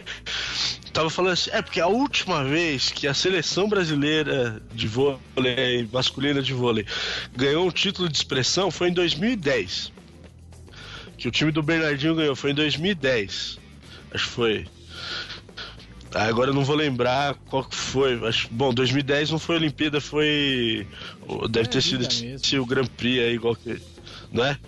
tava 1.01 1.11
falando 1.11 1.33
assim, 1.33 1.51
é 1.53 1.63
porque 1.63 1.81
a 1.81 1.87
última 1.87 2.45
vez 2.45 2.91
que 2.91 3.09
a 3.09 3.15
seleção 3.15 3.69
brasileira 3.69 4.61
de 4.75 4.87
vôlei, 4.87 5.89
masculina 5.91 6.43
de 6.43 6.53
vôlei, 6.53 6.85
ganhou 7.35 7.67
um 7.67 7.71
título 7.71 8.07
de 8.09 8.17
expressão 8.17 8.71
foi 8.71 8.91
em 8.91 8.93
2010. 8.93 9.93
Que 11.17 11.29
o 11.29 11.31
time 11.31 11.51
do 11.51 11.63
Bernardinho 11.63 12.15
ganhou, 12.15 12.37
foi 12.37 12.51
em 12.51 12.55
2010. 12.55 13.59
Acho 14.13 14.25
que 14.27 14.31
foi. 14.31 14.67
Ah, 16.15 16.25
Agora 16.25 16.51
eu 16.51 16.55
não 16.55 16.65
vou 16.65 16.77
lembrar 16.77 17.35
qual 17.49 17.65
que 17.65 17.77
foi. 17.77 18.27
Acho, 18.27 18.49
bom, 18.51 18.73
2010 18.75 19.31
não 19.31 19.39
foi 19.39 19.57
Olimpíada, 19.57 20.01
foi. 20.01 20.87
Deve 21.51 21.69
É, 21.69 21.71
ter 21.71 21.81
sido 21.83 22.63
o 22.63 22.67
Grand 22.67 22.87
Prix 22.87 23.21
aí, 23.21 23.35
igual 23.35 23.57
que. 23.57 23.81
Né? 24.33 24.59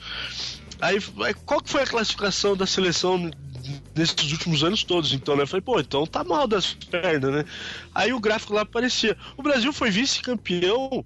Aí, 0.81 0.99
qual 1.45 1.61
que 1.61 1.71
foi 1.71 1.83
a 1.83 1.87
classificação 1.87 2.57
da 2.57 2.66
seleção 2.66 3.31
nesses 3.94 4.33
últimos 4.33 4.62
anos 4.64 4.85
todos? 4.85 5.12
Então, 5.12 5.37
né? 5.37 5.42
Eu 5.42 5.46
falei, 5.46 5.62
pô, 5.62 5.81
então 5.81 6.07
tá 6.07 6.24
mal 6.24 6.46
das 6.46 6.74
pernas, 6.74 7.33
né? 7.33 7.44
Aí 7.94 8.12
o 8.12 8.20
gráfico 8.20 8.55
lá 8.55 8.62
aparecia. 8.62 9.16
O 9.37 9.42
Brasil 9.42 9.72
foi 9.72 9.90
vice-campeão 9.90 11.05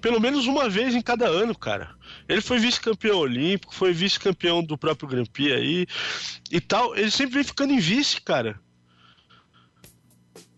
pelo 0.00 0.20
menos 0.20 0.46
uma 0.46 0.68
vez 0.68 0.94
em 0.94 1.02
cada 1.02 1.26
ano, 1.26 1.56
cara. 1.56 1.90
Ele 2.28 2.40
foi 2.40 2.58
vice-campeão 2.58 3.18
olímpico, 3.18 3.74
foi 3.74 3.92
vice-campeão 3.92 4.62
do 4.62 4.78
próprio 4.78 5.08
Grand 5.08 5.26
Prix 5.26 5.52
aí 5.52 5.86
e 6.50 6.60
tal. 6.60 6.96
Ele 6.96 7.10
sempre 7.10 7.34
vem 7.34 7.44
ficando 7.44 7.72
em 7.72 7.80
vice, 7.80 8.20
cara. 8.20 8.60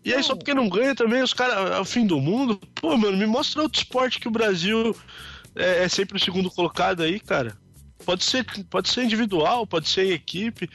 E 0.03 0.13
aí, 0.13 0.23
só 0.23 0.35
porque 0.35 0.53
não 0.53 0.67
ganha 0.67 0.95
também, 0.95 1.21
os 1.21 1.33
caras, 1.33 1.71
é 1.71 1.79
o 1.79 1.85
fim 1.85 2.05
do 2.07 2.19
mundo. 2.19 2.59
Pô, 2.75 2.97
mano, 2.97 3.17
me 3.17 3.25
mostra 3.25 3.61
outro 3.61 3.79
esporte 3.79 4.19
que 4.19 4.27
o 4.27 4.31
Brasil 4.31 4.95
é, 5.55 5.83
é 5.83 5.87
sempre 5.87 6.17
o 6.17 6.19
segundo 6.19 6.49
colocado 6.49 7.03
aí, 7.03 7.19
cara. 7.19 7.55
Pode 8.03 8.23
ser, 8.23 8.43
pode 8.69 8.89
ser 8.89 9.03
individual, 9.03 9.67
pode 9.67 9.87
ser 9.87 10.05
em 10.05 10.11
equipe. 10.11 10.67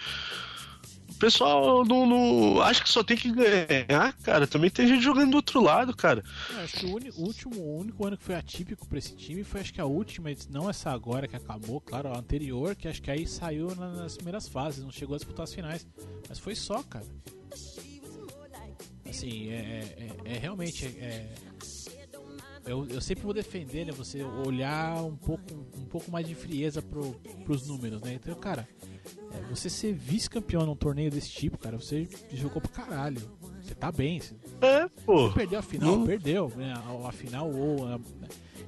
Pessoal 1.18 1.84
não, 1.84 2.06
não 2.06 2.56
que 2.82 2.88
só 2.88 3.02
tem 3.02 3.16
que 3.16 3.32
ganhar, 3.32 4.12
cara. 4.22 4.46
Também 4.46 4.70
tem 4.70 4.86
gente 4.86 5.02
jogando 5.02 5.30
do 5.30 5.36
outro 5.36 5.62
lado, 5.62 5.96
cara. 5.96 6.22
Acho 6.62 6.76
que 6.76 6.86
o, 6.86 6.90
o 6.90 7.26
último, 7.26 7.56
o 7.56 7.78
único 7.78 8.06
ano 8.06 8.16
que 8.16 8.24
foi 8.24 8.34
atípico 8.34 8.86
pra 8.86 8.98
esse 8.98 9.14
time 9.16 9.42
foi 9.42 9.60
acho 9.60 9.72
que 9.72 9.80
a 9.80 9.86
última, 9.86 10.30
não 10.50 10.68
essa 10.68 10.90
agora 10.90 11.26
que 11.26 11.36
acabou, 11.36 11.80
claro, 11.80 12.12
a 12.12 12.18
anterior, 12.18 12.74
que 12.74 12.86
acho 12.86 13.02
que 13.02 13.10
aí 13.10 13.26
saiu 13.26 13.74
nas 13.74 14.16
primeiras 14.16 14.48
fases, 14.48 14.84
não 14.84 14.92
chegou 14.92 15.14
a 15.14 15.18
disputar 15.18 15.44
as 15.44 15.54
finais. 15.54 15.86
Mas 16.28 16.38
foi 16.38 16.54
só, 16.54 16.82
cara. 16.82 17.06
Assim, 19.08 19.50
é, 19.50 20.10
é, 20.26 20.34
é 20.34 20.38
realmente. 20.38 20.86
É, 20.86 21.28
eu, 22.66 22.86
eu 22.88 23.00
sempre 23.00 23.24
vou 23.24 23.32
defender, 23.32 23.86
né? 23.86 23.92
Você 23.92 24.22
olhar 24.22 25.02
um 25.02 25.16
pouco, 25.16 25.42
um 25.76 25.86
pouco 25.86 26.10
mais 26.10 26.26
de 26.26 26.34
frieza 26.34 26.82
pro, 26.82 27.12
pros 27.44 27.66
números, 27.66 28.02
né? 28.02 28.14
Então, 28.14 28.34
cara, 28.34 28.68
é, 29.32 29.40
você 29.48 29.70
ser 29.70 29.94
vice-campeão 29.94 30.66
num 30.66 30.76
torneio 30.76 31.10
desse 31.10 31.30
tipo, 31.30 31.56
cara, 31.56 31.78
você 31.78 32.08
jogou 32.32 32.60
pro 32.60 32.70
caralho. 32.70 33.20
Você 33.62 33.74
tá 33.74 33.90
bem. 33.90 34.20
Você, 34.20 34.34
é, 34.60 34.88
pô. 35.04 35.28
Você 35.28 35.34
perdeu 35.34 35.58
a 35.58 35.62
final, 35.62 36.04
perdeu, 36.04 36.52
né? 36.56 36.74
A, 36.74 37.08
a 37.08 37.12
final 37.12 37.50
ou. 37.50 37.86
A, 37.86 38.00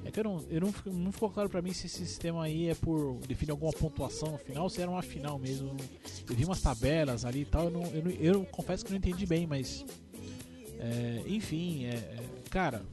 é 0.05 0.11
que 0.11 0.19
eu 0.19 0.23
não, 0.23 0.45
eu 0.49 0.61
não, 0.61 0.73
não 0.93 1.11
ficou 1.11 1.29
claro 1.29 1.49
pra 1.49 1.61
mim 1.61 1.73
se 1.73 1.87
esse 1.87 2.05
sistema 2.05 2.43
aí 2.43 2.69
é 2.69 2.75
por 2.75 3.19
definir 3.27 3.51
alguma 3.51 3.71
pontuação 3.71 4.31
no 4.31 4.37
final 4.37 4.63
ou 4.63 4.69
se 4.69 4.81
era 4.81 4.89
uma 4.89 5.01
final 5.01 5.37
mesmo. 5.37 5.75
Eu 6.29 6.35
vi 6.35 6.45
umas 6.45 6.61
tabelas 6.61 7.25
ali 7.25 7.41
e 7.41 7.45
tal, 7.45 7.65
eu, 7.65 7.71
não, 7.71 7.85
eu, 7.87 8.03
não, 8.03 8.11
eu 8.11 8.45
confesso 8.45 8.85
que 8.85 8.91
não 8.91 8.97
entendi 8.97 9.25
bem, 9.25 9.45
mas. 9.45 9.85
É, 10.79 11.23
enfim, 11.27 11.85
é, 11.85 11.95
é, 11.95 12.23
cara, 12.49 12.85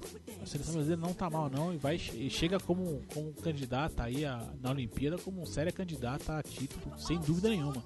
a 0.47 0.49
seleção 0.49 0.75
brasileira 0.75 1.03
não 1.03 1.13
tá 1.13 1.29
mal 1.29 1.51
não 1.51 1.75
e 1.75 1.77
vai 1.77 2.01
e 2.15 2.31
chega 2.31 2.61
como, 2.61 3.03
como 3.13 3.33
candidata 3.35 4.05
aí 4.05 4.25
a, 4.25 4.41
na 4.63 4.71
Olimpíada 4.71 5.19
como 5.19 5.45
séria 5.45 5.73
candidata 5.73 6.39
a 6.39 6.43
título, 6.43 6.97
sem 6.97 7.19
dúvida 7.19 7.49
nenhuma. 7.49 7.85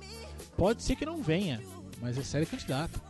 Pode 0.56 0.82
ser 0.82 0.94
que 0.94 1.06
não 1.06 1.22
venha, 1.22 1.62
mas 2.00 2.18
é 2.18 2.22
séria 2.22 2.46
candidata. 2.46 3.00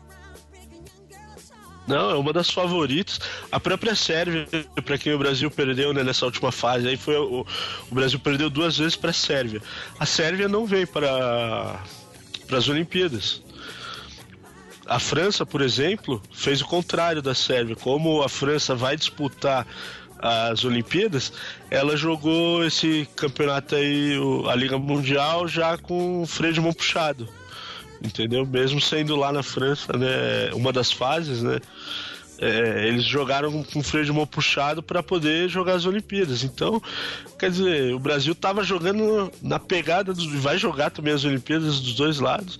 Não, 1.88 2.10
é 2.10 2.14
uma 2.14 2.32
das 2.32 2.50
favoritas. 2.50 3.18
A 3.50 3.58
própria 3.58 3.96
Sérvia, 3.96 4.46
para 4.84 4.96
quem 4.96 5.12
o 5.12 5.18
Brasil 5.18 5.50
perdeu 5.50 5.92
né, 5.92 6.04
nessa 6.04 6.24
última 6.24 6.52
fase, 6.52 6.86
aí 6.86 6.96
foi 6.96 7.16
o, 7.16 7.44
o 7.90 7.94
Brasil 7.94 8.20
perdeu 8.20 8.48
duas 8.48 8.78
vezes 8.78 8.94
para 8.94 9.10
a 9.10 9.14
Sérvia. 9.14 9.60
A 9.98 10.06
Sérvia 10.06 10.46
não 10.46 10.68
para 10.92 11.82
para 12.46 12.58
as 12.58 12.68
Olimpíadas. 12.68 13.42
A 14.90 14.98
França, 14.98 15.46
por 15.46 15.60
exemplo, 15.60 16.20
fez 16.32 16.60
o 16.60 16.66
contrário 16.66 17.22
da 17.22 17.32
Sérvia. 17.32 17.76
Como 17.76 18.22
a 18.22 18.28
França 18.28 18.74
vai 18.74 18.96
disputar 18.96 19.64
as 20.18 20.64
Olimpíadas, 20.64 21.32
ela 21.70 21.96
jogou 21.96 22.64
esse 22.64 23.08
campeonato 23.14 23.76
aí, 23.76 24.18
a 24.50 24.54
Liga 24.56 24.76
Mundial, 24.78 25.46
já 25.46 25.78
com 25.78 26.22
o 26.22 26.26
freio 26.26 26.54
de 26.54 26.60
mão 26.60 26.72
puxado. 26.72 27.28
Entendeu? 28.02 28.44
Mesmo 28.44 28.80
sendo 28.80 29.14
lá 29.14 29.30
na 29.32 29.44
França, 29.44 29.96
né, 29.96 30.50
uma 30.54 30.72
das 30.72 30.90
fases, 30.90 31.40
né? 31.40 31.60
É, 32.40 32.88
eles 32.88 33.04
jogaram 33.04 33.62
com 33.62 33.82
freio 33.82 34.06
de 34.06 34.12
mão 34.12 34.26
puxado 34.26 34.82
para 34.82 35.02
poder 35.02 35.46
jogar 35.48 35.74
as 35.74 35.84
Olimpíadas. 35.84 36.42
Então, 36.42 36.80
quer 37.38 37.50
dizer, 37.50 37.94
o 37.94 37.98
Brasil 37.98 38.32
estava 38.32 38.64
jogando 38.64 39.30
na 39.42 39.58
pegada 39.58 40.14
do, 40.14 40.40
vai 40.40 40.56
jogar 40.56 40.90
também 40.90 41.12
as 41.12 41.24
Olimpíadas 41.24 41.80
dos 41.80 41.94
dois 41.94 42.18
lados 42.18 42.58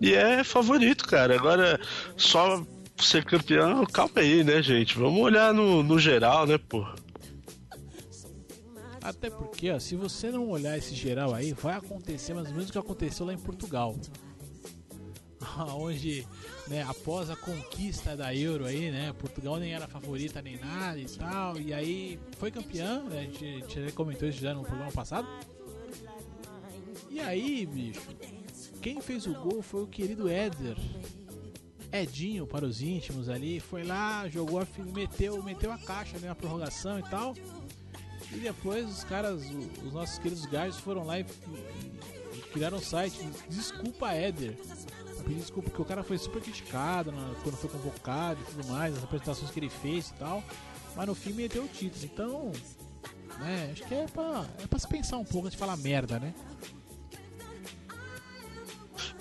e 0.00 0.14
é 0.14 0.42
favorito, 0.42 1.06
cara. 1.06 1.34
Agora 1.34 1.78
só 2.16 2.64
ser 2.96 3.22
campeão, 3.22 3.84
calma 3.84 4.12
aí, 4.16 4.42
né, 4.42 4.62
gente? 4.62 4.96
Vamos 4.98 5.20
olhar 5.20 5.52
no, 5.52 5.82
no 5.82 5.98
geral, 5.98 6.46
né, 6.46 6.56
pô? 6.56 6.86
Até 9.02 9.30
porque, 9.30 9.70
ó, 9.70 9.78
se 9.78 9.94
você 9.94 10.30
não 10.30 10.48
olhar 10.48 10.76
esse 10.76 10.94
geral 10.94 11.34
aí, 11.34 11.52
vai 11.52 11.76
acontecer 11.76 12.34
mais 12.34 12.48
ou 12.48 12.54
menos 12.54 12.68
o 12.68 12.72
que 12.72 12.78
aconteceu 12.78 13.26
lá 13.26 13.32
em 13.32 13.38
Portugal. 13.38 13.94
Onde 15.76 16.26
né, 16.68 16.84
após 16.88 17.30
a 17.30 17.36
conquista 17.36 18.16
da 18.16 18.34
Euro 18.34 18.66
aí, 18.66 18.90
né, 18.90 19.12
Portugal 19.18 19.56
nem 19.56 19.72
era 19.72 19.88
favorita 19.88 20.42
nem 20.42 20.58
nada 20.58 20.98
e 20.98 21.06
tal, 21.06 21.58
e 21.58 21.72
aí 21.72 22.18
foi 22.38 22.50
campeã, 22.50 23.02
né, 23.04 23.20
a 23.20 23.22
gente, 23.22 23.80
a 23.80 23.92
comentou 23.92 24.28
isso 24.28 24.40
já 24.40 24.54
no 24.54 24.62
programa 24.62 24.92
passado. 24.92 25.26
E 27.10 27.20
aí, 27.20 27.66
bicho, 27.66 28.02
quem 28.82 29.00
fez 29.00 29.26
o 29.26 29.32
gol 29.34 29.62
foi 29.62 29.82
o 29.82 29.86
querido 29.86 30.28
Éder. 30.28 30.76
Edinho 31.90 32.46
para 32.46 32.66
os 32.66 32.82
íntimos 32.82 33.30
ali, 33.30 33.60
foi 33.60 33.82
lá, 33.82 34.28
jogou 34.28 34.66
meteu, 34.92 35.42
meteu 35.42 35.72
a 35.72 35.78
caixa 35.78 36.18
na 36.18 36.34
prorrogação 36.34 36.98
e 36.98 37.02
tal. 37.04 37.34
E 38.30 38.36
depois 38.36 38.86
os 38.86 39.04
caras, 39.04 39.42
os 39.82 39.92
nossos 39.92 40.18
queridos 40.18 40.44
gajos 40.44 40.78
foram 40.78 41.02
lá 41.04 41.18
e, 41.18 41.24
e 42.34 42.40
criaram 42.52 42.76
um 42.76 42.82
site, 42.82 43.18
desculpa 43.48 44.12
Éder 44.12 44.54
pedir 45.28 45.40
desculpa 45.40 45.68
porque 45.68 45.82
o 45.82 45.84
cara 45.84 46.02
foi 46.02 46.16
super 46.16 46.40
criticado 46.40 47.12
na, 47.12 47.34
quando 47.42 47.56
foi 47.56 47.68
convocado 47.68 48.40
e 48.40 48.44
tudo 48.50 48.66
mais, 48.68 48.96
as 48.96 49.04
apresentações 49.04 49.50
que 49.50 49.60
ele 49.60 49.68
fez 49.68 50.08
e 50.08 50.14
tal. 50.14 50.42
Mas 50.96 51.06
no 51.06 51.14
fim 51.14 51.32
meteu 51.32 51.64
o 51.64 51.68
título. 51.68 52.04
Então, 52.04 52.52
né, 53.38 53.70
acho 53.72 53.84
que 53.84 53.94
é 53.94 54.06
pra, 54.06 54.46
é 54.62 54.66
pra 54.66 54.78
se 54.78 54.88
pensar 54.88 55.18
um 55.18 55.24
pouco 55.24 55.46
antes 55.46 55.52
de 55.52 55.58
falar 55.58 55.76
merda, 55.76 56.18
né? 56.18 56.34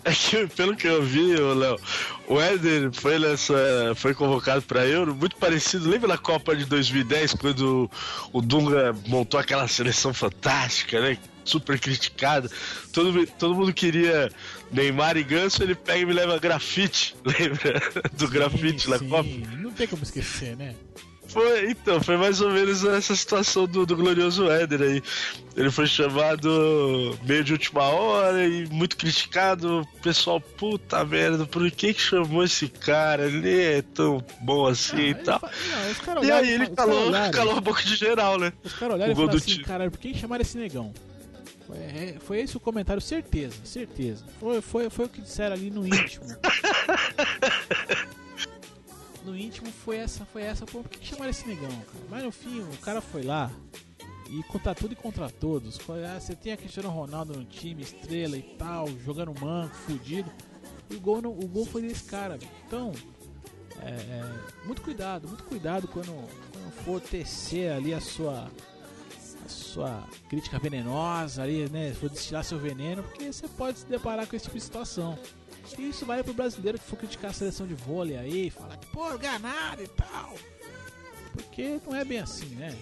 É 0.04 0.12
que, 0.12 0.48
pelo 0.48 0.76
que 0.76 0.88
eu 0.88 1.04
vi, 1.04 1.36
Léo, 1.36 1.78
o 2.30 2.40
Éder 2.40 2.92
foi, 2.94 3.20
nessa, 3.20 3.94
foi 3.96 4.14
convocado 4.14 4.62
para 4.62 4.88
Euro, 4.88 5.14
muito 5.14 5.36
parecido. 5.36 5.90
Lembra 5.90 6.08
da 6.08 6.18
Copa 6.18 6.56
de 6.56 6.64
2010, 6.66 7.34
quando 7.34 7.92
o 8.32 8.42
Dunga 8.42 8.96
montou 9.08 9.38
aquela 9.38 9.68
seleção 9.68 10.14
fantástica, 10.14 11.02
né? 11.02 11.18
Super 11.44 11.78
criticada. 11.78 12.50
Todo, 12.94 13.28
todo 13.38 13.56
mundo 13.56 13.74
queria 13.74 14.32
Neymar 14.72 15.18
e 15.18 15.24
Ganso, 15.24 15.64
ele 15.64 15.76
pega 15.76 16.00
e 16.00 16.06
me 16.06 16.14
leva 16.14 16.40
grafite. 16.40 17.16
Lembra 17.24 17.82
do 18.14 18.28
grafite 18.28 18.90
na 18.90 19.00
Copa? 19.00 19.30
Não 19.58 19.72
tem 19.72 19.88
como 19.88 20.04
esquecer, 20.04 20.56
né? 20.56 20.76
Foi, 21.28 21.72
então, 21.72 22.02
foi 22.02 22.16
mais 22.16 22.40
ou 22.40 22.50
menos 22.52 22.84
essa 22.86 23.16
situação 23.16 23.68
do, 23.68 23.86
do 23.86 23.96
glorioso 23.96 24.50
Éder 24.50 24.82
aí. 24.82 25.04
Ele 25.56 25.70
foi 25.70 25.86
chamado 25.86 27.18
meio 27.24 27.44
de 27.44 27.52
última 27.52 27.84
hora 27.84 28.48
e 28.48 28.66
muito 28.68 28.96
criticado. 28.96 29.82
O 29.82 30.02
pessoal, 30.02 30.40
puta 30.40 31.04
merda, 31.04 31.46
por 31.46 31.70
que 31.70 31.94
que 31.94 32.02
chamou 32.02 32.44
esse 32.44 32.70
cara? 32.70 33.26
Ele 33.26 33.62
é 33.62 33.82
tão 33.82 34.24
bom 34.42 34.68
assim 34.68 34.96
ah, 34.96 35.10
e 35.10 35.16
tal. 35.16 35.42
Não, 36.16 36.24
e 36.24 36.32
aí 36.32 36.50
ele 36.50 36.68
calou, 36.68 37.12
calou 37.32 37.58
a 37.58 37.62
boca 37.62 37.84
de 37.84 37.96
geral, 37.96 38.40
né? 38.40 38.54
Os 38.64 38.74
caras 38.74 38.96
olharam 38.96 39.12
e 39.12 39.16
falaram 39.16 39.38
assim, 39.38 39.62
cara, 39.62 39.92
por 39.92 40.00
que 40.00 40.14
chamaram 40.14 40.42
esse 40.42 40.58
negão? 40.58 40.94
Foi, 41.68 41.78
é, 41.78 42.18
foi 42.22 42.40
esse 42.40 42.56
o 42.56 42.62
comentário, 42.62 43.02
certeza, 43.02 43.58
certeza. 43.66 44.24
Foi, 44.40 44.62
foi, 44.62 44.90
foi 44.90 45.06
o 45.06 45.10
que 45.10 45.22
disseram 45.22 45.54
ali 45.54 45.70
no 45.70 45.86
íntimo. 45.86 46.26
no 49.26 49.38
íntimo 49.38 49.68
foi 49.84 49.98
essa, 49.98 50.26
foi 50.26 50.44
essa, 50.44 50.66
pô, 50.66 50.82
por 50.82 50.90
que 50.90 51.06
chamaram 51.06 51.30
esse 51.30 51.46
negão, 51.46 51.70
cara? 51.70 52.06
Mas 52.10 52.24
no 52.24 52.32
fim, 52.32 52.62
o 52.62 52.78
cara 52.78 53.02
foi 53.02 53.24
lá 53.24 53.52
e 54.30 54.42
contra 54.44 54.74
tudo 54.74 54.94
e 54.94 54.96
contra 54.96 55.30
todos. 55.30 55.78
Ah, 56.10 56.20
você 56.20 56.36
tem 56.36 56.54
a 56.54 56.58
Cristiano 56.58 56.90
Ronaldo 56.90 57.38
no 57.38 57.44
time, 57.44 57.84
estrela 57.84 58.38
e 58.38 58.44
tal, 58.58 58.88
jogando 59.00 59.38
manco, 59.40 59.76
fudido. 59.76 60.32
E 60.90 60.96
o 60.96 61.02
gol, 61.02 61.18
o 61.18 61.48
gol 61.48 61.66
foi 61.66 61.82
desse 61.82 62.06
cara. 62.06 62.40
Então, 62.66 62.94
é, 63.82 63.90
é, 63.90 64.66
muito 64.66 64.82
cuidado, 64.82 65.28
muito 65.28 65.44
cuidado 65.44 65.88
quando, 65.90 66.14
quando 66.52 66.72
for 66.86 67.02
tecer 67.02 67.74
ali 67.74 67.94
a 67.94 68.00
sua 68.00 68.50
sua 69.52 70.04
crítica 70.30 70.60
venenosa 70.60 71.44
ali, 71.44 71.70
né? 71.70 71.94
For 71.94 72.10
destilar 72.10 72.44
seu 72.44 72.58
veneno, 72.58 73.04
porque 73.04 73.32
você 73.32 73.48
pode 73.48 73.80
se 73.80 73.86
deparar 73.86 74.28
com 74.28 74.36
esse 74.36 74.46
tipo 74.46 74.58
de 74.58 74.64
situação. 74.64 75.18
E 75.78 75.90
isso 75.90 76.06
vai 76.06 76.24
pro 76.24 76.34
brasileiro 76.34 76.80
que 76.80 76.86
for 76.86 76.98
criticar 76.98 77.32
a 77.32 77.34
seleção 77.34 77.68
de 77.68 77.74
vôlei 77.74 78.18
aí, 78.18 78.50
falar 78.50 78.78
que, 78.78 78.88
pô, 78.88 79.18
ganado 79.18 79.84
e 79.84 79.88
tal. 79.88 80.34
Porque 81.34 81.80
não 81.86 81.96
é 81.96 82.06
bem 82.06 82.20
assim, 82.20 82.48
né? 82.56 82.76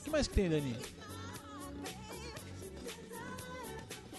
O 0.00 0.04
que 0.04 0.10
mais 0.10 0.26
que 0.26 0.34
tem, 0.34 0.48
Dani? 0.48 0.76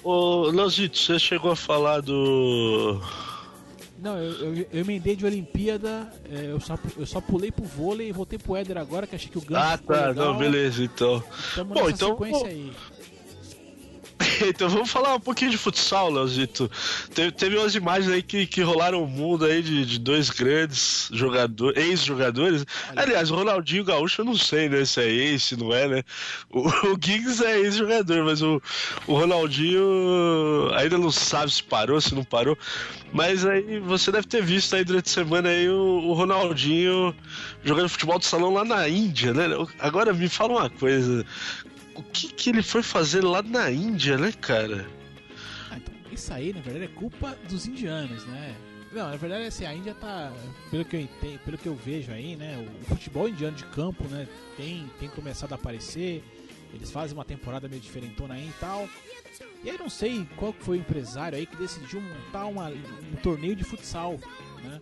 Ô, 0.03 0.47
Leozito, 0.47 0.97
você 0.97 1.19
chegou 1.19 1.51
a 1.51 1.55
falar 1.55 2.01
do 2.01 2.99
não, 4.01 4.17
eu, 4.17 4.31
eu, 4.31 4.67
eu 4.73 4.81
emendei 4.81 5.15
de 5.15 5.23
Olimpíada, 5.23 6.11
é, 6.27 6.47
eu, 6.51 6.59
só, 6.59 6.75
eu 6.97 7.05
só 7.05 7.21
pulei 7.21 7.51
pro 7.51 7.63
vôlei 7.63 8.09
e 8.09 8.11
voltei 8.11 8.39
pro 8.39 8.55
Éder 8.55 8.77
agora, 8.77 9.05
que 9.05 9.15
achei 9.15 9.29
que 9.29 9.37
o 9.37 9.41
Ganso 9.41 9.63
Ah, 9.63 9.77
tá, 9.77 10.11
não, 10.11 10.35
beleza, 10.35 10.83
então. 10.83 11.23
Tamo 11.53 11.75
Bom, 11.75 11.87
então. 11.87 12.09
Sequência 12.09 12.47
aí. 12.47 12.73
então 14.47 14.69
vamos 14.69 14.89
falar 14.89 15.15
um 15.15 15.19
pouquinho 15.19 15.51
de 15.51 15.57
futsal, 15.57 16.09
Leozito. 16.09 16.69
Teve, 17.13 17.31
teve 17.31 17.57
umas 17.57 17.75
imagens 17.75 18.11
aí 18.11 18.21
que, 18.21 18.45
que 18.45 18.61
rolaram 18.61 19.03
o 19.03 19.07
mundo 19.07 19.45
aí 19.45 19.61
de, 19.61 19.85
de 19.85 19.99
dois 19.99 20.29
grandes 20.29 21.09
jogadores, 21.11 21.81
ex-jogadores. 21.83 22.65
Aliás, 22.95 23.31
o 23.31 23.35
Ronaldinho 23.35 23.83
Gaúcho 23.83 24.21
eu 24.21 24.25
não 24.25 24.35
sei, 24.35 24.69
né? 24.69 24.85
Se 24.85 25.01
é 25.01 25.09
ex, 25.09 25.43
se 25.43 25.55
não 25.55 25.73
é, 25.73 25.87
né? 25.87 26.03
O, 26.49 26.67
o 26.93 26.97
Giggs 26.99 27.43
é 27.43 27.59
ex-jogador, 27.59 28.23
mas 28.23 28.41
o, 28.41 28.61
o 29.07 29.13
Ronaldinho 29.13 30.71
ainda 30.75 30.97
não 30.97 31.11
sabe 31.11 31.51
se 31.51 31.63
parou, 31.63 31.99
se 31.99 32.13
não 32.13 32.23
parou. 32.23 32.57
Mas 33.13 33.45
aí 33.45 33.79
você 33.79 34.11
deve 34.11 34.27
ter 34.27 34.41
visto 34.41 34.75
aí 34.75 34.83
durante 34.83 35.07
a 35.07 35.13
semana 35.13 35.49
aí 35.49 35.67
o, 35.69 35.75
o 36.07 36.13
Ronaldinho 36.13 37.13
jogando 37.63 37.89
futebol 37.89 38.19
de 38.19 38.25
salão 38.25 38.53
lá 38.53 38.63
na 38.63 38.87
Índia, 38.87 39.33
né? 39.33 39.45
Agora 39.79 40.13
me 40.13 40.29
fala 40.29 40.53
uma 40.53 40.69
coisa 40.69 41.25
o 42.01 42.11
que, 42.11 42.27
que 42.33 42.49
ele 42.49 42.63
foi 42.63 42.81
fazer 42.81 43.23
lá 43.23 43.41
na 43.41 43.71
Índia, 43.71 44.17
né, 44.17 44.31
cara? 44.31 44.87
Ah, 45.69 45.77
então, 45.77 45.93
isso 46.11 46.33
aí, 46.33 46.51
na 46.51 46.61
verdade, 46.61 46.85
é 46.85 46.87
culpa 46.87 47.37
dos 47.47 47.67
indianos, 47.67 48.25
né? 48.25 48.55
Não, 48.91 49.09
na 49.09 49.15
verdade, 49.15 49.45
assim, 49.45 49.65
a 49.65 49.73
Índia 49.73 49.93
tá, 49.93 50.33
pelo 50.69 50.83
que 50.83 50.95
eu 50.95 50.99
entendo, 50.99 51.39
pelo 51.39 51.57
que 51.57 51.67
eu 51.67 51.75
vejo 51.75 52.11
aí, 52.11 52.35
né, 52.35 52.57
o 52.81 52.85
futebol 52.85 53.29
indiano 53.29 53.55
de 53.55 53.63
campo, 53.65 54.03
né, 54.05 54.27
tem, 54.57 54.91
tem 54.99 55.07
começado 55.09 55.53
a 55.53 55.55
aparecer, 55.55 56.21
eles 56.73 56.91
fazem 56.91 57.17
uma 57.17 57.23
temporada 57.23 57.69
meio 57.69 57.81
diferentona 57.81 58.33
aí 58.33 58.49
e 58.49 58.53
tal. 58.59 58.89
E 59.63 59.69
aí 59.69 59.77
não 59.77 59.89
sei 59.89 60.27
qual 60.35 60.53
foi 60.59 60.77
o 60.77 60.81
empresário 60.81 61.37
aí 61.37 61.45
que 61.45 61.55
decidiu 61.55 62.01
montar 62.01 62.47
uma, 62.47 62.69
um 62.69 63.15
torneio 63.21 63.55
de 63.55 63.63
futsal, 63.63 64.19
né? 64.63 64.81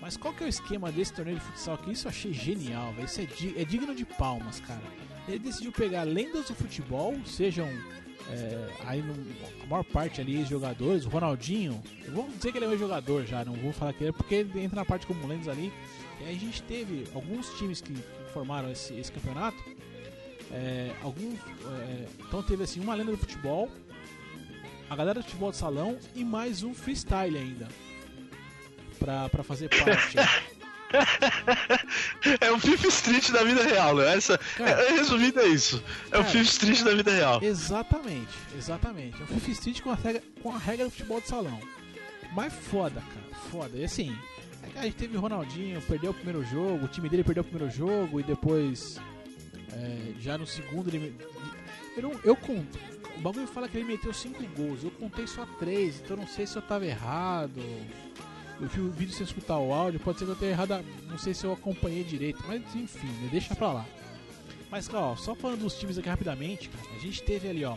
Mas 0.00 0.16
qual 0.16 0.34
que 0.34 0.42
é 0.42 0.46
o 0.46 0.48
esquema 0.48 0.90
desse 0.90 1.12
torneio 1.12 1.38
de 1.38 1.44
futsal? 1.44 1.78
Que 1.78 1.92
isso 1.92 2.06
eu 2.06 2.10
achei 2.10 2.32
genial, 2.32 2.92
isso 3.02 3.20
é, 3.20 3.24
di 3.24 3.54
é 3.56 3.64
digno 3.64 3.94
de 3.94 4.04
palmas, 4.04 4.60
cara 4.60 4.82
ele 5.28 5.38
decidiu 5.38 5.72
pegar 5.72 6.02
lendas 6.02 6.46
do 6.46 6.54
futebol, 6.54 7.14
sejam 7.24 7.68
é, 8.30 8.68
aí 8.86 9.02
no, 9.02 9.14
a 9.62 9.66
maior 9.66 9.84
parte 9.84 10.20
ali 10.20 10.44
jogadores, 10.44 11.04
o 11.04 11.08
Ronaldinho, 11.08 11.82
vamos 12.08 12.36
dizer 12.36 12.52
que 12.52 12.58
ele 12.58 12.66
é 12.66 12.68
um 12.68 12.78
jogador 12.78 13.24
já, 13.24 13.44
não 13.44 13.54
vou 13.54 13.72
falar 13.72 13.92
que 13.92 14.02
ele 14.02 14.10
é 14.10 14.12
porque 14.12 14.34
ele 14.36 14.60
entra 14.60 14.76
na 14.76 14.84
parte 14.84 15.06
como 15.06 15.26
lendas 15.26 15.48
ali. 15.48 15.72
E 16.20 16.24
aí 16.24 16.36
a 16.36 16.38
gente 16.38 16.62
teve 16.62 17.04
alguns 17.14 17.48
times 17.58 17.80
que, 17.80 17.92
que 17.92 18.32
formaram 18.32 18.70
esse, 18.70 18.94
esse 18.94 19.10
campeonato. 19.10 19.58
É, 20.50 20.92
alguns, 21.02 21.34
é, 21.34 22.06
então 22.20 22.42
teve 22.42 22.62
assim 22.62 22.80
uma 22.80 22.94
lenda 22.94 23.10
do 23.10 23.18
futebol, 23.18 23.68
a 24.88 24.96
galera 24.96 25.20
do 25.20 25.24
futebol 25.24 25.50
de 25.50 25.56
salão 25.56 25.98
e 26.14 26.24
mais 26.24 26.62
um 26.62 26.72
freestyle 26.72 27.36
ainda 27.36 27.68
pra, 28.98 29.28
pra 29.28 29.42
fazer 29.42 29.68
parte. 29.84 30.16
É 32.40 32.50
o 32.50 32.58
Fifth 32.58 32.84
Street 32.84 33.30
da 33.30 33.42
vida 33.44 33.62
real, 33.62 33.96
né? 33.96 34.16
Essa, 34.16 34.38
cara, 34.38 34.70
é, 34.70 34.90
resumindo 34.92 35.40
é 35.40 35.46
isso. 35.48 35.82
É 36.08 36.10
cara, 36.10 36.22
o 36.22 36.26
Fifth 36.26 36.50
Street 36.50 36.82
da 36.82 36.94
vida 36.94 37.10
real. 37.12 37.42
Exatamente, 37.42 38.34
exatamente. 38.56 39.20
É 39.20 39.24
o 39.24 39.26
Fifth 39.26 39.48
Street 39.48 39.80
com 39.80 39.90
a 39.90 39.94
regra, 39.94 40.22
com 40.42 40.54
a 40.54 40.58
regra 40.58 40.84
do 40.86 40.90
futebol 40.90 41.20
de 41.20 41.28
salão. 41.28 41.60
Mas 42.34 42.52
foda, 42.52 43.00
cara, 43.00 43.42
foda. 43.50 43.76
E 43.76 43.84
assim, 43.84 44.16
a 44.76 44.84
gente 44.84 44.96
teve 44.96 45.16
o 45.16 45.20
Ronaldinho, 45.20 45.80
perdeu 45.82 46.10
o 46.10 46.14
primeiro 46.14 46.44
jogo, 46.44 46.84
o 46.84 46.88
time 46.88 47.08
dele 47.08 47.22
perdeu 47.22 47.42
o 47.42 47.46
primeiro 47.46 47.72
jogo 47.72 48.18
e 48.20 48.22
depois, 48.22 48.98
é, 49.72 50.12
já 50.20 50.36
no 50.38 50.46
segundo, 50.46 50.88
ele. 50.88 51.14
Eu, 51.96 52.02
não, 52.02 52.20
eu 52.24 52.36
conto. 52.36 52.78
O 53.16 53.20
bagulho 53.20 53.46
fala 53.46 53.68
que 53.68 53.76
ele 53.76 53.84
meteu 53.86 54.12
5 54.12 54.42
gols, 54.56 54.82
eu 54.82 54.90
contei 54.90 55.26
só 55.26 55.46
3, 55.58 56.00
então 56.00 56.16
não 56.16 56.26
sei 56.26 56.46
se 56.46 56.56
eu 56.56 56.62
tava 56.62 56.84
errado. 56.84 57.60
Eu 58.60 58.68
vi 58.68 58.80
o 58.80 58.90
vídeo 58.90 59.14
sem 59.14 59.24
escutar 59.24 59.58
o 59.58 59.72
áudio, 59.72 59.98
pode 60.00 60.18
ser 60.18 60.24
que 60.24 60.30
eu 60.30 60.36
tenha 60.36 60.52
errado, 60.52 60.84
não 61.08 61.18
sei 61.18 61.34
se 61.34 61.44
eu 61.44 61.52
acompanhei 61.52 62.04
direito, 62.04 62.42
mas 62.46 62.62
enfim, 62.74 63.08
né, 63.08 63.28
deixa 63.30 63.54
pra 63.54 63.72
lá. 63.72 63.86
Mas, 64.70 64.92
ó, 64.92 65.16
só 65.16 65.34
falando 65.34 65.60
dos 65.60 65.78
times 65.78 65.98
aqui 65.98 66.08
rapidamente, 66.08 66.68
cara, 66.68 66.94
a 66.94 66.98
gente 66.98 67.22
teve 67.22 67.48
ali, 67.48 67.64
ó, 67.64 67.76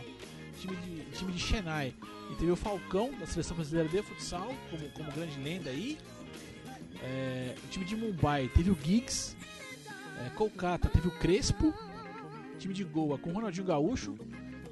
time 0.58 0.76
de, 0.76 1.04
time 1.16 1.32
de 1.32 1.38
Chennai, 1.38 1.94
e 2.30 2.34
teve 2.36 2.50
o 2.50 2.56
Falcão, 2.56 3.12
da 3.18 3.26
seleção 3.26 3.56
brasileira 3.56 3.88
de 3.88 4.02
futsal, 4.02 4.54
como, 4.70 4.88
como 4.90 5.12
grande 5.12 5.38
lenda 5.40 5.70
aí. 5.70 5.98
É, 7.02 7.54
o 7.64 7.68
time 7.68 7.84
de 7.84 7.96
Mumbai 7.96 8.50
teve 8.54 8.70
o 8.70 8.78
Giggs, 8.80 9.36
é, 10.24 10.30
Kolkata 10.30 10.88
teve 10.88 11.08
o 11.08 11.12
Crespo, 11.12 11.72
time 12.58 12.74
de 12.74 12.84
Goa 12.84 13.18
com 13.18 13.30
o 13.30 13.32
Ronaldinho 13.32 13.66
Gaúcho, 13.66 14.16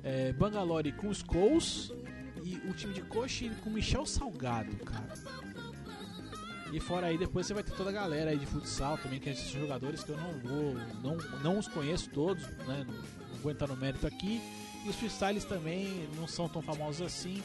é, 0.02 0.32
Bangalore 0.32 0.92
com 0.92 1.08
os 1.08 1.22
Coles 1.22 1.92
e 2.44 2.56
o 2.68 2.72
time 2.72 2.92
de 2.92 3.02
Kochi 3.02 3.50
com 3.62 3.70
o 3.70 3.72
Michel 3.72 4.04
Salgado, 4.06 4.76
cara. 4.84 5.14
E 6.72 6.80
fora 6.80 7.06
aí, 7.06 7.16
depois 7.16 7.46
você 7.46 7.54
vai 7.54 7.62
ter 7.62 7.72
toda 7.72 7.90
a 7.90 7.92
galera 7.92 8.30
aí 8.30 8.38
de 8.38 8.46
futsal 8.46 8.98
também, 8.98 9.20
que 9.20 9.32
são 9.34 9.60
jogadores 9.60 10.02
que 10.02 10.10
eu 10.10 10.16
não 10.16 10.32
vou, 10.40 10.74
não, 11.02 11.16
não 11.42 11.58
os 11.58 11.68
conheço 11.68 12.10
todos, 12.10 12.42
né? 12.66 12.84
Não, 12.86 12.94
não 12.94 13.38
vou 13.42 13.52
entrar 13.52 13.68
no 13.68 13.76
mérito 13.76 14.06
aqui. 14.06 14.40
E 14.84 14.88
os 14.88 14.96
freestyles 14.96 15.44
também 15.44 16.08
não 16.16 16.26
são 16.26 16.48
tão 16.48 16.62
famosos 16.62 17.02
assim. 17.02 17.42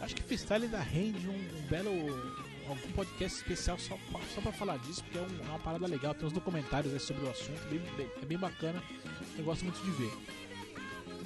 Acho 0.00 0.14
que 0.14 0.22
freestyle 0.22 0.64
ainda 0.64 0.80
rende 0.80 1.28
um, 1.28 1.32
um 1.32 1.66
belo. 1.68 1.90
algum 2.68 2.92
podcast 2.92 3.38
especial 3.38 3.78
só, 3.78 3.98
só 4.34 4.40
pra 4.40 4.52
falar 4.52 4.78
disso, 4.78 5.02
porque 5.04 5.18
é, 5.18 5.20
um, 5.20 5.46
é 5.46 5.48
uma 5.48 5.58
parada 5.58 5.86
legal. 5.86 6.14
Tem 6.14 6.26
uns 6.26 6.32
documentários 6.32 7.02
sobre 7.02 7.24
o 7.24 7.30
assunto, 7.30 7.60
bem, 7.70 7.80
bem, 7.96 8.08
é 8.22 8.24
bem 8.24 8.38
bacana. 8.38 8.82
Eu 9.36 9.44
gosto 9.44 9.64
muito 9.64 9.82
de 9.82 9.90
ver. 9.92 10.12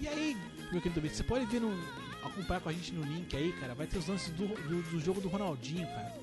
E 0.01 0.07
aí, 0.07 0.37
meu 0.71 0.81
querido 0.81 1.01
Vitor, 1.01 1.17
você 1.17 1.25
pode 1.25 1.47
ver 1.47 1.61
no, 1.61 1.73
acompanhar 2.23 2.61
com 2.61 2.69
a 2.69 2.73
gente 2.73 2.93
no 2.93 3.03
link 3.03 3.37
aí, 3.37 3.53
cara. 3.55 3.75
Vai 3.75 3.87
ter 3.87 3.99
os 3.99 4.07
lances 4.07 4.31
do, 4.31 4.47
do, 4.47 4.83
do 4.91 5.01
jogo 5.01 5.21
do 5.21 5.29
Ronaldinho, 5.29 5.87
cara. 5.87 6.15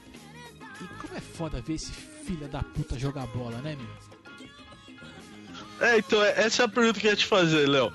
E 0.82 0.88
como 1.00 1.16
é 1.16 1.22
foda 1.22 1.62
ver 1.62 1.74
esse 1.74 1.92
filho 1.92 2.48
da 2.48 2.62
puta 2.62 2.98
jogar 2.98 3.28
bola, 3.28 3.58
né, 3.60 3.76
meu? 3.76 4.06
É, 5.80 5.98
então, 5.98 6.24
é, 6.24 6.42
essa 6.42 6.64
é 6.64 6.66
a 6.66 6.70
pergunta 6.70 7.00
que 7.00 7.08
eu 7.08 7.12
ia 7.12 7.18
te 7.18 7.26
fazer, 7.26 7.68
Léo. 7.68 7.92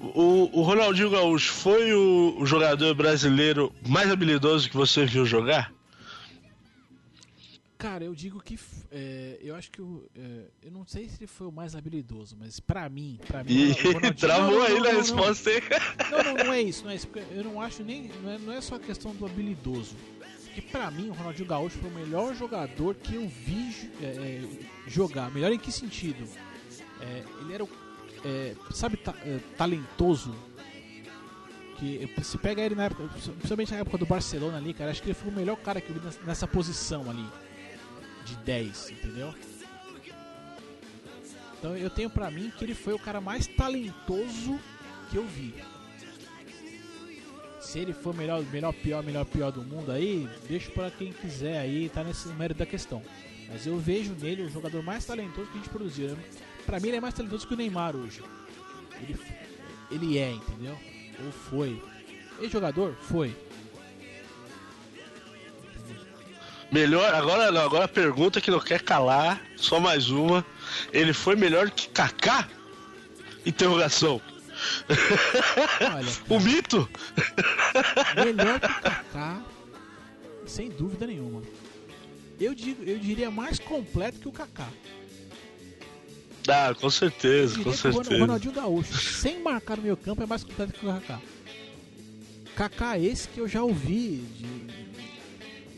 O, 0.00 0.60
o 0.60 0.62
Ronaldinho 0.62 1.10
Gaúcho 1.10 1.52
foi 1.52 1.92
o, 1.92 2.36
o, 2.38 2.46
jogador 2.46 2.94
brasileiro 2.94 3.72
mais 3.86 4.10
habilidoso 4.10 4.68
que 4.68 4.76
você 4.76 5.04
viu 5.04 5.26
jogar? 5.26 5.72
Cara, 7.76 8.04
eu 8.04 8.14
digo 8.14 8.40
que. 8.40 8.58
É, 8.90 9.38
eu 9.42 9.54
acho 9.54 9.70
que. 9.70 9.80
O, 9.82 10.06
é, 10.16 10.44
eu 10.62 10.70
não 10.70 10.86
sei 10.86 11.08
se 11.08 11.18
ele 11.18 11.26
foi 11.26 11.46
o 11.46 11.52
mais 11.52 11.74
habilidoso, 11.76 12.34
mas 12.38 12.58
pra 12.58 12.88
mim. 12.88 13.18
Pra 13.26 13.44
mim 13.44 13.52
e 13.52 13.74
travou 14.14 14.50
não, 14.50 14.58
não, 14.58 14.62
aí 14.62 14.80
na 14.80 14.90
resposta, 14.90 15.50
hein? 15.50 15.60
Não, 16.10 16.22
não, 16.22 16.44
não 16.44 16.52
é 16.52 16.62
isso, 16.62 16.84
não 16.84 16.90
é 16.90 16.94
isso. 16.94 17.08
Eu 17.30 17.44
não 17.44 17.60
acho 17.60 17.82
nem. 17.82 18.10
Não 18.22 18.30
é, 18.30 18.38
não 18.38 18.52
é 18.52 18.60
só 18.60 18.76
a 18.76 18.80
questão 18.80 19.14
do 19.14 19.26
habilidoso. 19.26 19.94
Que 20.60 20.66
pra 20.72 20.90
mim 20.90 21.08
o 21.08 21.12
Ronaldinho 21.12 21.48
Gaúcho 21.48 21.78
foi 21.78 21.90
o 21.90 21.94
melhor 21.94 22.34
jogador 22.34 22.94
que 22.94 23.14
eu 23.14 23.26
vi 23.26 23.90
é, 24.02 24.04
é, 24.04 24.42
jogar. 24.86 25.30
Melhor 25.30 25.50
em 25.50 25.58
que 25.58 25.72
sentido? 25.72 26.28
É, 27.00 27.24
ele 27.40 27.54
era. 27.54 27.66
É, 28.24 28.54
sabe, 28.72 28.98
ta, 28.98 29.14
é, 29.24 29.38
talentoso. 29.56 30.34
Que 31.78 32.10
se 32.22 32.36
pega 32.36 32.60
ele 32.60 32.74
na 32.74 32.84
época, 32.84 33.08
principalmente 33.08 33.72
na 33.72 33.78
época 33.78 33.96
do 33.96 34.04
Barcelona 34.04 34.58
ali, 34.58 34.74
cara, 34.74 34.90
acho 34.90 35.00
que 35.00 35.08
ele 35.08 35.14
foi 35.14 35.30
o 35.30 35.34
melhor 35.34 35.56
cara 35.56 35.80
que 35.80 35.88
eu 35.88 35.96
vi 35.98 36.18
nessa, 36.26 36.46
posição 36.46 37.08
ali. 37.08 37.26
De 38.26 38.36
10, 38.36 38.90
entendeu? 38.90 39.34
Então 41.58 41.74
eu 41.74 41.88
tenho 41.88 42.10
pra 42.10 42.30
mim 42.30 42.52
que 42.58 42.64
ele 42.64 42.74
foi 42.74 42.92
o 42.92 42.98
cara 42.98 43.18
mais 43.18 43.46
talentoso 43.46 44.60
que 45.10 45.16
eu 45.16 45.26
vi 45.26 45.54
se 47.60 47.78
ele 47.78 47.92
for 47.92 48.14
melhor, 48.14 48.42
melhor 48.44 48.72
pior, 48.72 49.02
melhor 49.02 49.24
pior 49.24 49.52
do 49.52 49.62
mundo 49.62 49.92
aí, 49.92 50.28
deixo 50.48 50.70
para 50.72 50.90
quem 50.90 51.12
quiser 51.12 51.58
aí, 51.58 51.88
tá 51.88 52.02
nesse 52.02 52.28
mérito 52.28 52.58
da 52.58 52.66
questão. 52.66 53.02
Mas 53.48 53.66
eu 53.66 53.78
vejo 53.78 54.14
nele 54.14 54.42
o 54.42 54.50
jogador 54.50 54.82
mais 54.82 55.04
talentoso 55.04 55.48
que 55.48 55.58
a 55.58 55.60
gente 55.60 55.70
produziu. 55.70 56.16
Para 56.64 56.80
mim 56.80 56.88
ele 56.88 56.96
é 56.96 57.00
mais 57.00 57.14
talentoso 57.14 57.46
que 57.46 57.54
o 57.54 57.56
Neymar 57.56 57.94
hoje. 57.96 58.22
Ele, 59.02 59.16
ele 59.90 60.18
é, 60.18 60.30
entendeu? 60.30 60.78
Ou 61.24 61.32
foi. 61.32 61.82
E 62.40 62.48
jogador? 62.48 62.94
Foi. 63.02 63.36
Melhor, 66.72 67.12
agora 67.12 67.48
agora 67.60 67.84
a 67.84 67.88
pergunta 67.88 68.40
que 68.40 68.50
não 68.50 68.60
quer 68.60 68.80
calar, 68.82 69.42
só 69.56 69.80
mais 69.80 70.08
uma. 70.08 70.46
Ele 70.92 71.12
foi 71.12 71.34
melhor 71.34 71.68
que 71.70 71.88
Kaká? 71.88 72.48
Interrogação. 73.44 74.20
Olha, 75.94 76.12
o 76.28 76.40
mito? 76.40 76.88
Melhor 78.16 78.60
que 78.60 78.66
o 78.66 78.80
Kaká, 78.80 79.42
sem 80.46 80.68
dúvida 80.68 81.06
nenhuma. 81.06 81.42
Eu, 82.38 82.54
digo, 82.54 82.82
eu 82.84 82.98
diria 82.98 83.30
mais 83.30 83.58
completo 83.58 84.18
que 84.18 84.28
o 84.28 84.32
Kaká. 84.32 84.68
Ah, 86.48 86.74
com 86.74 86.90
certeza, 86.90 87.62
com 87.62 87.72
certeza. 87.72 88.14
O 88.14 88.18
Ronaldinho 88.18 88.54
Gaúcho, 88.54 88.94
sem 88.98 89.42
marcar 89.42 89.76
no 89.76 89.82
meu 89.82 89.96
campo, 89.96 90.22
é 90.22 90.26
mais 90.26 90.42
completo 90.42 90.72
que 90.72 90.86
o 90.86 90.92
Kaká. 90.92 91.20
Kaká 92.56 92.98
esse 92.98 93.28
que 93.28 93.40
eu 93.40 93.48
já 93.48 93.62
ouvi 93.62 94.24
de, 94.36 94.46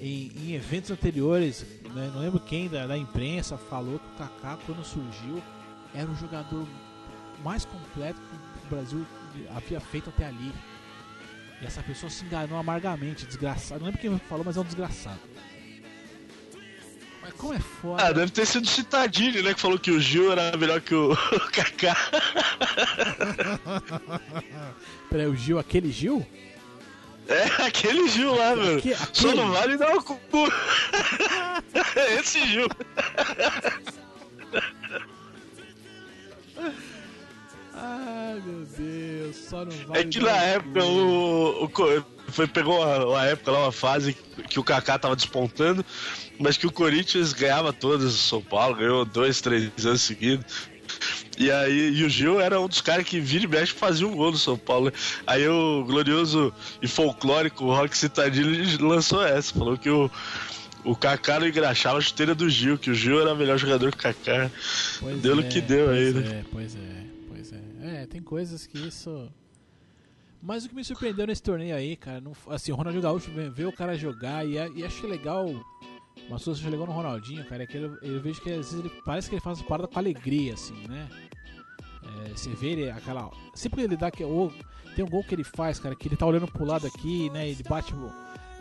em, 0.01 0.33
em, 0.37 0.55
eventos 0.55 0.91
anteriores, 0.91 1.67
né? 1.95 2.11
não 2.15 2.21
lembro 2.21 2.41
quem 2.41 2.69
da, 2.69 2.87
da 2.87 2.97
imprensa 2.97 3.57
falou 3.57 3.99
que 3.99 4.07
o 4.07 4.19
Kaká, 4.19 4.59
quando 4.65 4.85
surgiu, 4.85 5.43
era 5.95 6.11
o 6.11 6.15
jogador 6.17 6.67
mais 7.43 7.65
completo 7.65 8.21
Brasil 8.75 9.07
havia 9.55 9.81
feito 9.81 10.11
até 10.11 10.27
ali. 10.27 10.53
E 11.61 11.67
essa 11.67 11.83
pessoa 11.83 12.11
se 12.11 12.25
enganou 12.25 12.59
amargamente, 12.59 13.27
desgraçado. 13.27 13.81
Não 13.81 13.87
lembro 13.87 14.01
quem 14.01 14.19
falou, 14.29 14.45
mas 14.45 14.57
é 14.57 14.61
um 14.61 14.65
desgraçado. 14.65 15.21
Mas 17.23 17.33
como 17.35 17.55
é 17.55 17.61
foda. 17.61 18.03
Ah, 18.05 18.13
deve 18.13 18.33
ter 18.33 18.45
sido 18.47 18.65
o 18.65 18.69
Citadini, 18.69 19.43
né? 19.43 19.55
Que 19.55 19.61
falou 19.61 19.79
que 19.79 19.93
o 19.93 20.01
Gil 20.01 20.33
era 20.33 20.57
melhor 20.57 20.81
que 20.81 20.95
o, 20.95 21.17
Kaká. 21.53 21.97
Peraí, 25.09 25.27
o 25.27 25.37
Gil, 25.37 25.59
aquele 25.59 25.93
Gil? 25.93 26.27
É, 27.29 27.45
aquele 27.65 28.09
Gil 28.09 28.35
lá, 28.35 28.57
mano. 28.57 28.79
Aque- 28.79 28.97
Só 28.97 29.05
aquele? 29.05 29.35
não 29.37 29.53
vale 29.53 29.77
dar 29.77 29.95
o 29.97 30.03
cu. 30.03 30.19
Esse 32.19 32.45
Gil. 32.49 32.67
Ai 37.85 38.41
meu 38.47 38.65
Deus, 38.79 39.37
só 39.37 39.65
não 39.65 39.77
vai. 39.89 40.03
É 40.03 40.05
que 40.05 40.21
na 40.21 40.31
época 40.31 40.85
o, 40.85 41.65
o 41.65 41.69
foi 42.29 42.47
pegou 42.47 42.81
uma, 42.81 43.27
época 43.27 43.51
lá, 43.51 43.65
uma 43.65 43.73
fase 43.73 44.17
que 44.49 44.61
o 44.61 44.63
Kaká 44.63 44.99
tava 45.01 45.17
despontando, 45.17 45.85
mas 46.39 46.57
que 46.57 46.67
o 46.67 46.71
Corinthians 46.71 47.33
ganhava 47.33 47.73
todas, 47.73 48.15
o 48.15 48.19
São 48.19 48.41
Paulo 48.41 48.77
ganhou 48.77 49.05
dois, 49.05 49.41
três 49.41 49.71
anos 49.85 50.03
seguidos. 50.03 50.71
E 51.37 51.51
aí, 51.51 51.91
e 51.91 52.05
o 52.05 52.09
Gil 52.09 52.41
era 52.41 52.61
um 52.61 52.69
dos 52.69 52.81
caras 52.81 53.05
que 53.05 53.19
vira 53.19 53.45
e 53.45 53.49
mexe 53.49 53.73
fazia 53.73 54.07
um 54.07 54.15
gol 54.15 54.31
no 54.31 54.39
São 54.39 54.57
Paulo. 54.57 54.87
né? 54.87 54.93
Aí 55.27 55.49
o 55.49 55.83
glorioso 55.85 56.55
e 56.81 56.87
folclórico 56.87 57.67
Rock 57.67 57.99
Citadino 57.99 58.87
lançou 58.87 59.25
essa, 59.25 59.53
falou 59.53 59.77
que 59.77 59.91
o, 59.91 60.09
o 60.85 60.95
Kaká 60.95 61.41
não 61.41 61.49
engraxava 61.49 61.99
a 61.99 62.01
chuteira 62.01 62.35
do 62.35 62.49
Gil, 62.49 62.79
que 62.79 62.91
o 62.91 62.95
Gil 62.95 63.21
era 63.21 63.35
melhor 63.35 63.59
jogador 63.59 63.91
que 63.91 63.99
o 63.99 64.01
Kaká. 64.01 64.51
Pois 65.01 65.21
deu 65.21 65.35
no 65.35 65.43
é, 65.43 65.49
que 65.49 65.61
deu 65.61 65.91
aí, 65.91 66.13
né? 66.13 66.21
É, 66.21 66.23
pois 66.23 66.31
é, 66.31 66.45
pois 66.53 66.77
é. 66.77 66.92
É, 68.03 68.07
tem 68.07 68.23
coisas 68.23 68.67
que 68.67 68.79
isso. 68.79 69.31
Mas 70.41 70.65
o 70.65 70.69
que 70.69 70.75
me 70.75 70.83
surpreendeu 70.85 71.27
nesse 71.27 71.43
torneio 71.43 71.75
aí, 71.77 71.97
cara, 71.97 72.21
não, 72.21 72.33
assim, 72.49 72.73
o 72.73 72.75
Ronaldinho 72.75 73.03
Gaúcho 73.03 73.31
vê 73.53 73.65
o 73.65 73.73
cara 73.73 73.97
jogar 73.97 74.45
e, 74.47 74.55
e 74.77 74.85
achei 74.85 75.09
legal. 75.09 75.47
Uma 76.29 76.39
coisa 76.39 76.61
que 76.61 76.69
legal 76.69 76.87
no 76.87 76.93
Ronaldinho, 76.93 77.45
cara, 77.47 77.63
é 77.63 77.67
que 77.67 77.77
ele- 77.77 77.97
eu 78.03 78.21
vejo 78.21 78.41
que 78.43 78.51
às 78.51 78.57
vezes 78.73 78.75
ele 78.81 78.91
parece 79.05 79.29
que 79.29 79.35
ele 79.37 79.41
faz 79.43 79.61
uma 79.61 79.67
parada 79.67 79.89
com 79.89 79.99
alegria, 79.99 80.55
assim, 80.55 80.87
né? 80.89 81.09
É, 82.27 82.29
você 82.31 82.51
vê 82.51 82.71
ele, 82.71 82.91
aquela. 82.91 83.31
Sempre 83.55 83.83
ele 83.83 83.97
dá 83.97 84.11
que. 84.11 84.23
Ou, 84.25 84.53
tem 84.95 85.05
um 85.05 85.09
gol 85.09 85.23
que 85.25 85.35
ele 85.35 85.45
faz, 85.45 85.79
cara, 85.79 85.95
que 85.95 86.09
ele 86.09 86.17
tá 86.17 86.27
olhando 86.27 86.47
pro 86.49 86.65
lado 86.67 86.87
aqui, 86.87 87.31
né? 87.31 87.49
Ele 87.49 87.63
bate, 87.63 87.95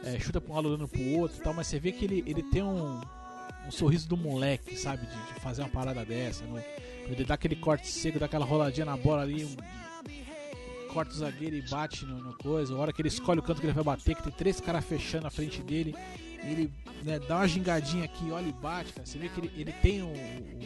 é, 0.04 0.20
chuta 0.20 0.40
pra 0.40 0.52
um 0.52 0.56
lado 0.56 0.70
olhando 0.70 0.88
pro 0.88 1.04
outro 1.20 1.38
e 1.38 1.42
tal, 1.42 1.54
mas 1.54 1.68
você 1.68 1.80
vê 1.80 1.92
que 1.92 2.06
ele, 2.06 2.24
ele 2.26 2.42
tem 2.44 2.64
um, 2.64 3.02
um 3.68 3.72
sorriso 3.72 4.08
do 4.08 4.16
moleque, 4.16 4.78
sabe? 4.78 5.06
De, 5.06 5.34
de 5.34 5.40
fazer 5.42 5.62
uma 5.64 5.70
parada 5.70 6.06
dessa. 6.06 6.46
né? 6.46 6.64
Ele 7.08 7.26
dá 7.26 7.34
aquele 7.34 7.56
corte 7.56 7.88
seco, 7.88 8.20
dá 8.20 8.26
aquela 8.26 8.46
roladinha 8.46 8.86
na 8.86 8.96
bola 8.96 9.22
ali, 9.22 9.44
um, 9.44 9.56
corta 10.92 11.12
o 11.12 11.18
zagueiro 11.18 11.56
e 11.56 11.62
bate 11.62 12.06
no, 12.06 12.18
no 12.18 12.38
coisa. 12.38 12.74
A 12.74 12.78
hora 12.78 12.94
que 12.94 13.02
ele 13.02 13.10
escolhe 13.10 13.40
o 13.40 13.44
canto 13.44 13.60
que 13.60 13.68
ele 13.68 13.74
vai 13.74 13.84
bater, 13.84 14.16
que 14.16 14.24
tem 14.24 14.32
três 14.32 14.60
caras 14.60 14.86
fechando 14.86 15.24
na 15.24 15.30
frente 15.30 15.62
dele, 15.62 15.96
e 16.44 16.52
ele 16.52 16.74
né, 17.04 17.20
dá 17.20 17.38
uma 17.38 17.48
gingadinha 17.48 18.06
aqui, 18.06 18.32
olha 18.32 18.48
e 18.48 18.54
bate, 18.54 18.94
cara. 18.94 19.06
Você 19.06 19.18
vê 19.18 19.30
que 19.30 19.40
ele, 19.40 19.52
ele 19.58 19.72
tem 19.74 20.02
um, 20.04 20.14
um, 20.14 20.60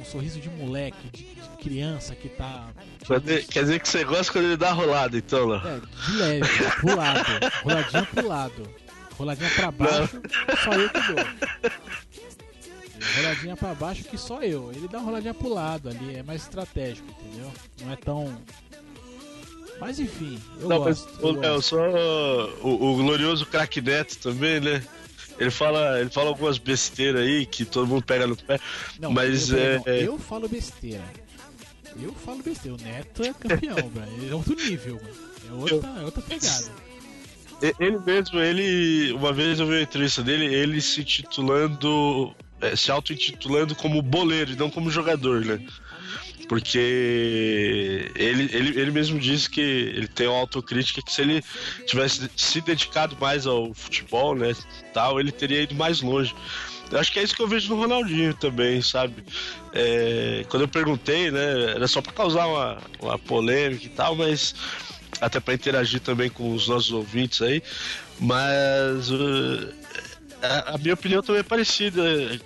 um 0.00 0.04
sorriso 0.04 0.40
de 0.40 0.50
moleque, 0.50 1.08
de, 1.10 1.24
de 1.24 1.48
criança 1.60 2.14
que 2.14 2.28
tá. 2.28 2.68
Quer 3.06 3.20
dizer, 3.20 3.46
quer 3.46 3.60
dizer 3.62 3.80
que 3.80 3.88
você 3.88 4.04
gosta 4.04 4.32
quando 4.32 4.44
ele 4.46 4.56
dá 4.56 4.72
rolada, 4.72 5.16
então, 5.16 5.46
Léo. 5.46 5.62
É, 5.66 5.80
de 5.80 6.16
leve, 6.16 6.48
pro 6.80 6.96
lado. 6.96 7.24
Roladinha 7.62 8.06
pro 8.06 8.28
lado. 8.28 8.74
Roladinha 9.16 9.50
pra 9.50 9.70
baixo, 9.70 10.20
só 10.64 10.72
eu 10.72 10.90
que 10.90 11.00
dou. 11.00 11.24
Roladinha 13.16 13.56
pra 13.56 13.74
baixo 13.74 14.04
que 14.04 14.16
só 14.18 14.42
eu. 14.42 14.70
Ele 14.72 14.88
dá 14.88 14.98
uma 14.98 15.06
roladinha 15.06 15.34
pro 15.34 15.48
lado 15.52 15.88
ali, 15.88 16.16
é 16.16 16.22
mais 16.22 16.42
estratégico, 16.42 17.06
entendeu? 17.20 17.52
Não 17.82 17.92
é 17.92 17.96
tão. 17.96 18.36
Mas 19.80 19.98
enfim, 19.98 20.40
eu 20.60 20.68
Não, 20.68 20.80
mas 20.84 21.00
gosto. 21.00 21.24
o 21.24 21.28
eu 21.28 21.40
Léo, 21.40 21.54
gosto. 21.54 21.68
só 21.68 21.76
o, 22.62 22.92
o 22.92 22.96
glorioso 22.96 23.44
craque 23.46 23.80
Neto 23.80 24.16
também, 24.18 24.60
né? 24.60 24.82
Ele 25.38 25.50
fala, 25.50 26.00
ele 26.00 26.10
fala 26.10 26.28
algumas 26.28 26.58
besteiras 26.58 27.22
aí 27.22 27.44
que 27.44 27.64
todo 27.64 27.86
mundo 27.88 28.04
pega 28.04 28.26
no 28.26 28.36
pé. 28.36 28.60
Não, 29.00 29.10
mas 29.10 29.50
eu, 29.50 29.58
é- 29.58 29.78
não, 29.78 29.86
eu 29.92 30.18
falo 30.18 30.48
besteira. 30.48 31.02
Eu 32.00 32.12
falo 32.14 32.40
besteira. 32.42 32.76
O 32.76 32.80
Neto 32.80 33.22
é 33.24 33.32
campeão, 33.34 33.74
velho. 33.90 34.12
Ele 34.16 34.30
é 34.30 34.34
outro 34.34 34.54
nível, 34.54 34.94
mano. 34.94 35.16
É 35.48 35.52
outra, 35.74 35.90
é 36.00 36.04
outra 36.04 36.22
pegada. 36.22 36.70
Ele 37.80 37.98
mesmo, 37.98 38.38
ele. 38.40 39.12
Uma 39.12 39.32
vez 39.32 39.58
eu 39.58 39.66
vi 39.66 39.72
uma 39.74 39.82
entrevista 39.82 40.22
dele, 40.22 40.44
ele 40.54 40.80
se 40.80 41.02
titulando. 41.04 42.32
Eh, 42.64 42.76
se 42.76 42.90
auto-intitulando 42.90 43.74
como 43.74 44.00
boleiro 44.00 44.52
e 44.52 44.56
não 44.56 44.70
como 44.70 44.90
jogador, 44.90 45.44
né? 45.44 45.60
Porque 46.48 48.10
ele, 48.14 48.50
ele, 48.52 48.80
ele 48.80 48.90
mesmo 48.90 49.18
disse 49.18 49.48
que 49.48 49.60
ele 49.60 50.08
tem 50.08 50.26
uma 50.26 50.38
autocrítica 50.38 51.00
que 51.02 51.12
se 51.12 51.22
ele 51.22 51.42
tivesse 51.86 52.30
se 52.36 52.60
dedicado 52.60 53.16
mais 53.18 53.46
ao 53.46 53.72
futebol, 53.72 54.34
né, 54.34 54.54
tal, 54.92 55.18
ele 55.18 55.32
teria 55.32 55.62
ido 55.62 55.74
mais 55.74 56.00
longe. 56.00 56.34
Eu 56.90 56.98
acho 56.98 57.10
que 57.12 57.18
é 57.18 57.22
isso 57.22 57.34
que 57.34 57.42
eu 57.42 57.48
vejo 57.48 57.70
no 57.70 57.80
Ronaldinho 57.80 58.34
também, 58.34 58.82
sabe? 58.82 59.24
É, 59.72 60.44
quando 60.48 60.62
eu 60.62 60.68
perguntei, 60.68 61.30
né, 61.30 61.72
era 61.74 61.88
só 61.88 62.02
pra 62.02 62.12
causar 62.12 62.46
uma, 62.46 62.78
uma 63.00 63.18
polêmica 63.18 63.86
e 63.86 63.88
tal, 63.88 64.14
mas 64.14 64.54
até 65.20 65.40
pra 65.40 65.54
interagir 65.54 66.00
também 66.00 66.28
com 66.28 66.54
os 66.54 66.68
nossos 66.68 66.92
ouvintes 66.92 67.40
aí, 67.40 67.62
mas 68.20 69.10
uh, 69.10 69.72
a, 70.44 70.74
a 70.74 70.78
minha 70.78 70.94
opinião 70.94 71.22
também 71.22 71.40
é 71.40 71.44
parecida 71.44 72.02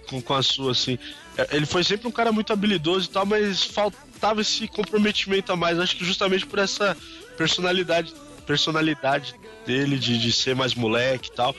com, 0.09 0.21
com 0.21 0.35
a 0.35 0.43
sua, 0.43 0.73
assim. 0.73 0.99
É, 1.37 1.57
Ele 1.57 1.67
foi 1.67 1.85
sempre 1.85 2.09
um 2.09 2.11
cara 2.13 2.33
muito 2.33 2.53
habilidoso 2.53 3.07
e 3.07 3.11
tal, 3.11 3.27
mas 3.27 3.65
faltava 3.65 4.41
esse 4.41 4.67
comprometimento 4.69 5.53
a 5.53 5.57
mais. 5.57 5.79
Acho 5.79 5.97
que 5.97 6.05
justamente 6.05 6.47
por 6.47 6.59
essa 6.59 6.97
personalidade, 7.37 8.13
personalidade 8.47 9.35
dele 9.67 9.99
de, 9.99 10.19
de 10.19 10.33
ser 10.33 10.55
mais 10.55 10.75
moleque 10.75 11.29
e 11.29 11.33
tal. 11.33 11.55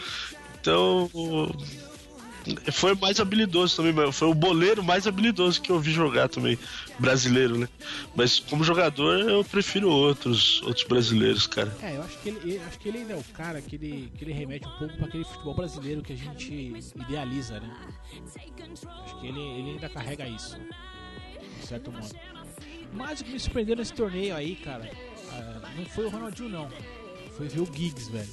Então, 0.59 1.09
foi 2.71 2.95
mais 2.95 3.19
habilidoso 3.19 3.75
também, 3.77 4.11
foi 4.11 4.27
o 4.27 4.33
boleiro 4.33 4.83
mais 4.83 5.07
habilidoso 5.07 5.61
que 5.61 5.71
eu 5.71 5.79
vi 5.79 5.91
jogar 5.91 6.29
também, 6.29 6.57
brasileiro, 6.97 7.57
né? 7.57 7.67
Mas 8.15 8.39
como 8.39 8.63
jogador 8.63 9.19
eu 9.19 9.43
prefiro 9.43 9.89
outros, 9.89 10.61
outros 10.63 10.85
brasileiros, 10.85 11.47
cara. 11.47 11.75
É, 11.81 11.97
eu 11.97 12.03
acho 12.03 12.17
que 12.19 12.29
ele, 12.29 12.55
eu 12.55 12.61
acho 12.67 12.79
que 12.79 12.89
ele 12.89 12.97
ainda 12.99 13.13
é 13.13 13.17
o 13.17 13.23
cara 13.33 13.61
que 13.61 13.75
ele, 13.75 14.11
que 14.17 14.23
ele 14.23 14.33
remete 14.33 14.67
um 14.67 14.77
pouco 14.77 14.95
para 14.97 15.07
aquele 15.07 15.23
futebol 15.23 15.53
brasileiro 15.53 16.01
que 16.01 16.13
a 16.13 16.17
gente 16.17 16.73
idealiza, 16.95 17.59
né? 17.59 17.75
Acho 19.05 19.19
que 19.19 19.27
ele, 19.27 19.39
ele 19.39 19.69
ainda 19.71 19.89
carrega 19.89 20.27
isso, 20.27 20.57
de 21.59 21.67
certo 21.67 21.91
modo. 21.91 22.15
Mas 22.93 23.21
o 23.21 23.25
que 23.25 23.31
me 23.31 23.39
surpreendeu 23.39 23.75
nesse 23.75 23.93
torneio 23.93 24.35
aí, 24.35 24.55
cara, 24.55 24.89
ah, 25.31 25.69
não 25.75 25.85
foi 25.85 26.05
o 26.05 26.09
Ronaldinho, 26.09 26.49
não. 26.49 26.69
Foi 27.37 27.47
ver 27.47 27.61
o 27.61 27.65
Giggs, 27.65 28.11
velho. 28.11 28.27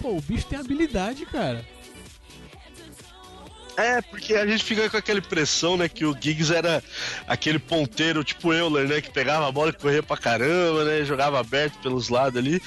Pô, 0.00 0.16
o 0.16 0.20
bicho 0.20 0.46
tem 0.46 0.58
habilidade, 0.58 1.24
cara. 1.26 1.64
É, 3.78 4.00
porque 4.00 4.34
a 4.34 4.46
gente 4.46 4.64
fica 4.64 4.88
com 4.88 4.96
aquela 4.96 5.18
impressão, 5.18 5.76
né, 5.76 5.86
que 5.86 6.06
o 6.06 6.16
Giggs 6.18 6.50
era 6.50 6.82
aquele 7.28 7.58
ponteiro 7.58 8.24
tipo 8.24 8.50
Euler, 8.50 8.88
né, 8.88 9.02
que 9.02 9.10
pegava 9.10 9.46
a 9.46 9.52
bola 9.52 9.68
e 9.68 9.72
corria 9.74 10.02
pra 10.02 10.16
caramba, 10.16 10.82
né, 10.86 11.04
jogava 11.04 11.38
aberto 11.38 11.78
pelos 11.82 12.08
lados 12.08 12.38
ali. 12.38 12.62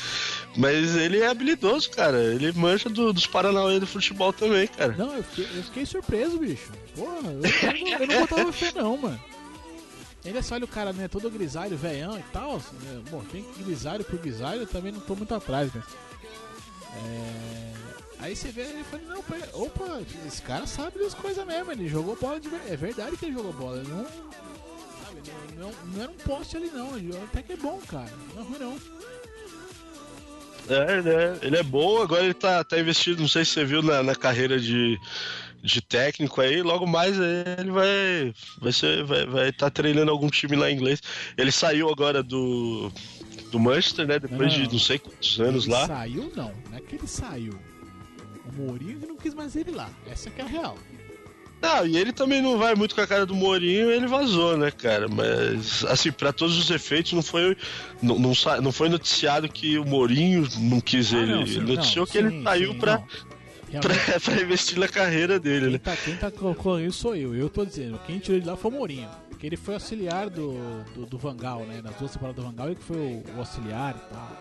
Mas 0.55 0.95
ele 0.95 1.17
é 1.19 1.27
habilidoso, 1.27 1.89
cara. 1.89 2.17
Ele 2.19 2.51
mancha 2.51 2.89
do- 2.91 3.11
dos 3.11 3.25
Paranauê 3.25 3.79
do 3.79 3.87
futebol 3.87 4.31
também, 4.31 4.67
cara. 4.67 4.93
Não, 4.95 5.15
eu 5.17 5.23
fiquei, 5.23 5.57
eu 5.57 5.63
fiquei 5.63 5.85
surpreso, 5.87 6.37
bicho. 6.37 6.71
Porra, 6.95 7.31
eu, 7.31 7.41
eu, 7.41 7.83
não, 7.89 7.99
eu 8.01 8.07
não 8.07 8.19
botava 8.27 8.53
fé 8.53 8.71
não, 8.75 8.95
mano. 8.97 9.19
Ainda 10.23 10.43
só 10.43 10.55
olha 10.55 10.65
o 10.65 10.67
cara, 10.67 10.93
né, 10.93 11.07
todo 11.07 11.27
grisalho, 11.31 11.75
veião 11.75 12.19
e 12.19 12.23
tal. 12.31 12.57
né, 12.83 13.01
Bom, 13.09 13.23
tem 13.31 13.43
grisalho 13.57 14.03
por 14.03 14.19
grisalho, 14.19 14.61
eu 14.61 14.67
também 14.67 14.91
não 14.91 14.99
tô 14.99 15.15
muito 15.15 15.33
atrás, 15.33 15.73
né. 15.73 15.81
É... 16.95 17.69
Aí 18.19 18.35
você 18.35 18.49
vê 18.49 18.63
e 18.63 18.83
fala, 18.83 19.03
não, 19.03 19.19
opa, 19.53 20.01
esse 20.27 20.41
cara 20.41 20.67
sabe 20.67 20.99
das 20.99 21.13
coisas 21.13 21.45
mesmo, 21.45 21.71
ele 21.71 21.87
jogou 21.87 22.17
bola 22.17 22.39
de 22.39 22.49
verdade. 22.49 22.73
É 22.73 22.77
verdade 22.77 23.17
que 23.17 23.25
ele 23.25 23.33
jogou 23.33 23.53
bola, 23.53 23.77
ele 23.77 23.87
não. 23.87 24.03
Sabe, 24.03 25.21
não, 25.57 25.71
não, 25.93 26.01
era 26.01 26.11
um 26.11 26.15
poste 26.15 26.57
ali 26.57 26.67
não, 26.67 26.97
ele 26.97 27.15
até 27.17 27.41
que 27.41 27.53
é 27.53 27.57
bom, 27.57 27.79
cara. 27.87 28.11
Não 28.35 28.41
é 28.41 28.45
ruim 28.45 28.59
não. 28.59 28.77
É, 30.69 31.01
né? 31.01 31.39
Ele 31.41 31.57
é 31.57 31.63
bom, 31.63 32.01
agora 32.01 32.23
ele 32.23 32.33
tá, 32.33 32.63
tá 32.63 32.79
investido, 32.79 33.21
não 33.21 33.29
sei 33.29 33.43
se 33.43 33.51
você 33.51 33.65
viu 33.65 33.81
na, 33.81 34.03
na 34.03 34.13
carreira 34.13 34.59
de, 34.59 34.99
de 35.63 35.81
técnico 35.81 36.41
aí, 36.41 36.61
logo 36.61 36.85
mais 36.85 37.17
ele 37.17 37.71
vai 37.71 38.33
vai 38.59 38.71
ser 38.71 39.03
vai 39.03 39.25
vai 39.25 39.51
tá 39.51 39.69
treinando 39.69 40.11
algum 40.11 40.29
time 40.29 40.55
lá 40.55 40.69
em 40.69 40.75
inglês. 40.75 41.01
Ele 41.37 41.51
saiu 41.51 41.89
agora 41.89 42.21
do 42.21 42.91
do 43.51 43.59
Manchester, 43.59 44.07
né, 44.07 44.19
depois 44.19 44.51
Não, 44.51 44.59
não, 44.59 44.67
de 44.67 44.73
não 44.73 44.79
sei 44.79 44.99
quantos 44.99 45.39
anos 45.39 45.63
ele 45.65 45.73
lá. 45.73 45.87
Saiu 45.87 46.31
não, 46.35 46.53
não 46.69 46.77
é 46.77 46.81
que 46.81 46.95
ele 46.95 47.07
saiu. 47.07 47.53
O 48.45 48.61
Mourinho 48.61 48.99
não 49.07 49.15
quis 49.15 49.33
mais 49.33 49.55
ele 49.55 49.71
lá. 49.71 49.89
Essa 50.09 50.29
que 50.29 50.41
é 50.41 50.43
a 50.43 50.47
real. 50.47 50.77
Não, 51.61 51.85
e 51.85 51.97
ele 51.97 52.13
também 52.13 52.41
não 52.41 52.57
vai 52.57 52.73
muito 52.73 52.95
com 52.95 53.01
a 53.01 53.07
cara 53.07 53.25
do 53.25 53.35
Mourinho, 53.35 53.91
ele 53.91 54.07
vazou, 54.07 54.55
né, 54.57 54.71
cara? 54.71 55.09
Mas, 55.09 55.83
assim, 55.85 56.09
pra 56.09 56.31
todos 56.31 56.57
os 56.57 56.69
efeitos, 56.71 57.11
não 57.11 57.21
foi, 57.21 57.57
não, 58.01 58.17
não, 58.17 58.31
não 58.61 58.71
foi 58.71 58.87
noticiado 58.87 59.49
que 59.49 59.77
o 59.77 59.83
Mourinho 59.85 60.47
não 60.57 60.79
quis 60.79 61.13
Ah, 61.13 61.17
ele. 61.17 61.31
não, 61.33 61.45
sim, 61.45 61.57
ele 61.57 61.75
noticiou 61.75 62.07
que 62.07 62.17
ele 62.17 62.29
sim, 62.29 62.43
saiu 62.43 62.71
sim, 62.71 62.79
pra, 62.79 63.03
pra, 63.81 64.19
pra 64.23 64.41
investir 64.41 64.79
na 64.79 64.87
carreira 64.87 65.37
dele, 65.37 65.63
Quem 65.65 65.71
né? 65.73 65.77
tá, 65.79 65.95
quem 65.97 66.15
tá 66.15 66.31
colocando 66.31 66.79
isso 66.81 66.99
sou 66.99 67.13
eu. 67.15 67.35
Eu 67.35 67.49
tô 67.49 67.65
dizendo, 67.65 67.99
quem 68.07 68.19
tirou 68.19 68.37
ele 68.37 68.45
lá 68.47 68.55
foi 68.55 68.71
o 68.71 68.73
Mourinho. 68.73 69.09
Porque 69.39 69.47
ele 69.47 69.55
foi 69.55 69.75
auxiliar 69.75 70.29
do, 70.29 70.83
do, 70.93 71.05
do 71.05 71.17
Vangal, 71.17 71.61
né? 71.61 71.81
Nas 71.81 71.95
duas 71.95 72.11
temporadas 72.11 72.43
do 72.43 72.49
Vangal, 72.49 72.67
ele 72.67 72.75
que 72.75 72.83
foi 72.83 72.97
o, 72.97 73.37
o 73.37 73.39
auxiliar 73.39 73.95
e 73.95 74.13
tal. 74.13 74.37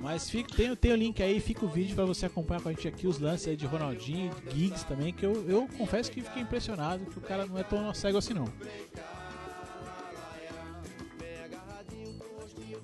Mas 0.00 0.30
fica, 0.30 0.56
tem, 0.56 0.74
tem 0.74 0.92
o 0.92 0.96
link 0.96 1.22
aí, 1.22 1.38
fica 1.40 1.66
o 1.66 1.68
vídeo 1.68 1.94
pra 1.94 2.06
você 2.06 2.24
acompanhar 2.24 2.62
com 2.62 2.70
a 2.70 2.72
gente 2.72 2.88
aqui 2.88 3.06
os 3.06 3.18
lances 3.18 3.48
aí 3.48 3.54
de 3.54 3.66
Ronaldinho, 3.66 4.32
de 4.50 4.60
Giggs 4.60 4.86
também, 4.86 5.12
que 5.12 5.26
eu, 5.26 5.46
eu 5.46 5.68
confesso 5.76 6.10
que 6.10 6.22
fiquei 6.22 6.40
impressionado 6.40 7.04
que 7.04 7.18
o 7.18 7.20
cara 7.20 7.44
não 7.44 7.58
é 7.58 7.62
tão 7.62 7.92
cego 7.92 8.16
assim 8.16 8.32
não. 8.32 8.46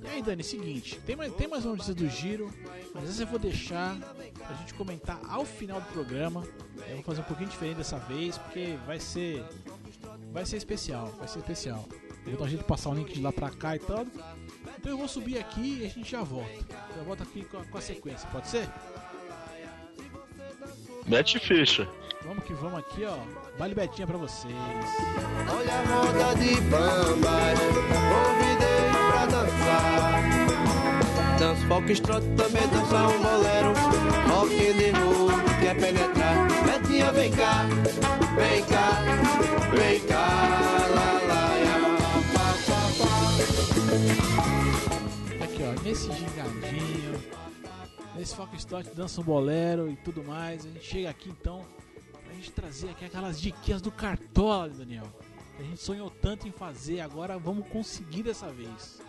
E 0.02 0.06
aí, 0.06 0.22
Dani, 0.22 0.44
seguinte, 0.44 1.00
tem 1.06 1.16
mais, 1.16 1.32
tem 1.32 1.48
mais 1.48 1.64
uma 1.64 1.72
notícia 1.72 1.94
do 1.94 2.06
giro, 2.06 2.52
mas 2.92 3.08
essa 3.08 3.22
eu 3.22 3.26
vou 3.26 3.38
deixar 3.38 3.98
pra 3.98 4.54
gente 4.56 4.74
comentar 4.74 5.18
ao 5.26 5.46
final 5.46 5.80
do 5.80 5.86
programa. 5.86 6.46
Eu 6.86 6.96
vou 6.96 7.04
fazer 7.04 7.22
um 7.22 7.24
pouquinho 7.24 7.48
diferente 7.48 7.78
dessa 7.78 7.98
vez, 7.98 8.36
porque 8.36 8.76
vai 8.84 9.00
ser. 9.00 9.42
Vai 10.34 10.44
ser 10.44 10.56
especial, 10.56 11.06
vai 11.16 11.28
ser 11.28 11.38
especial. 11.38 11.84
Eu 12.26 12.32
vou 12.32 12.38
dar 12.40 12.44
um 12.46 12.48
jeito 12.48 12.62
de 12.62 12.66
passar 12.66 12.90
o 12.90 12.94
link 12.94 13.14
de 13.14 13.22
lá 13.22 13.32
pra 13.32 13.50
cá 13.50 13.76
e 13.76 13.78
tal. 13.78 14.04
Então 14.76 14.90
eu 14.90 14.98
vou 14.98 15.06
subir 15.06 15.38
aqui 15.38 15.78
e 15.80 15.86
a 15.86 15.88
gente 15.88 16.10
já 16.10 16.24
volta. 16.24 16.50
Já 16.96 17.02
volta 17.04 17.22
aqui 17.22 17.44
com 17.44 17.58
a, 17.58 17.64
com 17.64 17.78
a 17.78 17.80
sequência, 17.80 18.28
pode 18.30 18.48
ser? 18.48 18.68
Mete 21.06 21.38
ficha. 21.38 21.88
Vamos 22.24 22.42
que 22.42 22.52
vamos 22.54 22.80
aqui, 22.80 23.04
ó. 23.04 23.16
Vale 23.56 23.76
Betinha 23.76 24.08
pra 24.08 24.18
vocês. 24.18 24.52
Olha 24.52 25.72
a 25.72 25.84
moda 25.86 26.34
de 26.34 26.60
bambas, 26.62 27.60
convidei 28.10 28.90
pra 29.12 29.26
dançar. 29.26 30.22
Dança 31.38 31.66
foxtrot, 31.68 32.26
também 32.36 32.68
dança 32.70 33.06
um 33.06 33.22
bolero. 33.22 33.72
Rock 34.28 34.72
de 34.72 34.90
rua, 34.90 35.32
quer 35.60 35.78
penetrar. 35.78 36.53
Vem 36.94 37.32
cá, 37.32 37.66
vem 38.36 38.64
cá, 38.66 39.02
vem 39.74 40.00
cá. 40.06 40.26
Lá, 40.94 41.12
lá, 41.26 41.56
ya, 41.56 41.76
pá, 42.32 42.46
pá, 42.68 42.80
pá. 42.98 43.10
Aqui, 45.44 45.62
ó, 45.64 45.72
nesse 45.82 46.06
gingadinho, 46.12 47.14
nesse 48.16 48.36
Foxtrot 48.36 48.88
dança 48.94 49.20
um 49.20 49.24
bolero 49.24 49.90
e 49.90 49.96
tudo 49.96 50.22
mais. 50.22 50.64
A 50.64 50.68
gente 50.68 50.84
chega 50.84 51.10
aqui 51.10 51.30
então 51.30 51.66
pra 52.24 52.32
gente 52.34 52.52
trazer 52.52 52.90
aqui 52.90 53.04
aquelas 53.04 53.40
diquinhas 53.40 53.82
do 53.82 53.90
Cartola, 53.90 54.68
Daniel. 54.68 55.12
A 55.58 55.62
gente 55.64 55.80
sonhou 55.80 56.08
tanto 56.08 56.46
em 56.46 56.52
fazer, 56.52 57.00
agora 57.00 57.36
vamos 57.38 57.66
conseguir 57.68 58.22
dessa 58.22 58.48
vez. 58.50 59.00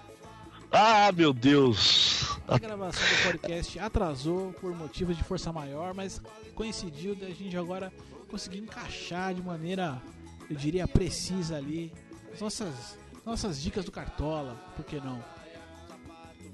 Ah, 0.77 1.09
meu 1.13 1.31
Deus. 1.31 2.37
A 2.45 2.59
gravação 2.59 3.01
do 3.01 3.23
podcast 3.31 3.79
atrasou 3.79 4.51
por 4.59 4.75
motivos 4.75 5.15
de 5.15 5.23
força 5.23 5.49
maior, 5.53 5.93
mas 5.93 6.21
coincidiu 6.53 7.15
da 7.15 7.29
gente 7.29 7.55
agora 7.55 7.93
conseguir 8.29 8.57
encaixar 8.57 9.33
de 9.33 9.41
maneira, 9.41 10.01
eu 10.49 10.55
diria, 10.57 10.85
precisa 10.85 11.55
ali 11.55 11.93
as 12.33 12.41
nossas, 12.41 12.97
nossas 13.25 13.61
dicas 13.61 13.85
do 13.85 13.91
Cartola, 13.91 14.61
por 14.75 14.83
que 14.83 14.99
não? 14.99 15.23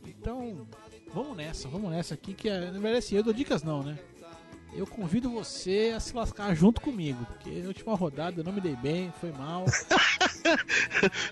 Então, 0.05 0.67
vamos 1.11 1.36
nessa, 1.36 1.67
vamos 1.67 1.89
nessa 1.89 2.13
aqui, 2.13 2.36
que 2.36 2.47
é, 2.47 2.59
verdade 2.69 2.97
assim, 2.97 3.15
eu 3.15 3.24
dou 3.24 3.34
dicas 3.34 3.63
não, 3.63 3.82
né? 3.82 3.97
Eu 4.74 4.88
convido 4.88 5.30
você 5.30 5.93
a 5.95 5.99
se 5.99 6.15
lascar 6.15 6.55
junto 6.55 6.80
comigo, 6.80 7.26
porque 7.26 7.49
na 7.59 7.67
última 7.67 7.93
rodada 7.95 8.39
eu 8.39 8.43
não 8.43 8.53
me 8.53 8.61
dei 8.61 8.76
bem, 8.76 9.11
foi 9.19 9.32
mal. 9.34 9.65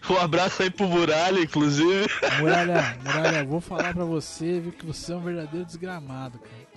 Um 0.10 0.18
abraço 0.18 0.62
aí 0.64 0.70
pro 0.70 0.88
Muralha, 0.88 1.40
inclusive. 1.42 2.08
Muralha, 2.40 2.98
Muralha, 3.04 3.46
vou 3.46 3.62
falar 3.62 3.94
pra 3.94 4.04
você, 4.06 4.60
viu, 4.60 4.72
que 4.72 4.86
você 4.86 5.14
é 5.14 5.16
um 5.16 5.22
verdadeiro 5.22 5.66
desgramado, 5.66 6.40
cara. 6.40 6.70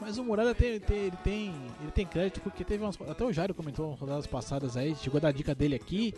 Mas 0.00 0.16
o 0.16 0.24
Muralha 0.24 0.54
tem, 0.54 0.78
tem- 0.78 0.98
ele, 0.98 1.16
tem, 1.24 1.54
ele 1.80 1.90
tem 1.90 2.06
crédito 2.06 2.40
porque 2.40 2.64
teve 2.64 2.84
umas. 2.84 2.96
Até 3.02 3.24
o 3.24 3.32
Jairo 3.32 3.52
comentou 3.54 3.90
nas 3.90 3.98
rodadas 3.98 4.26
passadas 4.28 4.76
aí, 4.76 4.94
chegou 4.96 5.18
a 5.18 5.22
dar 5.22 5.28
a 5.28 5.32
dica 5.32 5.54
dele 5.54 5.74
aqui. 5.74 6.14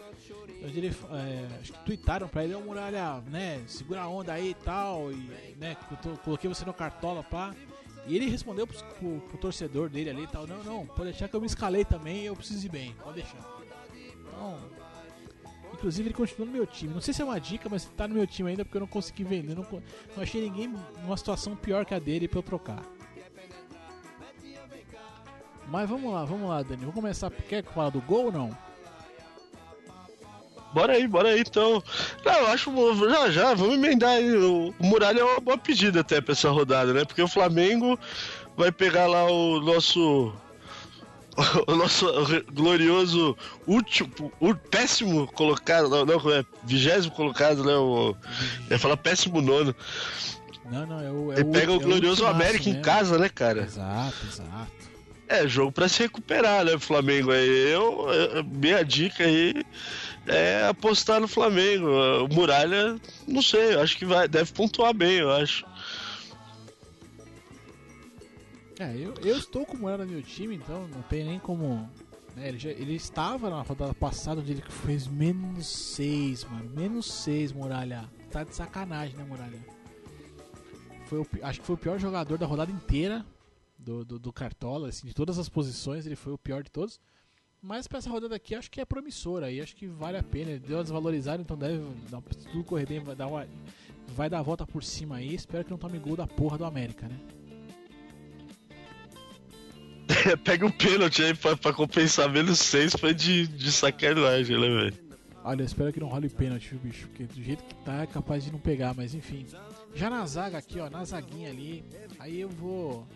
Onde 0.62 0.78
ele. 0.78 0.94
é, 1.12 1.46
acho 1.60 1.72
que 1.72 1.78
tweetaram 1.86 2.28
pra 2.28 2.44
ele, 2.44 2.54
ô 2.54 2.60
Muralha, 2.60 3.22
né? 3.30 3.62
Segura 3.66 4.02
a 4.02 4.08
onda 4.08 4.34
aí 4.34 4.50
e 4.50 4.54
tal. 4.54 5.10
E, 5.10 5.56
né, 5.58 5.76
coloquei 6.24 6.48
você 6.48 6.64
no 6.64 6.74
cartola, 6.74 7.22
pá. 7.22 7.54
E 8.06 8.16
ele 8.16 8.28
respondeu 8.28 8.66
pro, 8.66 8.76
pro- 8.98 9.20
pro 9.28 9.38
torcedor 9.38 9.88
dele 9.88 10.10
ali 10.10 10.24
e 10.24 10.26
tal, 10.26 10.46
não, 10.46 10.62
não, 10.64 10.86
pode 10.86 11.10
deixar 11.10 11.28
que 11.28 11.34
eu 11.36 11.40
me 11.40 11.46
escalei 11.46 11.84
também 11.84 12.22
e 12.22 12.26
eu 12.26 12.34
preciso 12.36 12.64
ir 12.66 12.70
bem, 12.70 12.94
pode 13.02 13.16
deixar. 13.16 13.38
Então, 14.26 14.58
Inclusive 15.72 16.08
ele 16.08 16.14
continua 16.14 16.44
no 16.46 16.52
meu 16.52 16.66
time. 16.66 16.92
Não 16.92 17.00
sei 17.00 17.14
se 17.14 17.22
é 17.22 17.24
uma 17.24 17.40
dica, 17.40 17.66
mas 17.70 17.86
tá 17.96 18.06
no 18.06 18.14
meu 18.14 18.26
time 18.26 18.50
ainda 18.50 18.64
porque 18.66 18.76
eu 18.76 18.80
não 18.80 18.86
consegui 18.88 19.24
vender. 19.24 19.54
Não, 19.54 19.64
não 20.14 20.22
achei 20.22 20.42
ninguém 20.42 20.74
numa 21.02 21.16
situação 21.16 21.56
pior 21.56 21.86
que 21.86 21.94
a 21.94 21.98
dele 21.98 22.28
pra 22.28 22.38
eu 22.40 22.42
trocar. 22.42 22.82
Mas 25.68 25.88
vamos 25.88 26.12
lá, 26.12 26.24
vamos 26.24 26.48
lá, 26.50 26.62
Dani. 26.62 26.80
Vamos 26.80 26.94
começar. 26.94 27.30
Quer 27.30 27.62
que 27.62 27.72
fala 27.72 27.90
do 27.90 28.00
gol 28.02 28.26
ou 28.26 28.32
não? 28.32 28.58
Bora 30.72 30.92
aí, 30.92 31.06
bora 31.08 31.30
aí 31.30 31.40
então. 31.40 31.82
Não, 32.24 32.32
eu 32.32 32.46
acho. 32.48 32.70
Já, 33.10 33.30
já, 33.30 33.54
vamos 33.54 33.74
emendar 33.74 34.10
aí. 34.10 34.32
O 34.36 34.72
o 34.78 34.86
Muralha 34.86 35.20
é 35.20 35.24
uma 35.24 35.40
boa 35.40 35.58
pedida 35.58 36.00
até 36.00 36.20
pra 36.20 36.32
essa 36.32 36.48
rodada, 36.50 36.92
né? 36.92 37.04
Porque 37.04 37.22
o 37.22 37.28
Flamengo 37.28 37.98
vai 38.56 38.70
pegar 38.70 39.06
lá 39.06 39.24
o 39.24 39.60
nosso. 39.60 40.32
O 41.66 41.74
nosso 41.74 42.06
glorioso 42.52 43.34
último, 43.66 44.10
o 44.40 44.54
péssimo 44.54 45.26
colocado, 45.28 45.88
não, 45.88 46.04
não, 46.04 46.30
é 46.30 46.44
vigésimo 46.64 47.14
colocado, 47.14 47.64
né? 47.64 47.72
O, 47.76 48.14
eu 48.68 48.72
ia 48.72 48.78
falar 48.78 48.96
péssimo 48.96 49.40
nono. 49.40 49.74
Não, 50.70 50.86
não, 50.86 51.00
é 51.00 51.10
o. 51.10 51.32
É 51.32 51.36
Ele 51.36 51.44
pega 51.50 51.72
o, 51.72 51.76
é 51.76 51.78
glorioso 51.78 52.24
ultimaço 52.24 52.34
América 52.34 52.64
em 52.68 52.72
mesmo. 52.72 52.84
casa, 52.84 53.16
né, 53.16 53.28
cara? 53.28 53.62
Exato, 53.62 54.16
exato. 54.28 54.90
É, 55.28 55.46
jogo 55.48 55.70
pra 55.72 55.88
se 55.88 56.02
recuperar, 56.02 56.64
né, 56.64 56.76
Flamengo? 56.78 57.30
Aí 57.30 57.72
eu, 57.72 58.08
eu- 58.10 58.44
minha 58.44 58.84
dica 58.84 59.22
aí 59.24 59.54
é 60.26 60.66
apostar 60.66 61.20
no 61.20 61.28
Flamengo. 61.28 61.86
O 62.24 62.28
Muralha, 62.28 63.00
não 63.26 63.42
sei, 63.42 63.74
acho 63.80 63.96
que 63.96 64.04
vai, 64.04 64.28
deve 64.28 64.52
pontuar 64.52 64.92
bem, 64.94 65.16
eu 65.18 65.30
acho. 65.30 65.64
É, 68.78 68.94
eu, 68.96 69.14
eu 69.22 69.36
estou 69.36 69.66
com 69.66 69.76
o 69.76 69.80
Moura 69.80 70.04
no 70.04 70.10
meu 70.12 70.22
time, 70.22 70.56
então 70.56 70.88
não 70.88 71.02
tem 71.02 71.24
nem 71.24 71.38
como. 71.38 71.88
né, 72.34 72.48
ele, 72.48 72.58
já- 72.58 72.70
ele 72.70 72.94
estava 72.94 73.50
na 73.50 73.60
rodada 73.60 73.92
passada 73.92 74.40
onde 74.40 74.52
ele 74.52 74.62
fez 74.62 75.06
menos 75.06 75.66
6, 75.66 76.44
mano. 76.44 76.70
Menos 76.74 77.06
6, 77.12 77.52
Muralha. 77.52 78.08
Tá 78.30 78.42
de 78.42 78.54
sacanagem, 78.54 79.16
né, 79.16 79.24
Muralha? 79.24 79.58
Foi 81.06 81.18
o 81.18 81.26
acho 81.42 81.60
que 81.60 81.66
foi 81.66 81.74
o 81.74 81.78
pior 81.78 81.98
jogador 81.98 82.38
da 82.38 82.46
rodada 82.46 82.70
inteira 82.70 83.26
do, 83.78 84.04
do, 84.04 84.18
do 84.18 84.32
Cartola, 84.32 84.88
assim, 84.88 85.06
de 85.08 85.12
todas 85.14 85.38
as 85.38 85.48
posições, 85.48 86.06
ele 86.06 86.16
foi 86.16 86.32
o 86.32 86.38
pior 86.38 86.62
de 86.62 86.70
todos. 86.70 87.00
Mas 87.62 87.86
pra 87.86 87.98
essa 87.98 88.08
rodada 88.08 88.34
aqui, 88.34 88.54
acho 88.54 88.70
que 88.70 88.80
é 88.80 88.84
promissora 88.84 89.46
aí, 89.46 89.60
acho 89.60 89.76
que 89.76 89.86
vale 89.86 90.16
a 90.16 90.22
pena. 90.22 90.58
Deu 90.58 90.78
uma 90.78 90.82
desvalorizada, 90.82 91.42
então 91.42 91.56
deve, 91.56 91.82
se 92.38 92.48
tudo 92.48 92.64
correr 92.64 92.86
bem, 92.86 93.00
vai 93.00 93.14
dar, 93.14 93.26
uma, 93.26 93.46
vai 94.08 94.30
dar 94.30 94.38
a 94.38 94.42
volta 94.42 94.66
por 94.66 94.82
cima 94.82 95.16
aí. 95.16 95.34
Espero 95.34 95.64
que 95.64 95.70
não 95.70 95.78
tome 95.78 95.98
gol 95.98 96.16
da 96.16 96.26
porra 96.26 96.56
do 96.56 96.64
América, 96.64 97.06
né? 97.06 97.16
Pega 100.42 100.66
um 100.66 100.70
pênalti 100.70 101.22
aí 101.22 101.34
pra, 101.34 101.56
pra 101.56 101.72
compensar 101.72 102.30
menos 102.30 102.58
seis 102.58 102.94
foi 102.94 103.14
de, 103.14 103.46
de 103.46 103.70
sacanagem, 103.70 104.58
né, 104.58 104.68
velho? 104.68 105.10
Olha, 105.42 105.62
eu 105.62 105.66
espero 105.66 105.92
que 105.92 106.00
não 106.00 106.08
role 106.08 106.28
pênalti, 106.28 106.70
viu, 106.70 106.80
bicho? 106.80 107.08
Porque 107.08 107.24
do 107.24 107.42
jeito 107.42 107.64
que 107.64 107.74
tá 107.76 108.02
é 108.02 108.06
capaz 108.06 108.44
de 108.44 108.52
não 108.52 108.58
pegar, 108.58 108.94
mas 108.94 109.14
enfim. 109.14 109.46
Já 109.94 110.10
na 110.10 110.24
zaga 110.26 110.58
aqui, 110.58 110.78
ó, 110.78 110.90
na 110.90 111.04
zaguinha 111.04 111.50
ali, 111.50 111.84
aí 112.18 112.40
eu 112.40 112.48
vou. 112.48 113.06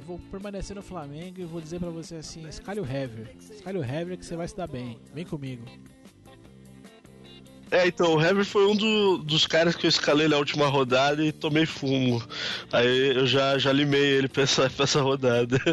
Eu 0.00 0.06
vou 0.06 0.18
permanecer 0.30 0.74
no 0.74 0.82
Flamengo 0.82 1.40
e 1.40 1.44
vou 1.44 1.60
dizer 1.60 1.78
pra 1.78 1.90
você 1.90 2.16
assim: 2.16 2.48
escalhe 2.48 2.80
o 2.80 2.84
Hever. 2.84 3.34
Escalhe 3.50 3.78
o 3.78 3.84
Hever 3.84 4.16
que 4.16 4.24
você 4.24 4.34
vai 4.34 4.48
se 4.48 4.56
dar 4.56 4.66
bem. 4.66 4.98
Vem 5.14 5.24
comigo. 5.26 5.62
É, 7.70 7.86
então, 7.86 8.14
o 8.16 8.20
Hever 8.20 8.44
foi 8.44 8.66
um 8.66 8.74
do- 8.74 9.18
dos 9.18 9.46
caras 9.46 9.76
que 9.76 9.86
eu 9.86 9.88
escalei 9.88 10.26
na 10.26 10.36
última 10.38 10.66
rodada 10.66 11.24
e 11.24 11.30
tomei 11.30 11.66
fumo. 11.66 12.20
Aí 12.72 13.14
eu 13.14 13.26
já, 13.26 13.58
já 13.58 13.70
limei 13.72 14.00
ele 14.00 14.26
pra 14.26 14.42
essa, 14.42 14.68
pra 14.70 14.84
essa 14.84 15.00
rodada. 15.02 15.56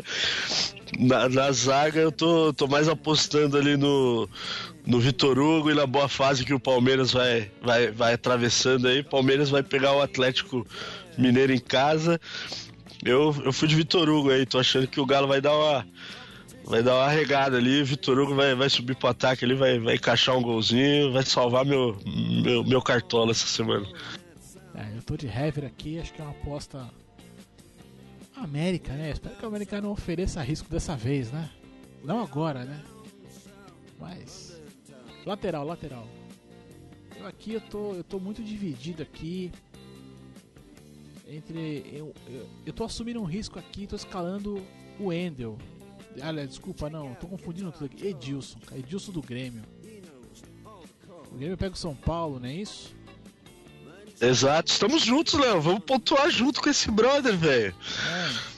Na, 0.97 1.27
na 1.27 1.51
zaga 1.51 1.99
eu 1.99 2.13
tô, 2.13 2.53
tô 2.53 2.65
mais 2.65 2.87
apostando 2.87 3.57
ali 3.57 3.75
no, 3.75 4.27
no 4.85 5.01
Vitor 5.01 5.37
Hugo 5.37 5.69
e 5.69 5.73
na 5.75 5.85
boa 5.85 6.07
fase 6.07 6.45
que 6.45 6.53
o 6.53 6.59
Palmeiras 6.61 7.11
vai, 7.11 7.51
vai, 7.61 7.91
vai 7.91 8.13
atravessando 8.13 8.87
aí. 8.87 9.03
Palmeiras 9.03 9.49
vai 9.49 9.61
pegar 9.61 9.91
o 9.93 10.01
Atlético 10.01 10.65
Mineiro 11.17 11.51
em 11.51 11.59
casa. 11.59 12.21
Eu, 13.03 13.35
eu 13.43 13.53
fui 13.53 13.67
de 13.67 13.75
Vitor 13.75 14.09
Hugo 14.09 14.31
aí, 14.31 14.45
tô 14.45 14.59
achando 14.59 14.87
que 14.87 14.99
o 14.99 15.05
Galo 15.05 15.27
vai 15.27 15.41
dar 15.41 15.55
uma. 15.55 15.87
Vai 16.65 16.83
dar 16.83 16.95
uma 16.95 17.09
regada 17.09 17.55
ali, 17.55 17.81
o 17.81 17.85
Vitor 17.85 18.19
Hugo 18.19 18.35
vai, 18.35 18.53
vai 18.53 18.69
subir 18.69 18.95
pro 18.95 19.07
ataque 19.07 19.45
ali, 19.45 19.55
vai, 19.55 19.79
vai 19.79 19.95
encaixar 19.95 20.35
um 20.37 20.41
golzinho, 20.41 21.13
vai 21.13 21.23
salvar 21.23 21.63
meu, 21.63 21.97
meu, 22.43 22.61
meu 22.63 22.81
cartola 22.81 23.31
essa 23.31 23.47
semana. 23.47 23.87
É, 24.75 24.97
eu 24.97 25.01
tô 25.01 25.15
de 25.15 25.27
Hever 25.27 25.65
aqui, 25.65 25.97
acho 25.97 26.13
que 26.13 26.21
é 26.21 26.25
uma 26.25 26.31
aposta. 26.31 26.89
América, 28.35 28.93
né? 28.93 29.11
Espero 29.11 29.35
que 29.35 29.45
a 29.45 29.47
América 29.47 29.81
não 29.81 29.91
ofereça 29.91 30.41
risco 30.41 30.69
dessa 30.69 30.95
vez, 30.95 31.31
né? 31.31 31.49
Não 32.03 32.21
agora, 32.21 32.65
né? 32.65 32.83
Mas. 33.99 34.59
Lateral, 35.25 35.65
lateral. 35.65 36.07
Eu 37.17 37.25
aqui 37.25 37.53
eu 37.53 37.61
tô, 37.61 37.93
eu 37.93 38.03
tô 38.03 38.19
muito 38.19 38.43
dividido 38.43 39.01
aqui. 39.01 39.51
Entre. 41.27 41.85
Eu, 41.91 42.13
eu, 42.27 42.49
eu 42.65 42.73
tô 42.73 42.85
assumindo 42.85 43.21
um 43.21 43.25
risco 43.25 43.59
aqui, 43.59 43.85
tô 43.85 43.95
escalando 43.95 44.63
o 44.99 45.11
Endel. 45.11 45.57
Aliás, 46.21 46.49
desculpa, 46.49 46.89
não, 46.89 47.13
tô 47.15 47.27
confundindo 47.27 47.71
tudo 47.71 47.85
aqui. 47.85 48.07
Edilson, 48.07 48.57
Edilson 48.75 49.11
do 49.11 49.21
Grêmio. 49.21 49.61
O 51.31 51.37
Grêmio 51.37 51.57
pega 51.57 51.73
o 51.73 51.77
São 51.77 51.93
Paulo, 51.93 52.39
não 52.39 52.47
é 52.47 52.53
isso? 52.53 52.95
Exato, 54.19 54.71
estamos 54.71 55.03
juntos, 55.03 55.35
Léo. 55.35 55.61
Vamos 55.61 55.83
pontuar 55.83 56.29
junto 56.31 56.61
com 56.61 56.69
esse 56.69 56.89
brother, 56.89 57.37
velho. 57.37 57.75
É. 58.09 58.57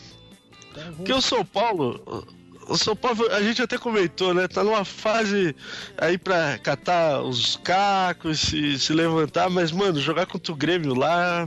Então 0.71 0.93
Porque 0.93 1.11
o 1.13 1.21
São 1.21 1.43
Paulo. 1.43 2.25
o 2.67 2.77
São 2.77 2.95
Paulo, 2.95 3.29
a 3.31 3.41
gente 3.41 3.61
até 3.61 3.77
comentou, 3.77 4.33
né? 4.33 4.47
Tá 4.47 4.63
numa 4.63 4.85
fase 4.85 5.53
aí 5.97 6.17
pra 6.17 6.57
catar 6.59 7.21
os 7.23 7.57
cacos, 7.57 8.39
se, 8.39 8.79
se 8.79 8.93
levantar, 8.93 9.49
mas, 9.49 9.71
mano, 9.71 9.99
jogar 9.99 10.27
contra 10.27 10.53
o 10.53 10.55
Grêmio 10.55 10.93
lá 10.93 11.45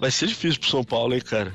vai 0.00 0.10
ser 0.10 0.26
difícil 0.26 0.60
pro 0.60 0.68
São 0.68 0.84
Paulo, 0.84 1.14
hein, 1.14 1.20
cara? 1.20 1.54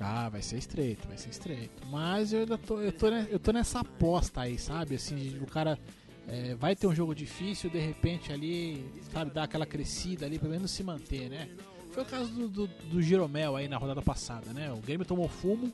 Ah, 0.00 0.30
vai 0.30 0.40
ser 0.40 0.56
estreito, 0.56 1.06
vai 1.06 1.18
ser 1.18 1.28
estreito. 1.28 1.86
Mas 1.88 2.32
eu 2.32 2.40
ainda 2.40 2.56
tô, 2.56 2.80
eu 2.80 2.90
tô, 2.90 3.08
eu 3.08 3.38
tô 3.38 3.52
nessa 3.52 3.80
aposta 3.80 4.40
aí, 4.40 4.58
sabe? 4.58 4.94
Assim, 4.94 5.38
o 5.42 5.46
cara 5.46 5.78
é, 6.26 6.54
vai 6.54 6.74
ter 6.74 6.86
um 6.86 6.94
jogo 6.94 7.14
difícil, 7.14 7.68
de 7.68 7.78
repente 7.78 8.32
ali, 8.32 8.84
sabe, 9.12 9.30
dar 9.30 9.44
aquela 9.44 9.66
crescida 9.66 10.24
ali, 10.24 10.38
pelo 10.38 10.52
menos 10.52 10.70
se 10.70 10.82
manter, 10.82 11.28
né? 11.28 11.50
Foi 11.90 12.02
o 12.02 12.06
caso 12.06 12.30
do, 12.32 12.48
do, 12.48 12.66
do 12.66 13.02
Jeromel 13.02 13.56
aí 13.56 13.68
na 13.68 13.76
rodada 13.76 14.00
passada, 14.00 14.52
né? 14.52 14.72
O 14.72 14.78
Grêmio 14.78 15.04
tomou 15.04 15.28
fumo, 15.28 15.70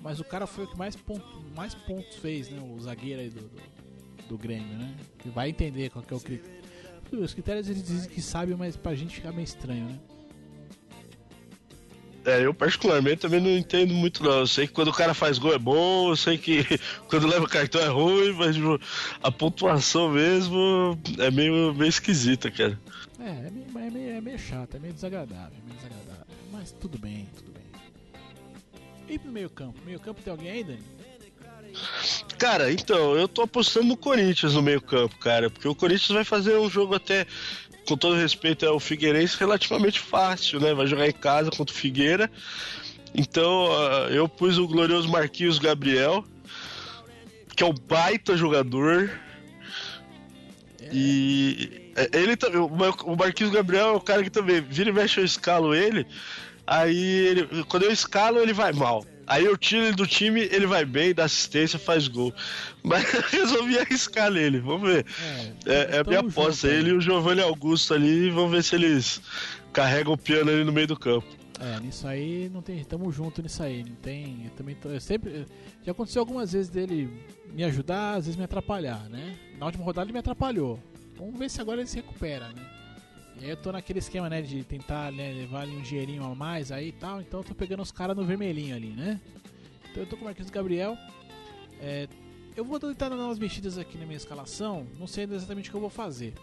mas 0.00 0.18
o 0.18 0.24
cara 0.24 0.46
foi 0.46 0.64
o 0.64 0.68
que 0.68 0.78
mais, 0.78 0.96
ponto, 0.96 1.26
mais 1.54 1.74
pontos 1.74 2.16
fez, 2.16 2.48
né? 2.48 2.60
O 2.60 2.80
zagueiro 2.80 3.20
aí 3.20 3.28
do, 3.28 3.40
do, 3.40 4.28
do 4.28 4.38
Grêmio, 4.38 4.78
né? 4.78 4.94
Que 5.18 5.28
vai 5.28 5.50
entender 5.50 5.90
qual 5.90 6.02
que 6.02 6.14
é 6.14 6.16
o 6.16 6.20
critério. 6.20 6.58
Os 7.12 7.34
critérios 7.34 7.68
eles 7.68 7.82
dizem 7.82 8.08
que 8.08 8.22
sabem, 8.22 8.56
mas 8.56 8.76
pra 8.76 8.94
gente 8.94 9.16
fica 9.16 9.30
meio 9.32 9.44
estranho, 9.44 9.86
né? 9.86 9.98
É, 12.28 12.44
eu 12.44 12.52
particularmente 12.52 13.22
também 13.22 13.40
não 13.40 13.48
entendo 13.50 13.94
muito 13.94 14.22
não. 14.22 14.40
Eu 14.40 14.46
sei 14.46 14.66
que 14.66 14.74
quando 14.74 14.88
o 14.88 14.92
cara 14.92 15.14
faz 15.14 15.38
gol 15.38 15.54
é 15.54 15.58
bom, 15.58 16.10
eu 16.10 16.16
sei 16.16 16.36
que 16.36 16.62
quando 17.08 17.26
leva 17.26 17.48
cartão 17.48 17.80
é 17.80 17.88
ruim, 17.88 18.32
mas 18.32 18.54
tipo, 18.54 18.78
a 19.22 19.32
pontuação 19.32 20.10
mesmo 20.10 20.98
é 21.18 21.30
meio, 21.30 21.72
meio 21.74 21.88
esquisita, 21.88 22.50
cara. 22.50 22.78
É, 23.18 23.30
é 23.30 23.50
meio, 23.50 23.66
é, 23.78 23.90
meio, 23.90 24.10
é 24.10 24.20
meio 24.20 24.38
chato, 24.38 24.76
é 24.76 24.78
meio 24.78 24.92
desagradável, 24.92 25.56
é 25.58 25.66
meio 25.66 25.76
desagradável. 25.76 26.26
Mas 26.52 26.70
tudo 26.72 26.98
bem, 26.98 27.26
tudo 27.34 27.50
bem. 27.50 27.62
E 29.08 29.18
pro 29.18 29.32
meio 29.32 29.48
campo? 29.48 29.80
Meio 29.86 29.98
campo 29.98 30.20
tem 30.20 30.30
alguém 30.30 30.50
aí, 30.50 30.64
Dani? 30.64 30.98
Cara, 32.36 32.70
então, 32.70 33.16
eu 33.16 33.26
tô 33.26 33.42
apostando 33.42 33.86
no 33.86 33.96
Corinthians 33.96 34.54
no 34.54 34.62
meio 34.62 34.80
campo, 34.80 35.16
cara, 35.18 35.50
porque 35.50 35.66
o 35.66 35.74
Corinthians 35.74 36.10
vai 36.10 36.24
fazer 36.24 36.58
um 36.58 36.68
jogo 36.68 36.94
até 36.94 37.26
com 37.88 37.96
todo 37.96 38.16
respeito 38.16 38.66
ao 38.66 38.78
Figueirense, 38.78 39.38
relativamente 39.40 39.98
fácil, 39.98 40.60
né? 40.60 40.74
Vai 40.74 40.86
jogar 40.86 41.08
em 41.08 41.12
casa 41.12 41.50
contra 41.50 41.74
o 41.74 41.78
Figueira. 41.78 42.30
Então, 43.14 43.70
uh, 43.70 44.10
eu 44.10 44.28
pus 44.28 44.58
o 44.58 44.68
glorioso 44.68 45.08
Marquinhos 45.08 45.58
Gabriel, 45.58 46.22
que 47.56 47.64
é 47.64 47.66
um 47.66 47.72
baita 47.72 48.36
jogador. 48.36 49.10
É. 50.82 50.90
E 50.92 51.92
ele 52.12 52.36
também, 52.36 52.60
o 52.60 53.16
Marquinhos 53.16 53.52
Gabriel 53.52 53.88
é 53.88 53.92
o 53.92 54.00
cara 54.00 54.22
que 54.22 54.30
também 54.30 54.60
vira 54.60 54.90
e 54.90 54.92
mexe 54.92 55.18
eu 55.18 55.24
escalo 55.24 55.74
ele. 55.74 56.06
Aí 56.66 56.98
ele, 56.98 57.64
quando 57.64 57.84
eu 57.84 57.90
escalo, 57.90 58.38
ele 58.38 58.52
vai 58.52 58.74
mal. 58.74 59.02
Aí 59.28 59.44
eu 59.44 59.58
tiro 59.58 59.84
ele 59.84 59.94
do 59.94 60.06
time, 60.06 60.40
ele 60.40 60.66
vai 60.66 60.86
bem, 60.86 61.12
dá 61.12 61.24
assistência, 61.24 61.78
faz 61.78 62.08
gol. 62.08 62.32
Mas 62.82 63.04
eu 63.12 63.20
resolvi 63.20 63.78
arriscar 63.78 64.30
nele, 64.30 64.58
vamos 64.58 64.88
ver. 64.88 65.04
É, 65.66 65.72
é, 65.72 65.96
é 65.96 65.98
a 65.98 66.04
minha 66.04 66.20
aposta. 66.20 66.66
Ele 66.66 66.90
e 66.90 66.92
o 66.94 67.00
Giovanni 67.00 67.42
Augusto 67.42 67.92
ali, 67.92 68.30
vamos 68.30 68.50
ver 68.50 68.64
se 68.64 68.74
eles 68.74 69.20
carregam 69.70 70.14
o 70.14 70.18
piano 70.18 70.50
ali 70.50 70.64
no 70.64 70.72
meio 70.72 70.86
do 70.86 70.98
campo. 70.98 71.26
É, 71.60 71.78
nisso 71.80 72.06
aí 72.06 72.48
não 72.54 72.62
tem. 72.62 72.82
Tamo 72.84 73.12
junto 73.12 73.42
nisso 73.42 73.62
aí. 73.62 73.84
Não 73.84 73.96
tem. 73.96 74.44
Eu 74.44 74.50
também 74.52 74.74
tô, 74.76 74.88
eu 74.88 75.00
sempre. 75.00 75.44
Já 75.84 75.92
aconteceu 75.92 76.20
algumas 76.20 76.52
vezes 76.52 76.70
dele 76.70 77.10
me 77.52 77.64
ajudar, 77.64 78.14
às 78.14 78.24
vezes 78.24 78.36
me 78.36 78.44
atrapalhar, 78.44 79.08
né? 79.10 79.36
Na 79.58 79.66
última 79.66 79.84
rodada 79.84 80.06
ele 80.06 80.12
me 80.12 80.20
atrapalhou. 80.20 80.82
Vamos 81.18 81.38
ver 81.38 81.50
se 81.50 81.60
agora 81.60 81.80
ele 81.80 81.88
se 81.88 81.96
recupera, 81.96 82.48
né? 82.48 82.77
Eu 83.40 83.56
tô 83.56 83.72
naquele 83.72 83.98
esquema, 83.98 84.28
né, 84.28 84.42
de 84.42 84.64
tentar 84.64 85.12
né, 85.12 85.32
levar 85.32 85.62
ali 85.62 85.76
um 85.76 85.80
dinheirinho 85.80 86.24
a 86.24 86.34
mais 86.34 86.72
aí 86.72 86.88
e 86.88 86.92
tal, 86.92 87.20
então 87.20 87.40
eu 87.40 87.44
tô 87.44 87.54
pegando 87.54 87.82
os 87.82 87.92
caras 87.92 88.16
no 88.16 88.24
vermelhinho 88.24 88.74
ali, 88.74 88.88
né? 88.88 89.20
Então 89.90 90.02
eu 90.02 90.08
tô 90.08 90.16
com 90.16 90.22
o 90.22 90.24
Marquinhos 90.24 90.50
Gabriel. 90.50 90.96
É, 91.80 92.08
eu 92.56 92.64
vou 92.64 92.80
tentar 92.80 93.08
dar 93.08 93.16
umas 93.16 93.38
mexidas 93.38 93.78
aqui 93.78 93.96
na 93.96 94.04
minha 94.04 94.16
escalação, 94.16 94.86
não 94.98 95.06
sei 95.06 95.24
exatamente 95.24 95.68
o 95.68 95.70
que 95.70 95.76
eu 95.76 95.80
vou 95.80 95.90
fazer. 95.90 96.34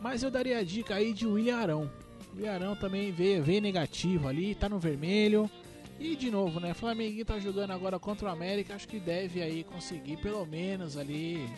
Mas 0.00 0.22
eu 0.22 0.30
daria 0.30 0.58
a 0.58 0.62
dica 0.62 0.94
aí 0.94 1.12
de 1.12 1.26
William 1.26 1.56
Arão. 1.56 1.90
O 2.32 2.36
William 2.36 2.52
Arão 2.52 2.76
também 2.76 3.10
veio, 3.10 3.42
veio 3.42 3.60
negativo 3.60 4.28
ali, 4.28 4.54
tá 4.54 4.68
no 4.68 4.78
vermelho. 4.78 5.50
E 5.98 6.14
de 6.14 6.30
novo, 6.30 6.60
né? 6.60 6.74
Flamengo 6.74 7.24
tá 7.24 7.40
jogando 7.40 7.72
agora 7.72 7.98
contra 7.98 8.28
o 8.28 8.30
América, 8.30 8.76
acho 8.76 8.86
que 8.86 9.00
deve 9.00 9.42
aí 9.42 9.64
conseguir 9.64 10.16
pelo 10.18 10.46
menos 10.46 10.96
ali 10.96 11.48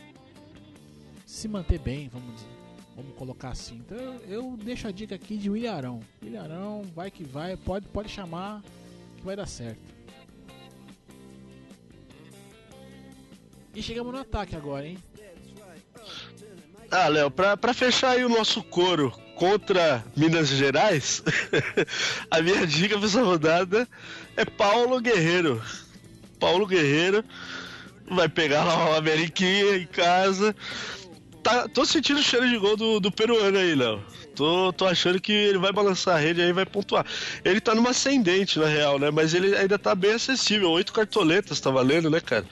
se 1.26 1.46
manter 1.46 1.78
bem, 1.78 2.08
vamos 2.08 2.34
dizer. 2.34 2.59
Vamos 3.01 3.16
colocar 3.16 3.48
assim. 3.48 3.76
Então 3.76 4.20
eu, 4.28 4.59
deixo 4.62 4.86
a 4.86 4.90
dica 4.90 5.14
aqui 5.14 5.38
de 5.38 5.48
Williarão. 5.48 6.01
Williarão, 6.22 6.82
vai 6.94 7.11
que 7.11 7.24
vai, 7.24 7.57
pode, 7.57 7.86
pode 7.86 8.11
chamar 8.11 8.62
que 9.16 9.24
vai 9.24 9.34
dar 9.34 9.46
certo. 9.46 9.80
E 13.74 13.82
chegamos 13.82 14.12
no 14.12 14.18
ataque 14.18 14.55
agora, 14.55 14.86
hein? 14.86 14.98
Ah, 16.90 17.09
Léo, 17.09 17.30
pra, 17.30 17.57
pra 17.57 17.72
fechar 17.72 18.11
aí 18.11 18.24
o 18.24 18.28
nosso 18.28 18.62
coro 18.64 19.11
contra 19.36 20.05
Minas 20.14 20.48
Gerais, 20.48 21.22
a 22.30 22.42
minha 22.42 22.66
dica 22.66 22.98
pra 22.98 23.07
essa 23.07 23.22
rodada 23.22 23.88
é 24.36 24.44
Paulo 24.44 25.01
Guerreiro. 25.01 25.62
Paulo 26.38 26.66
Guerreiro 26.66 27.24
vai 28.11 28.28
pegar 28.28 28.64
lá 28.64 28.90
o 28.90 28.96
Ameriquinha 28.96 29.76
em 29.76 29.86
casa, 29.86 30.55
tá, 31.43 31.68
tô 31.68 31.84
sentindo 31.84 32.20
o 32.20 32.22
cheiro 32.22 32.49
de 32.49 32.57
gol 32.59 32.76
do, 32.76 33.01
do 33.01 33.11
peruano 33.11 33.59
aí, 33.59 33.74
Léo. 33.74 34.03
Tô, 34.34 34.72
tô 34.72 34.86
achando 34.86 35.20
que 35.20 35.32
ele 35.32 35.59
vai 35.59 35.72
balançar 35.72 36.16
a 36.16 36.18
rede 36.18 36.41
aí 36.41 36.53
vai 36.53 36.64
pontuar. 36.64 37.05
Ele 37.45 37.61
tá 37.61 37.74
numa 37.74 37.91
ascendente, 37.91 38.59
na 38.59 38.66
real, 38.66 38.99
né? 38.99 39.11
Mas 39.11 39.34
ele 39.34 39.57
ainda 39.57 39.78
tá 39.78 39.95
bem 39.95 40.12
acessível. 40.12 40.70
Oito 40.70 40.93
cartoletas 40.93 41.61
tá 41.61 41.70
valendo, 41.70 42.09
né, 42.09 42.20
cara? 42.20 42.47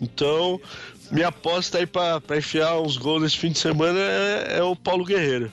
Então, 0.00 0.60
minha 1.10 1.28
aposta 1.28 1.78
aí 1.78 1.86
pra, 1.86 2.20
pra 2.20 2.38
enfiar 2.38 2.80
uns 2.80 2.96
gols 2.96 3.22
nesse 3.22 3.38
fim 3.38 3.50
de 3.50 3.58
semana 3.58 3.98
é, 3.98 4.58
é 4.58 4.62
o 4.62 4.74
Paulo 4.74 5.04
Guerreiro. 5.04 5.52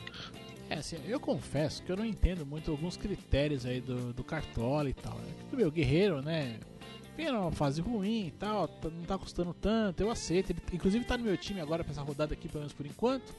É, 0.70 0.76
assim, 0.76 0.98
eu 1.08 1.20
confesso 1.20 1.84
que 1.84 1.92
eu 1.92 1.96
não 1.96 2.06
entendo 2.06 2.46
muito 2.46 2.72
alguns 2.72 2.98
critérios 2.98 3.66
aí 3.66 3.80
do, 3.80 4.14
do 4.14 4.24
Cartola 4.24 4.90
e 4.90 4.94
tal. 4.94 5.20
É 5.52 5.56
meu, 5.56 5.70
Guerreiro, 5.72 6.22
né? 6.22 6.56
Vem 7.16 7.32
numa 7.32 7.52
fase 7.52 7.82
ruim 7.82 8.28
e 8.28 8.32
tal, 8.32 8.68
tá, 8.68 8.90
não 8.90 9.04
tá 9.04 9.18
custando 9.18 9.54
tanto, 9.54 10.02
eu 10.02 10.12
aceito. 10.12 10.52
Ele, 10.52 10.60
inclusive 10.74 11.06
tá 11.06 11.18
no 11.18 11.24
meu 11.24 11.38
time 11.38 11.60
agora 11.60 11.84
pra 11.84 11.92
essa 11.92 12.02
rodada 12.02 12.34
aqui, 12.34 12.48
pelo 12.48 12.62
menos 12.62 12.74
por 12.74 12.86
enquanto. 12.86 13.34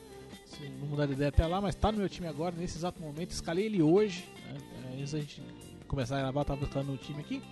Se 0.46 0.68
não 0.68 0.88
mudar 0.88 1.06
de 1.06 1.12
ideia 1.12 1.28
até 1.28 1.46
lá, 1.46 1.60
mas 1.60 1.74
tá 1.74 1.90
no 1.92 1.98
meu 1.98 2.08
time 2.08 2.26
agora, 2.26 2.54
nesse 2.56 2.78
exato 2.78 3.00
momento. 3.00 3.30
Escalei 3.30 3.66
ele 3.66 3.82
hoje, 3.82 4.28
né, 4.46 4.58
antes 4.94 5.12
da 5.12 5.20
gente 5.20 5.42
começar 5.86 6.16
a 6.16 6.20
gravar, 6.20 6.44
tava 6.44 6.64
escalando 6.64 6.92
o 6.92 6.96
time 6.96 7.20
aqui. 7.20 7.42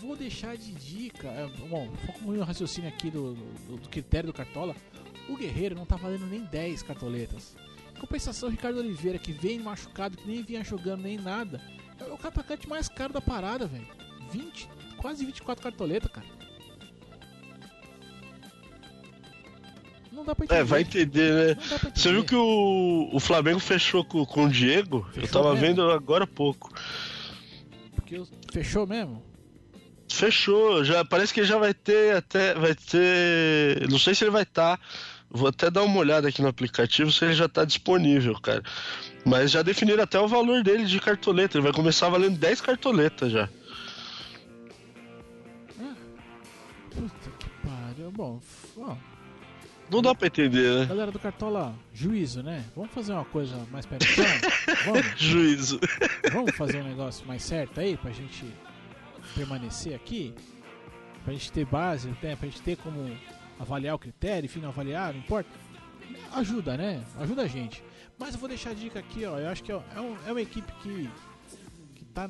vou 0.00 0.16
deixar 0.16 0.56
de 0.56 0.72
dica. 0.72 1.28
É, 1.28 1.46
bom, 1.68 1.88
foco 2.06 2.20
no 2.20 2.42
raciocínio 2.42 2.88
aqui 2.88 3.10
do, 3.10 3.34
do, 3.34 3.76
do, 3.76 3.88
critério 3.88 4.28
do 4.28 4.32
Cartola. 4.32 4.74
O 5.28 5.36
Guerreiro 5.36 5.74
não 5.74 5.84
tá 5.84 5.96
valendo 5.96 6.26
nem 6.26 6.44
10 6.44 6.82
cartoletas. 6.82 7.54
Em 7.94 8.00
compensação, 8.00 8.48
o 8.48 8.52
Ricardo 8.52 8.78
Oliveira, 8.78 9.18
que 9.18 9.32
vem 9.32 9.58
machucado, 9.58 10.16
que 10.16 10.26
nem 10.26 10.42
vinha 10.42 10.64
jogando 10.64 11.02
nem 11.02 11.18
nada, 11.18 11.60
é 12.00 12.04
o 12.04 12.14
atacante 12.14 12.68
mais 12.68 12.88
caro 12.88 13.12
da 13.12 13.20
parada, 13.20 13.66
velho. 13.66 13.86
20, 14.30 14.68
quase 14.98 15.24
24 15.24 15.62
cartoletas, 15.62 16.10
cara. 16.10 16.26
Não 20.12 20.24
dá 20.24 20.34
pra 20.34 20.44
entender. 20.44 20.60
É, 20.60 20.64
vai 20.64 20.80
entender, 20.80 21.32
né? 21.32 21.50
Entender. 21.52 21.92
Você 21.94 22.12
viu 22.12 22.24
que 22.24 22.34
o, 22.34 23.08
o 23.12 23.20
Flamengo 23.20 23.60
fechou 23.60 24.04
com, 24.04 24.26
com 24.26 24.46
o 24.46 24.48
Diego? 24.48 25.06
Fechou 25.12 25.22
eu 25.22 25.28
tava 25.28 25.54
mesmo? 25.54 25.66
vendo 25.66 25.90
agora 25.90 26.24
há 26.24 26.26
pouco. 26.26 26.72
Porque 27.94 28.20
fechou 28.52 28.86
mesmo? 28.86 29.22
Fechou, 30.10 30.82
já 30.84 31.04
parece 31.04 31.32
que 31.32 31.44
já 31.44 31.58
vai 31.58 31.72
ter 31.74 32.16
até 32.16 32.54
vai 32.54 32.74
ter, 32.74 33.88
não 33.88 33.98
sei 33.98 34.14
se 34.14 34.24
ele 34.24 34.30
vai 34.30 34.42
estar. 34.42 34.76
Tá, 34.76 34.84
vou 35.30 35.48
até 35.48 35.70
dar 35.70 35.82
uma 35.82 35.98
olhada 35.98 36.28
aqui 36.28 36.40
no 36.40 36.48
aplicativo 36.48 37.12
se 37.12 37.24
ele 37.24 37.34
já 37.34 37.44
está 37.44 37.64
disponível, 37.64 38.34
cara. 38.40 38.62
Mas 39.24 39.50
já 39.50 39.62
definiram 39.62 40.02
até 40.02 40.18
o 40.18 40.26
valor 40.26 40.64
dele 40.64 40.86
de 40.86 40.98
cartoleta, 40.98 41.56
ele 41.58 41.64
vai 41.64 41.72
começar 41.72 42.08
valendo 42.08 42.38
10 42.38 42.60
cartoletas 42.60 43.30
já. 43.30 43.48
Bom, 48.18 48.40
ó, 48.76 48.96
não 49.88 50.02
dá 50.02 50.12
pra 50.12 50.26
entender, 50.26 50.80
né? 50.80 50.86
Galera 50.86 51.12
do 51.12 51.20
Cartola, 51.20 51.72
juízo, 51.94 52.42
né? 52.42 52.64
Vamos 52.74 52.90
fazer 52.90 53.12
uma 53.12 53.24
coisa 53.24 53.56
mais 53.70 53.86
pé 53.86 53.96
Vamos? 54.84 55.06
juízo. 55.16 55.78
Vamos 56.32 56.56
fazer 56.56 56.82
um 56.82 56.88
negócio 56.88 57.24
mais 57.28 57.44
certo 57.44 57.78
aí 57.78 57.96
pra 57.96 58.10
gente 58.10 58.44
permanecer 59.36 59.94
aqui? 59.94 60.34
Pra 61.22 61.32
gente 61.32 61.52
ter 61.52 61.64
base, 61.64 62.08
né? 62.08 62.16
pra 62.34 62.48
gente 62.48 62.60
ter 62.60 62.76
como 62.78 63.08
avaliar 63.56 63.94
o 63.94 64.00
critério, 64.00 64.46
enfim, 64.46 64.58
não 64.58 64.70
avaliar, 64.70 65.12
não 65.12 65.20
importa. 65.20 65.48
Ajuda, 66.32 66.76
né? 66.76 67.04
Ajuda 67.20 67.42
a 67.42 67.46
gente. 67.46 67.84
Mas 68.18 68.34
eu 68.34 68.40
vou 68.40 68.48
deixar 68.48 68.70
a 68.70 68.74
dica 68.74 68.98
aqui, 68.98 69.24
ó. 69.26 69.38
Eu 69.38 69.48
acho 69.48 69.62
que 69.62 69.72
ó, 69.72 69.80
é, 69.94 70.00
um, 70.00 70.16
é 70.26 70.32
uma 70.32 70.42
equipe 70.42 70.72
que, 70.82 71.08
que 71.94 72.04
tá, 72.06 72.28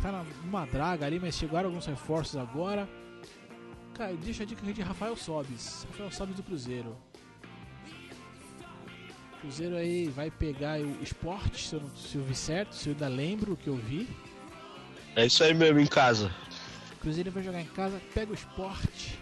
tá 0.00 0.24
numa 0.44 0.64
draga 0.64 1.04
ali, 1.04 1.18
mas 1.18 1.34
chegaram 1.34 1.70
alguns 1.70 1.86
reforços 1.86 2.36
agora. 2.36 2.88
Cara, 3.94 4.12
deixa 4.14 4.42
a 4.42 4.46
dica 4.46 4.60
aqui 4.60 4.72
de 4.72 4.82
Rafael 4.82 5.16
Sobis. 5.16 5.86
Rafael 5.90 6.10
Sobis 6.10 6.36
do 6.36 6.42
Cruzeiro. 6.42 6.96
Cruzeiro 9.40 9.76
aí 9.76 10.08
vai 10.08 10.30
pegar 10.30 10.80
o 10.80 11.02
esporte, 11.02 11.68
se 11.68 11.74
eu, 11.74 11.80
não, 11.80 11.96
se 11.96 12.16
eu 12.16 12.24
vi 12.24 12.34
certo, 12.34 12.74
se 12.74 12.88
eu 12.88 12.92
ainda 12.92 13.08
lembro 13.08 13.52
o 13.52 13.56
que 13.56 13.68
eu 13.68 13.76
vi. 13.76 14.08
É 15.14 15.26
isso 15.26 15.44
aí 15.44 15.54
mesmo, 15.54 15.78
em 15.78 15.86
casa. 15.86 16.34
Cruzeiro 17.00 17.30
vai 17.30 17.42
jogar 17.42 17.60
em 17.60 17.66
casa, 17.66 18.00
pega 18.12 18.32
o 18.32 18.34
esporte. 18.34 19.18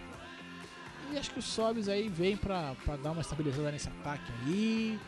E 1.12 1.18
acho 1.18 1.32
que 1.32 1.40
os 1.40 1.44
Sobs 1.44 1.88
aí 1.88 2.08
vem 2.08 2.36
pra, 2.36 2.74
pra 2.84 2.96
dar 2.96 3.10
uma 3.10 3.20
estabilizada 3.20 3.70
nesse 3.70 3.88
ataque 3.88 4.32
aí. 4.46 4.98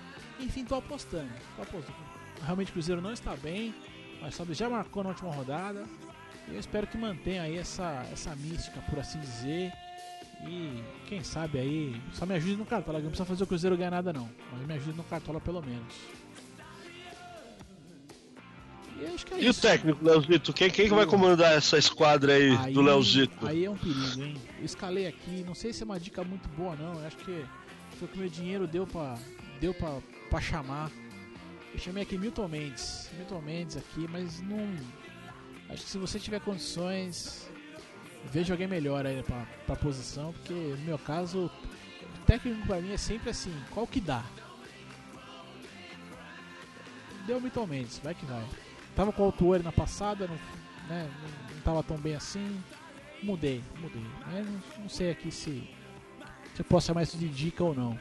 Enfim, 0.41 0.65
tô 0.65 0.75
apostando. 0.75 1.33
Tô 1.57 1.62
apostando. 1.62 1.97
Realmente 2.43 2.69
o 2.71 2.73
Cruzeiro 2.73 3.01
não 3.01 3.12
está 3.12 3.35
bem, 3.37 3.75
mas 4.21 4.35
o 4.35 4.37
Sobs 4.37 4.59
já 4.59 4.69
marcou 4.69 5.03
na 5.03 5.11
última 5.11 5.33
rodada. 5.33 5.87
Eu 6.49 6.59
espero 6.59 6.87
que 6.87 6.97
mantenha 6.97 7.43
aí 7.43 7.57
essa, 7.57 8.07
essa 8.13 8.35
mística, 8.37 8.81
por 8.83 8.99
assim 8.99 9.19
dizer. 9.21 9.73
E 10.47 10.83
quem 11.07 11.23
sabe 11.23 11.59
aí, 11.59 12.03
só 12.13 12.27
me 12.27 12.35
ajude 12.35 12.57
no 12.57 12.67
Cartola, 12.67 12.99
não 12.99 13.09
precisa 13.09 13.25
fazer 13.25 13.45
o 13.45 13.47
Cruzeiro 13.47 13.77
ganhar 13.77 13.91
nada 13.91 14.13
não, 14.13 14.29
mas 14.53 14.67
me 14.67 14.75
ajude 14.75 14.97
no 14.97 15.05
Cartola 15.05 15.41
pelo 15.41 15.63
menos. 15.63 15.95
E, 19.01 19.07
acho 19.07 19.27
que 19.27 19.35
é 19.35 19.43
e 19.43 19.49
o 19.49 19.55
técnico, 19.55 20.05
Leozito? 20.05 20.53
Quem, 20.53 20.71
quem 20.71 20.89
que 20.89 20.95
vai 20.95 21.07
comandar 21.07 21.57
essa 21.57 21.79
esquadra 21.79 22.35
aí, 22.35 22.57
aí 22.59 22.75
do 22.75 22.83
Leozito? 22.83 23.47
Aí 23.47 23.65
é 23.65 23.71
um 23.71 23.77
perigo, 23.77 24.23
hein? 24.23 24.37
Eu 24.59 24.65
escalei 24.65 25.07
aqui, 25.07 25.43
não 25.47 25.55
sei 25.55 25.73
se 25.73 25.83
é 25.83 25.87
uma 25.87 25.99
dica 25.99 26.23
muito 26.23 26.49
boa 26.51 26.77
não, 26.77 27.01
eu 27.01 27.07
acho 27.07 27.17
que 27.17 27.45
foi 27.99 28.09
o 28.09 28.11
que 28.11 28.19
meu 28.19 28.29
dinheiro 28.29 28.67
deu 28.67 28.87
pra, 28.87 29.17
deu 29.61 29.73
pra, 29.73 29.99
pra 30.31 30.41
chamar. 30.41 30.91
Eu 31.73 31.81
chamei 31.81 32.03
aqui 32.03 32.17
Milton 32.17 32.49
Mendes, 32.49 33.11
Milton 33.17 33.41
Mendes 33.41 33.77
aqui, 33.77 34.07
mas 34.11 34.41
não... 34.43 34.77
Acho 35.69 35.83
que 35.83 35.91
se 35.91 35.99
você 35.99 36.19
tiver 36.19 36.41
condições, 36.41 37.51
veja 38.31 38.53
alguém 38.55 38.67
melhor 38.67 39.07
aí 39.07 39.23
pra, 39.23 39.47
pra 39.67 39.77
posição, 39.77 40.33
porque 40.33 40.53
no 40.53 40.85
meu 40.85 40.99
caso, 40.99 41.47
o 41.47 42.25
técnico 42.27 42.67
pra 42.67 42.81
mim 42.81 42.93
é 42.93 42.97
sempre 42.97 43.31
assim, 43.31 43.55
qual 43.71 43.87
que 43.87 44.01
dá? 44.01 44.25
Deu 47.27 47.41
Milton 47.41 47.67
Mendes, 47.67 47.99
vai 48.03 48.15
que 48.15 48.27
vai. 48.27 48.45
Tava 48.95 49.12
com 49.12 49.23
o 49.23 49.27
Altuori 49.27 49.62
na 49.62 49.73
passada, 49.73 50.27
não, 50.27 50.37
né, 50.89 51.11
não, 51.23 51.55
não 51.55 51.62
tava 51.62 51.83
tão 51.83 51.97
bem 51.97 52.15
assim. 52.15 52.62
Mudei, 53.23 53.62
mudei. 53.81 54.05
Mas 54.27 54.47
não, 54.47 54.62
não 54.81 54.89
sei 54.89 55.11
aqui 55.11 55.31
se, 55.31 55.69
se 56.55 56.61
eu 56.61 56.65
posso 56.65 56.89
chamar 56.89 57.03
isso 57.03 57.17
de 57.17 57.29
dica 57.29 57.65
ou 57.65 57.75
não. 57.75 57.99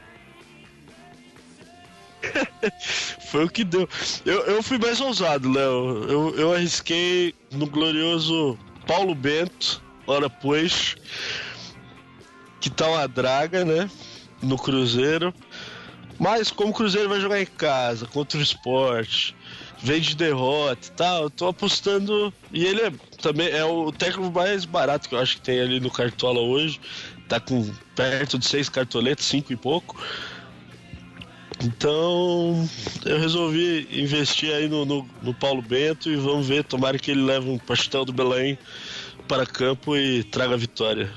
Foi 3.30 3.44
o 3.44 3.48
que 3.48 3.64
deu. 3.64 3.88
Eu, 4.24 4.40
eu 4.46 4.62
fui 4.62 4.78
mais 4.78 5.00
ousado, 5.00 5.50
Léo. 5.50 6.04
Eu, 6.08 6.34
eu 6.36 6.54
arrisquei 6.54 7.34
no 7.52 7.66
glorioso 7.66 8.58
Paulo 8.86 9.14
Bento, 9.14 9.82
ora 10.06 10.28
pois, 10.28 10.96
que 12.60 12.70
tá 12.70 12.88
uma 12.88 13.06
draga, 13.08 13.64
né? 13.64 13.90
No 14.42 14.56
Cruzeiro. 14.56 15.34
Mas 16.18 16.50
como 16.50 16.70
o 16.70 16.74
Cruzeiro 16.74 17.08
vai 17.08 17.20
jogar 17.20 17.40
em 17.40 17.46
casa, 17.46 18.06
contra 18.06 18.38
o 18.38 18.42
esporte, 18.42 19.34
vem 19.82 20.00
de 20.00 20.14
derrota 20.14 20.88
e 20.88 20.90
tal, 20.92 21.22
eu 21.24 21.30
tô 21.30 21.48
apostando. 21.48 22.32
E 22.52 22.64
ele 22.64 22.82
é, 22.82 22.92
também 23.20 23.48
é 23.48 23.64
o 23.64 23.90
técnico 23.92 24.30
mais 24.30 24.64
barato 24.64 25.08
que 25.08 25.14
eu 25.14 25.18
acho 25.18 25.36
que 25.36 25.42
tem 25.42 25.60
ali 25.60 25.80
no 25.80 25.90
Cartola 25.90 26.40
hoje. 26.40 26.80
Tá 27.28 27.40
com 27.40 27.70
perto 27.96 28.38
de 28.38 28.46
seis 28.46 28.68
cartoletas, 28.68 29.24
cinco 29.24 29.52
e 29.52 29.56
pouco. 29.56 29.96
Então 31.64 32.68
eu 33.06 33.18
resolvi 33.18 33.88
investir 33.90 34.52
aí 34.52 34.68
no, 34.68 34.84
no, 34.84 35.08
no, 35.22 35.32
Paulo 35.32 35.62
Bento 35.62 36.10
e 36.10 36.16
vamos 36.16 36.46
ver, 36.46 36.62
tomara 36.64 36.98
que 36.98 37.10
ele 37.10 37.22
leve 37.22 37.48
um 37.48 37.58
pastel 37.58 38.04
do 38.04 38.12
Belém 38.12 38.58
para 39.26 39.46
campo 39.46 39.96
e 39.96 40.22
traga 40.24 40.54
a 40.54 40.58
vitória. 40.58 41.10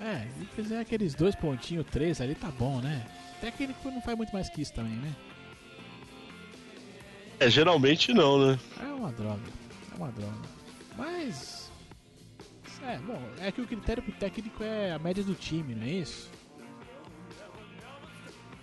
É, 0.00 0.26
se 0.38 0.46
fizer 0.56 0.80
aqueles 0.80 1.14
dois 1.14 1.34
pontinhos, 1.36 1.86
três 1.90 2.20
ali 2.20 2.34
tá 2.34 2.50
bom, 2.50 2.80
né? 2.80 3.06
Técnico 3.40 3.90
não 3.90 4.02
faz 4.02 4.16
muito 4.16 4.32
mais 4.32 4.48
que 4.48 4.60
isso 4.62 4.72
também, 4.72 4.94
né? 4.94 5.14
É, 7.38 7.48
geralmente 7.48 8.12
não, 8.12 8.46
né? 8.46 8.58
É 8.80 8.86
uma 8.86 9.12
droga. 9.12 9.42
É 9.92 9.96
uma 9.96 10.10
droga. 10.10 10.48
Mas. 10.96 11.70
É, 12.84 12.98
bom, 12.98 13.20
é 13.40 13.52
que 13.52 13.60
o 13.60 13.66
critério 13.66 14.02
pro 14.02 14.12
técnico 14.12 14.62
é 14.62 14.92
a 14.92 14.98
média 14.98 15.22
do 15.22 15.34
time, 15.34 15.74
não 15.74 15.86
é 15.86 15.90
isso? 15.90 16.30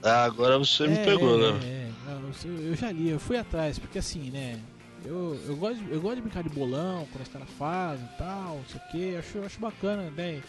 Ah, 0.06 0.24
agora 0.26 0.58
você 0.60 0.84
é, 0.84 0.88
me 0.88 0.98
pegou, 1.00 1.36
é, 1.36 1.54
né? 1.54 1.60
É, 1.64 2.48
eu, 2.48 2.70
eu 2.70 2.76
já 2.76 2.92
li, 2.92 3.10
eu 3.10 3.20
fui 3.20 3.38
atrás, 3.38 3.80
porque 3.80 3.98
assim, 3.98 4.30
né? 4.30 4.60
Eu, 5.04 5.40
eu, 5.48 5.56
gosto, 5.56 5.84
eu 5.90 6.00
gosto 6.02 6.16
de 6.16 6.22
brincar 6.22 6.44
de 6.44 6.50
bolão 6.50 7.08
quando 7.12 7.24
os 7.24 7.30
caras 7.30 7.50
fazem 7.58 8.06
e 8.06 8.18
tal, 8.18 8.56
não 8.56 8.66
sei 8.66 8.80
o 8.80 8.92
que, 8.92 9.16
acho, 9.18 9.40
acho 9.40 9.60
bacana, 9.60 10.10
né? 10.12 10.42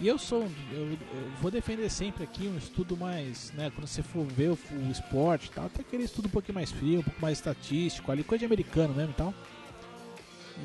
E 0.00 0.06
eu 0.06 0.16
sou, 0.16 0.46
eu, 0.72 0.90
eu, 0.92 0.98
vou 1.40 1.50
defender 1.50 1.90
sempre 1.90 2.22
aqui 2.22 2.46
um 2.46 2.56
estudo 2.56 2.96
mais, 2.96 3.50
né, 3.52 3.70
quando 3.74 3.86
você 3.86 4.02
for 4.02 4.24
ver 4.24 4.50
o, 4.50 4.58
o 4.72 4.90
esporte 4.90 5.46
e 5.46 5.50
tal, 5.50 5.66
até 5.66 5.80
aquele 5.80 6.04
estudo 6.04 6.26
um 6.26 6.30
pouquinho 6.30 6.54
mais 6.54 6.70
frio, 6.70 7.00
um 7.00 7.02
pouco 7.02 7.20
mais 7.20 7.38
estatístico, 7.38 8.12
ali, 8.12 8.22
coisa 8.22 8.40
de 8.40 8.46
americano 8.46 8.94
mesmo 8.94 9.10
e 9.10 9.14
tal. 9.14 9.34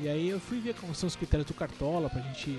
E 0.02 0.08
aí 0.08 0.28
eu 0.28 0.38
fui 0.38 0.60
ver 0.60 0.74
como 0.74 0.94
são 0.94 1.06
os 1.06 1.16
critérios 1.16 1.46
do 1.46 1.54
Cartola 1.54 2.08
pra 2.08 2.20
gente, 2.20 2.50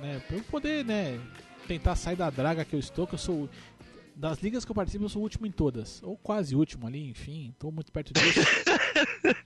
né, 0.00 0.22
pra 0.26 0.36
eu 0.38 0.42
poder, 0.44 0.84
né, 0.84 1.20
tentar 1.68 1.96
sair 1.96 2.16
da 2.16 2.30
draga 2.30 2.64
que 2.64 2.74
eu 2.74 2.80
estou, 2.80 3.06
que 3.06 3.14
eu 3.14 3.18
sou, 3.18 3.48
das 4.22 4.38
ligas 4.38 4.64
que 4.64 4.70
eu 4.70 4.74
participo, 4.74 5.04
eu 5.04 5.08
sou 5.08 5.20
o 5.20 5.24
último 5.24 5.48
em 5.48 5.50
todas, 5.50 6.00
ou 6.00 6.16
quase 6.16 6.54
último 6.54 6.86
ali, 6.86 7.10
enfim, 7.10 7.52
tô 7.58 7.72
muito 7.72 7.90
perto 7.90 8.14
disso. 8.14 8.38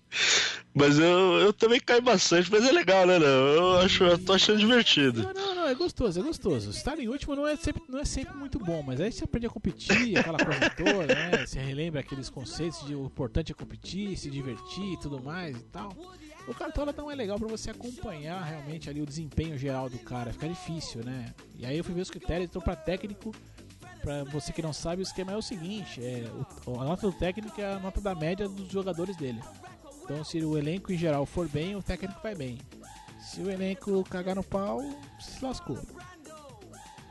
Mas 0.74 0.98
eu, 0.98 1.38
eu 1.38 1.50
também 1.54 1.80
caio 1.80 2.02
bastante, 2.02 2.52
mas 2.52 2.62
é 2.62 2.70
legal, 2.70 3.06
né, 3.06 3.18
não? 3.18 3.26
Eu, 3.26 3.78
acho, 3.78 4.04
eu 4.04 4.18
tô 4.18 4.34
achando 4.34 4.58
divertido. 4.58 5.22
Não, 5.22 5.32
não, 5.32 5.54
não, 5.54 5.66
é 5.66 5.74
gostoso, 5.74 6.20
é 6.20 6.22
gostoso. 6.22 6.68
Estar 6.68 6.98
em 6.98 7.08
último 7.08 7.34
não 7.34 7.46
é, 7.46 7.56
sempre, 7.56 7.82
não 7.88 7.98
é 7.98 8.04
sempre 8.04 8.36
muito 8.36 8.58
bom, 8.58 8.82
mas 8.82 9.00
aí 9.00 9.10
você 9.10 9.24
aprende 9.24 9.46
a 9.46 9.48
competir, 9.48 10.18
aquela 10.18 10.36
coisa 10.36 10.68
toda, 10.68 11.14
né? 11.14 11.46
Você 11.46 11.58
relembra 11.58 12.00
aqueles 12.00 12.28
conceitos 12.28 12.86
de 12.86 12.94
o 12.94 13.06
importante 13.06 13.52
é 13.52 13.54
competir, 13.54 14.18
se 14.18 14.30
divertir 14.30 14.92
e 14.92 14.96
tudo 14.98 15.18
mais 15.22 15.56
e 15.56 15.64
tal. 15.64 15.96
O 16.46 16.52
Cartola 16.52 16.94
não 16.94 17.10
é 17.10 17.14
legal 17.14 17.38
para 17.38 17.48
você 17.48 17.70
acompanhar 17.70 18.44
realmente 18.44 18.90
ali 18.90 19.00
o 19.00 19.06
desempenho 19.06 19.56
geral 19.56 19.88
do 19.88 19.98
cara, 20.00 20.30
fica 20.30 20.46
difícil, 20.46 21.02
né? 21.02 21.34
E 21.58 21.64
aí 21.64 21.78
eu 21.78 21.82
fui 21.82 21.94
ver 21.94 22.02
os 22.02 22.10
critérios, 22.10 22.50
então 22.50 22.60
para 22.60 22.76
técnico, 22.76 23.32
para 24.06 24.22
você 24.22 24.52
que 24.52 24.62
não 24.62 24.72
sabe, 24.72 25.02
o 25.02 25.04
esquema 25.04 25.32
é 25.32 25.36
o 25.36 25.42
seguinte, 25.42 26.00
é, 26.00 26.30
o, 26.64 26.80
a 26.80 26.84
nota 26.84 27.08
do 27.08 27.12
técnico 27.12 27.60
é 27.60 27.72
a 27.72 27.80
nota 27.80 28.00
da 28.00 28.14
média 28.14 28.48
dos 28.48 28.70
jogadores 28.70 29.16
dele. 29.16 29.42
Então, 30.04 30.22
se 30.22 30.38
o 30.44 30.56
elenco 30.56 30.92
em 30.92 30.96
geral 30.96 31.26
for 31.26 31.48
bem, 31.48 31.74
o 31.74 31.82
técnico 31.82 32.20
vai 32.22 32.36
bem. 32.36 32.60
Se 33.20 33.40
o 33.40 33.50
elenco 33.50 34.04
cagar 34.04 34.36
no 34.36 34.44
pau, 34.44 34.80
se 35.18 35.44
lascou. 35.44 35.80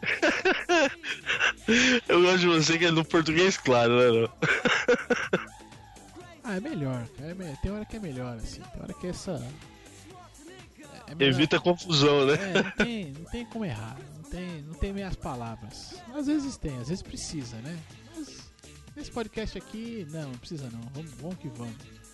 Eu 2.08 2.22
gosto 2.22 2.40
de 2.40 2.48
você 2.48 2.78
que 2.78 2.86
é 2.86 2.92
no 2.92 3.04
português 3.04 3.58
claro, 3.58 3.98
né? 3.98 4.06
Não? 4.22 4.30
ah, 6.46 6.56
é 6.56 6.62
melhor, 6.62 7.06
cara. 7.18 7.32
É 7.32 7.58
Tem 7.62 7.72
hora 7.72 7.84
que 7.84 7.98
é 7.98 8.00
melhor, 8.00 8.38
assim. 8.38 8.62
Tem 8.62 8.82
hora 8.82 8.94
que 8.94 9.08
essa. 9.08 9.46
É 11.08 11.26
Evita 11.26 11.60
confusão, 11.60 12.26
né? 12.26 12.36
É, 12.36 12.64
não 12.64 12.72
tem, 12.72 13.12
não 13.12 13.26
tem 13.26 13.46
como 13.48 13.66
errar. 13.66 13.98
Não 14.16 14.24
tem, 14.36 14.62
não 14.64 14.74
tem 14.74 14.92
meias 14.92 15.16
palavras. 15.16 15.96
Às 16.14 16.28
vezes 16.28 16.58
tem, 16.58 16.78
às 16.78 16.90
vezes 16.90 17.02
precisa, 17.02 17.56
né? 17.58 17.80
Mas 18.16 18.52
nesse 18.96 19.12
podcast 19.12 19.58
aqui, 19.58 20.06
não, 20.12 20.30
não 20.30 20.38
precisa 20.38 20.70
não. 20.70 20.82
Vamos, 20.94 21.12
vamos 21.12 21.38
que 21.38 21.48
vamos. 21.50 22.05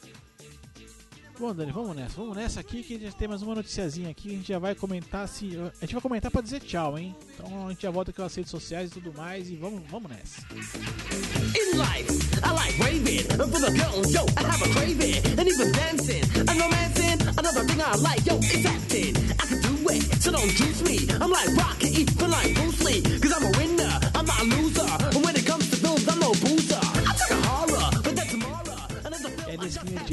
Bom, 1.41 1.55
Dani, 1.55 1.71
vamos 1.71 1.95
nessa. 1.95 2.13
Vamos 2.17 2.37
nessa 2.37 2.59
aqui 2.59 2.83
que 2.83 2.97
a 2.97 2.99
gente 2.99 3.15
tem 3.15 3.27
mais 3.27 3.41
uma 3.41 3.55
noticiazinha 3.55 4.11
aqui. 4.11 4.29
A 4.29 4.31
gente 4.33 4.47
já 4.47 4.59
vai 4.59 4.75
comentar 4.75 5.27
se. 5.27 5.57
A 5.57 5.83
gente 5.83 5.93
vai 5.93 6.01
comentar 6.01 6.29
pra 6.29 6.39
dizer 6.39 6.59
tchau, 6.59 6.99
hein? 6.99 7.15
Então 7.33 7.65
a 7.65 7.69
gente 7.71 7.81
já 7.81 7.89
volta 7.89 8.13
com 8.13 8.21
as 8.21 8.35
redes 8.35 8.51
sociais 8.51 8.91
e 8.91 8.93
tudo 8.93 9.11
mais. 9.17 9.49
E 9.49 9.55
vamos, 9.55 9.81
vamos 9.89 10.11
nessa. 10.11 10.45
In 10.53 11.77
life, 11.79 12.13
I 12.45 12.51
like 12.53 12.79
raving. 12.79 13.23
For 13.49 13.59
the 13.59 13.71
girls, 13.71 14.13
yo, 14.13 14.23
I 14.37 14.43
have 14.43 14.61
a 14.61 14.69
craving. 14.69 15.17
And 15.39 15.47
even 15.47 15.71
dancing, 15.71 16.23
and 16.47 16.59
romancing. 16.61 17.19
Another 17.35 17.65
thing 17.65 17.81
I 17.81 17.95
like, 17.95 18.23
yo, 18.23 18.37
is 18.37 18.63
acting. 18.63 19.17
I 19.39 19.45
can 19.47 19.61
do 19.61 19.89
it, 19.89 20.21
so 20.21 20.31
don't 20.31 20.47
juice 20.47 20.83
me. 20.83 21.09
I'm 21.19 21.31
like 21.31 21.49
Rocket, 21.57 21.89
even 21.89 22.29
like 22.29 22.53
Bruce 22.53 22.83
Lee. 22.83 23.01
Cause 23.19 23.33
I'm 23.33 23.45
a 23.47 23.51
winner, 23.57 23.99
I'm 24.13 24.27
not 24.27 24.41
a 24.41 24.43
loser. 24.43 24.85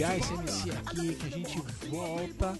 Ice 0.02 0.32
MC 0.32 0.70
aqui 0.70 1.14
que 1.14 1.26
a 1.26 1.30
gente 1.30 1.58
volta 1.88 2.58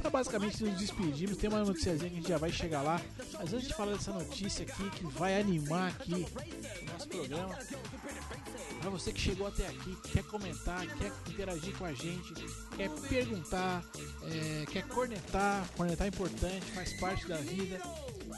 para 0.00 0.10
basicamente 0.10 0.62
nos 0.64 0.78
despedirmos. 0.78 1.36
Tem 1.36 1.50
uma 1.50 1.64
noticiazinha 1.64 2.08
que 2.08 2.16
a 2.16 2.20
gente 2.20 2.28
já 2.28 2.38
vai 2.38 2.50
chegar 2.50 2.82
lá. 2.82 3.00
Mas 3.34 3.52
antes 3.52 3.68
de 3.68 3.74
falar 3.74 3.92
dessa 3.92 4.12
notícia 4.12 4.64
aqui 4.64 4.88
que 4.90 5.04
vai 5.06 5.38
animar 5.38 5.88
aqui 5.88 6.14
o 6.14 6.92
nosso 6.92 7.08
programa, 7.08 7.58
para 8.80 8.90
você 8.90 9.12
que 9.12 9.20
chegou 9.20 9.46
até 9.46 9.66
aqui, 9.66 9.96
quer 10.12 10.22
comentar, 10.24 10.86
quer 10.86 11.12
interagir 11.28 11.76
com 11.76 11.84
a 11.84 11.92
gente, 11.92 12.34
quer 12.76 12.88
perguntar, 13.08 13.84
é, 14.22 14.66
quer 14.66 14.86
cornetar, 14.86 15.68
cornetar 15.76 16.06
é 16.06 16.08
importante, 16.08 16.64
faz 16.72 16.92
parte 16.94 17.26
da 17.26 17.36
vida, 17.36 17.80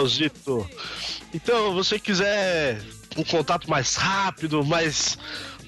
Zito. 0.06 0.68
Então, 1.32 1.74
você 1.74 1.98
quiser 1.98 2.80
um 3.18 3.24
contato 3.24 3.68
mais 3.68 3.96
rápido, 3.96 4.64
mais, 4.64 5.18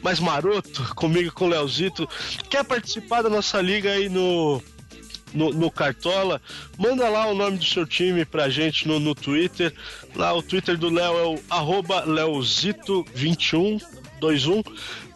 mais 0.03 0.18
maroto 0.20 0.94
comigo 0.94 1.32
com 1.32 1.46
o 1.46 1.48
Leozito, 1.48 2.09
quer 2.48 2.62
participar 2.64 3.22
da 3.22 3.28
nossa 3.28 3.61
liga 3.61 3.90
aí 3.90 4.09
no, 4.09 4.62
no, 5.34 5.51
no, 5.51 5.68
Cartola, 5.70 6.40
manda 6.78 7.09
lá 7.09 7.26
o 7.26 7.34
nome 7.34 7.59
do 7.59 7.64
seu 7.64 7.84
time 7.84 8.24
pra 8.24 8.48
gente 8.48 8.86
no, 8.86 9.01
no 9.01 9.12
Twitter. 9.14 9.74
Lá 10.14 10.32
o 10.32 10.42
Twitter 10.42 10.78
do 10.78 10.88
Léo 10.88 11.18
é 11.18 11.26
o 11.26 11.42
arroba 11.51 12.07
Leozito2121 12.07 14.64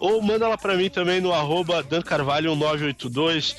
ou 0.00 0.20
manda 0.20 0.48
lá 0.48 0.58
pra 0.58 0.76
mim 0.76 0.90
também 0.90 1.20
no 1.20 1.32
arroba 1.32 1.84
dancarvalho982 1.84 3.54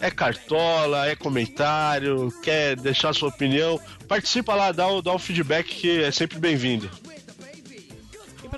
é 0.00 0.10
cartola, 0.10 1.06
é 1.06 1.14
comentário, 1.14 2.32
quer 2.42 2.74
deixar 2.76 3.12
sua 3.12 3.28
opinião, 3.28 3.78
participa 4.08 4.54
lá, 4.54 4.72
dá 4.72 4.88
o, 4.88 5.02
dá 5.02 5.12
o 5.12 5.18
feedback 5.18 5.66
que 5.66 6.02
é 6.02 6.10
sempre 6.10 6.38
bem-vindo. 6.38 6.90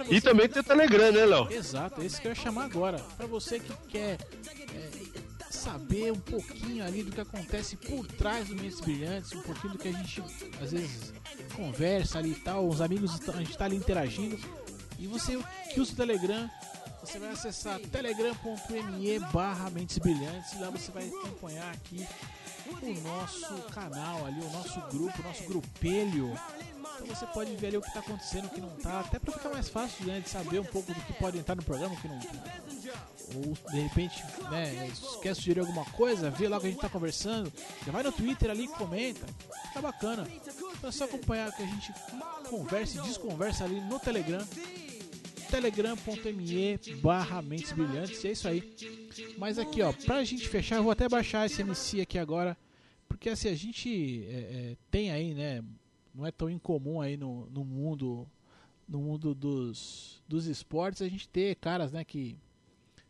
E, 0.09 0.17
e, 0.17 0.21
também 0.21 0.49
tem 0.49 0.61
o 0.61 0.65
Telegram, 0.65 1.13
né, 1.13 1.25
Léo? 1.25 1.53
Exato, 1.53 2.03
esse 2.03 2.21
que 2.21 2.27
eu 2.27 2.33
ia 2.33 2.35
chamar 2.35 2.65
agora. 2.65 2.99
Para 3.17 3.27
você 3.27 3.59
que 3.59 3.73
quer 3.89 4.19
é, 4.75 4.91
saber 5.51 6.13
um 6.13 6.19
pouquinho 6.19 6.85
ali 6.85 7.03
do 7.03 7.13
que 7.13 7.21
acontece 7.21 7.77
por 7.77 8.07
trás 8.07 8.49
do 8.49 8.55
Mentes 8.55 8.81
Brilhantes, 8.81 9.33
um 9.33 9.43
pouquinho 9.43 9.75
do 9.75 9.79
que 9.79 9.89
a 9.89 9.93
gente 9.93 10.23
às 10.61 10.73
vezes 10.73 11.13
conversa 11.55 12.19
ali 12.19 12.33
e 12.33 12.37
tal, 12.37 12.69
os 12.69 12.81
amigos, 12.81 13.21
a 13.29 13.39
gente 13.39 13.57
tá 13.57 13.65
ali 13.65 13.77
interagindo. 13.77 14.39
E 14.99 15.07
você 15.07 15.39
que 15.73 15.81
usa 15.81 15.93
o 15.93 15.97
Telegram, 15.97 16.51
você 17.03 17.19
vai 17.19 17.31
acessar 17.31 17.81
telegram.me 17.81 19.19
barra 19.33 19.69
Mentes 19.71 19.99
Brilhantes 19.99 20.53
e 20.53 20.59
lá 20.59 20.71
você 20.71 20.93
vai 20.93 21.09
acompanhar 21.09 21.73
aqui 21.73 22.07
o 22.81 23.01
nosso 23.03 23.55
canal 23.73 24.25
ali, 24.25 24.41
o 24.41 24.51
nosso 24.51 24.81
grupo, 24.83 25.21
o 25.21 25.25
nosso 25.25 25.45
grupelho. 25.45 26.33
Então 27.03 27.17
você 27.17 27.27
pode 27.27 27.55
ver 27.57 27.69
ali 27.69 27.77
o 27.77 27.81
que 27.81 27.89
está 27.89 28.01
acontecendo, 28.01 28.47
o 28.47 28.51
que 28.51 28.61
não 28.61 28.77
está, 28.77 29.01
até 29.01 29.19
para 29.19 29.33
ficar 29.33 29.49
mais 29.49 29.69
fácil 29.69 30.07
né, 30.07 30.21
de 30.21 30.29
saber 30.29 30.61
um 30.61 30.65
pouco 30.65 30.95
do 30.95 31.01
que 31.01 31.13
pode 31.15 31.37
entrar 31.37 31.57
no 31.57 31.63
programa, 31.63 31.95
o 31.95 32.01
que 32.01 32.09
não. 32.09 32.21
Ou 33.35 33.73
de 33.73 33.81
repente, 33.81 34.23
né, 34.51 34.91
quer 35.21 35.35
sugerir 35.35 35.61
alguma 35.61 35.85
coisa, 35.87 36.31
vê 36.31 36.49
lá 36.49 36.59
o 36.59 36.61
que 36.61 36.67
a 36.67 36.71
gente 36.71 36.79
está 36.79 36.89
conversando, 36.89 37.53
já 37.85 37.91
vai 37.91 38.03
no 38.03 38.13
Twitter 38.13 38.51
ali 38.51 38.65
e 38.65 38.69
comenta. 38.69 39.27
Tá 39.75 39.81
bacana. 39.81 40.29
Então 40.79 40.89
é 40.89 40.93
só 40.93 41.05
acompanhar 41.05 41.51
que 41.53 41.63
a 41.63 41.67
gente 41.67 41.93
conversa 42.49 42.99
e 42.99 43.03
desconversa 43.03 43.65
ali 43.65 43.81
no 43.81 43.99
Telegram 43.99 44.45
telegram.me 45.51 46.79
barra 47.03 47.43
Mentes 47.43 47.73
Brilhantes. 47.73 48.25
É 48.25 48.33
isso 48.33 48.49
aí. 48.49 48.75
Mas 49.37 49.59
aqui, 49.59 49.83
ó, 49.83 49.93
pra 49.93 50.25
gente 50.25 50.49
fechar, 50.49 50.77
eu 50.77 50.83
vou 50.83 50.93
até 50.93 51.07
baixar 51.11 51.45
esse 51.45 51.61
MC 51.61 52.01
aqui 52.01 52.19
agora. 52.19 52.57
Porque 53.07 53.29
assim, 53.29 53.51
a 53.51 53.55
gente 53.55 54.25
é, 54.31 54.33
é, 54.33 54.77
tem 54.91 55.11
aí, 55.11 55.35
né? 55.35 55.63
Não 56.15 56.27
é 56.27 56.31
tão 56.31 56.51
incomum 56.51 57.01
aí 57.01 57.17
no, 57.17 57.47
no 57.51 57.65
mundo 57.65 58.29
no 58.89 58.99
mundo 59.01 59.35
dos, 59.35 60.23
dos 60.29 60.47
esportes 60.47 61.01
a 61.01 61.09
gente 61.09 61.27
ter 61.29 61.55
caras, 61.57 61.93
né, 61.93 62.05
que 62.05 62.37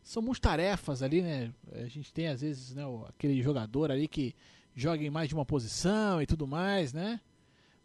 são 0.01 0.21
multarefas 0.21 1.01
ali, 1.01 1.21
né? 1.21 1.53
A 1.73 1.87
gente 1.87 2.13
tem 2.13 2.27
às 2.27 2.41
vezes, 2.41 2.73
né, 2.73 2.83
aquele 3.09 3.41
jogador 3.41 3.91
ali 3.91 4.07
que 4.07 4.33
joga 4.75 5.03
em 5.03 5.09
mais 5.09 5.27
de 5.27 5.35
uma 5.35 5.45
posição 5.45 6.21
e 6.21 6.25
tudo 6.25 6.47
mais, 6.47 6.93
né? 6.93 7.19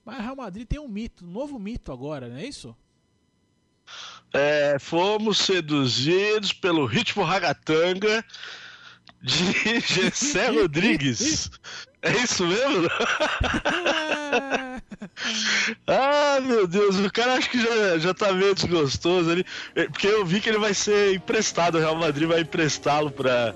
Mas 0.04 0.20
Real 0.22 0.36
Madrid 0.36 0.66
tem 0.66 0.78
um 0.78 0.86
mito, 0.86 1.24
um 1.24 1.30
novo 1.30 1.58
mito 1.58 1.90
agora, 1.90 2.28
não 2.28 2.36
é 2.36 2.46
isso? 2.46 2.76
é, 4.32 4.78
fomos 4.78 5.38
seduzidos 5.38 6.52
pelo 6.52 6.86
ritmo 6.86 7.24
ragatanga 7.24 8.24
de 9.22 9.80
Gessé 9.80 10.48
Rodrigues. 10.52 11.50
É 12.08 12.22
isso 12.22 12.46
mesmo? 12.46 12.88
ah, 15.86 16.40
meu 16.40 16.66
Deus, 16.66 16.98
o 16.98 17.12
cara 17.12 17.34
acho 17.34 17.50
que 17.50 17.60
já, 17.60 17.98
já 17.98 18.14
tá 18.14 18.32
meio 18.32 18.54
desgostoso 18.54 19.30
ali. 19.30 19.44
É, 19.74 19.84
porque 19.84 20.06
eu 20.06 20.24
vi 20.24 20.40
que 20.40 20.48
ele 20.48 20.58
vai 20.58 20.72
ser 20.74 21.14
emprestado, 21.14 21.76
o 21.76 21.80
Real 21.80 21.96
Madrid 21.96 22.26
vai 22.28 22.40
emprestá-lo 22.40 23.10
pra, 23.10 23.54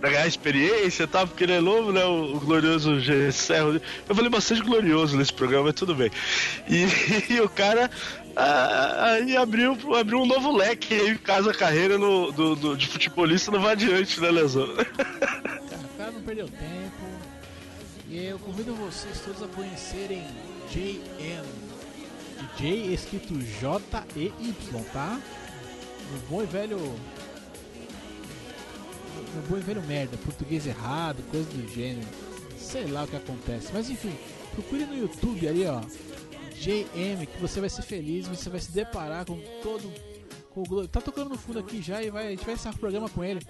pra 0.00 0.10
ganhar 0.10 0.26
experiência 0.26 1.04
e 1.04 1.06
tá? 1.06 1.18
tal, 1.18 1.28
porque 1.28 1.44
ele 1.44 1.54
é 1.54 1.60
novo, 1.60 1.92
né? 1.92 2.04
O, 2.04 2.36
o 2.36 2.40
glorioso 2.40 2.98
Gessé 3.00 3.60
Rodrigues. 3.60 3.88
Eu 4.08 4.14
falei 4.14 4.30
bastante 4.30 4.62
glorioso 4.62 5.16
nesse 5.16 5.32
programa, 5.32 5.64
mas 5.66 5.74
tudo 5.74 5.94
bem. 5.94 6.10
E, 6.68 6.86
e 7.34 7.40
o 7.40 7.48
cara 7.48 7.90
aí 8.36 9.36
abriu, 9.36 9.76
abriu 9.96 10.20
um 10.20 10.26
novo 10.26 10.56
leque 10.56 10.94
aí, 10.94 11.18
caso 11.18 11.50
a 11.50 11.54
carreira 11.54 11.98
no, 11.98 12.30
do, 12.30 12.54
do, 12.54 12.76
de 12.76 12.86
futebolista 12.86 13.50
não 13.50 13.60
vá 13.60 13.72
adiante, 13.72 14.20
né, 14.20 14.30
Lesão? 14.30 14.68
Cara, 14.76 14.90
o 15.82 15.98
cara 15.98 16.10
não 16.12 16.22
perdeu 16.22 16.46
tempo. 16.46 17.07
E 18.08 18.24
eu 18.24 18.38
convido 18.38 18.74
vocês 18.74 19.20
todos 19.20 19.42
a 19.42 19.48
conhecerem 19.48 20.22
JM. 20.70 21.44
J 22.56 22.94
escrito 22.94 23.38
J-E-Y, 23.60 24.84
tá? 24.94 25.20
No 26.10 26.18
bom 26.30 26.42
e 26.42 26.46
velho. 26.46 26.78
No 29.34 29.42
bom 29.46 29.58
e 29.58 29.60
velho 29.60 29.82
merda, 29.82 30.16
português 30.24 30.66
errado, 30.66 31.22
coisa 31.30 31.46
do 31.50 31.68
gênero. 31.68 32.08
Sei 32.56 32.86
lá 32.86 33.04
o 33.04 33.08
que 33.08 33.16
acontece. 33.16 33.68
Mas 33.74 33.90
enfim, 33.90 34.16
procure 34.54 34.86
no 34.86 34.96
YouTube 34.96 35.46
ali, 35.46 35.66
ó. 35.66 35.82
JM, 36.54 37.26
que 37.26 37.38
você 37.38 37.60
vai 37.60 37.68
ser 37.68 37.82
feliz, 37.82 38.26
você 38.26 38.48
vai 38.48 38.60
se 38.60 38.72
deparar 38.72 39.26
com 39.26 39.38
todo. 39.62 39.92
Com 40.50 40.62
o, 40.62 40.88
tá 40.88 41.02
tocando 41.02 41.28
no 41.28 41.38
fundo 41.38 41.58
aqui 41.58 41.82
já 41.82 42.02
e 42.02 42.08
vai, 42.08 42.28
a 42.28 42.30
gente 42.30 42.44
vai 42.46 42.54
encerrar 42.54 42.74
o 42.74 42.78
programa 42.78 43.10
com 43.10 43.22
ele. 43.22 43.46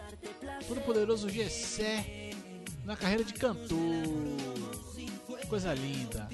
Todo 0.67 0.81
poderoso 0.81 1.29
Gessé 1.31 2.29
na 2.89 2.97
carreira 2.97 3.23
de 3.23 3.35
cantor. 3.35 3.77
Coisa 5.47 5.75
linda. 5.75 6.27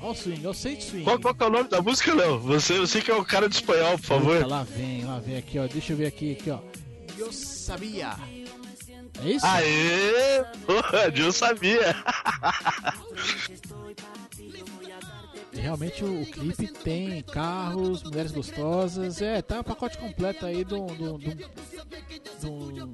Olha 0.00 0.10
o 0.10 0.14
swing, 0.14 0.42
eu 0.42 0.54
sei 0.54 0.76
de 0.76 0.84
swing. 0.84 1.04
Qual, 1.04 1.20
qual 1.20 1.36
é 1.38 1.44
o 1.44 1.50
nome 1.50 1.68
da 1.68 1.82
música, 1.82 2.14
Léo? 2.14 2.38
Você, 2.40 2.78
você 2.78 3.02
que 3.02 3.10
é 3.10 3.14
o 3.14 3.24
cara 3.24 3.46
de 3.48 3.56
espanhol, 3.56 3.98
por 3.98 4.06
favor. 4.06 4.36
Eita, 4.36 4.46
lá 4.46 4.62
vem, 4.62 5.04
lá 5.04 5.18
vem 5.18 5.36
aqui, 5.36 5.58
ó. 5.58 5.66
Deixa 5.66 5.92
eu 5.92 5.96
ver 5.98 6.06
aqui, 6.06 6.32
aqui, 6.32 6.50
ó. 6.50 6.60
Eu 7.18 7.30
sabia. 7.30 8.16
É 9.22 9.30
isso? 9.30 9.46
Aê! 9.46 10.44
Eu 11.14 11.30
sabia! 11.30 11.94
realmente 15.52 16.02
o, 16.02 16.22
o, 16.22 16.26
clipe 16.26 16.66
tem 16.68 17.22
carros, 17.22 18.02
mulheres 18.02 18.32
gostosas, 18.32 19.22
é, 19.22 19.40
tá 19.40 19.60
o 19.60 19.64
pacote 19.64 19.96
completo 19.98 20.44
aí 20.44 20.64
do, 20.64 20.86
do, 20.86 21.18
do, 21.18 21.34
do 22.40 22.92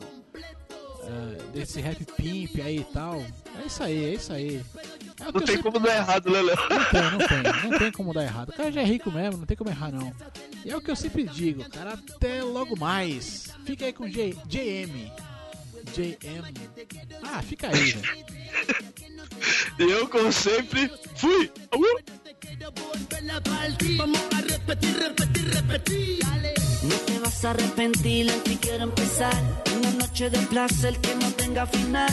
uh, 1.09 1.51
desse 1.53 1.81
rap 1.81 2.05
pimp 2.17 2.61
aí 2.61 2.79
e 2.79 2.85
tal. 2.85 3.17
É 3.17 3.67
isso 3.67 3.83
aí, 3.83 4.05
é 4.05 4.15
isso 4.15 4.33
aí. 4.33 4.63
É 5.21 5.25
não 5.25 5.33
tem 5.33 5.47
sempre... 5.47 5.63
como 5.63 5.81
dar 5.81 5.97
errado, 5.97 6.31
né, 6.31 6.43
Léo? 6.43 6.57
Não 6.57 6.85
tem, 6.85 7.03
não 7.03 7.19
tem, 7.19 7.71
não 7.71 7.79
tem 7.79 7.93
como 7.93 8.15
dar 8.15 8.23
errado. 8.25 8.51
O 8.51 8.53
cara 8.53 8.71
já 8.71 8.83
é 8.83 8.85
rico 8.85 9.11
mesmo, 9.11 9.39
não 9.39 9.47
tem 9.47 9.57
como 9.57 9.71
errar 9.71 9.91
não. 9.91 10.13
E 10.65 10.71
é 10.71 10.77
o 10.77 10.81
que 10.81 10.91
eu 10.91 10.97
sempre 10.97 11.25
digo, 11.25 11.69
cara, 11.71 11.95
até 11.95 12.43
logo 12.43 12.79
mais. 12.79 13.49
Fica 13.65 13.87
aí 13.87 13.93
com 13.93 14.09
J, 14.09 14.37
JM. 14.47 15.11
JM. 15.93 16.43
Ah, 17.23 17.43
fica 17.43 17.69
aí, 17.69 17.93
velho. 17.93 18.27
E 19.79 19.83
eu, 19.91 20.09
como 20.09 20.33
sempre, 20.33 20.91
fui! 21.17 21.51
Uh! 21.75 22.18
Vamos 23.99 24.21
a 24.37 24.41
repetir, 24.41 24.97
repetir, 24.99 25.55
repetir. 25.55 26.19
No 26.83 26.95
te 26.95 27.19
vas 27.19 27.45
a 27.45 27.51
arrepentir, 27.51 28.31
en 28.31 28.41
ti 28.43 28.59
quiero 28.61 28.85
empezar. 28.85 29.35
Una 29.77 29.91
noche 29.93 30.31
de 30.31 30.39
placer 30.47 30.97
que 30.99 31.15
no 31.17 31.31
tenga 31.33 31.67
final. 31.67 32.13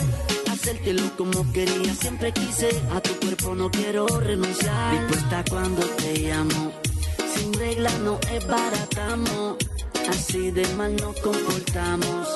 Hacértelo 0.52 1.16
como 1.18 1.52
quería, 1.52 1.94
siempre 1.94 2.32
quise. 2.32 2.70
A 2.92 3.02
tu 3.02 3.14
cuerpo 3.20 3.56
no 3.56 3.70
quiero 3.70 4.08
renunciar. 4.08 4.92
Dispuesta 5.00 5.44
cuando 5.50 5.86
te 5.86 6.20
llamo. 6.20 6.72
Sin 7.36 7.54
regla 7.54 7.92
no 8.04 8.20
es 8.32 8.48
baratamo. 8.48 9.58
Así 10.10 10.52
de 10.52 10.68
mal 10.76 10.96
nos 10.96 11.16
comportamos. 11.22 12.28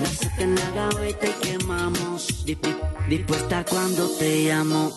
La 0.00 0.36
que 0.36 0.42
en 0.42 0.54
la 0.54 0.70
gaveta 0.70 1.26
y 1.26 1.48
quemamos. 1.48 2.44
Dispuesta 3.08 3.64
cuando 3.64 4.08
te 4.18 4.44
llamo. 4.44 4.92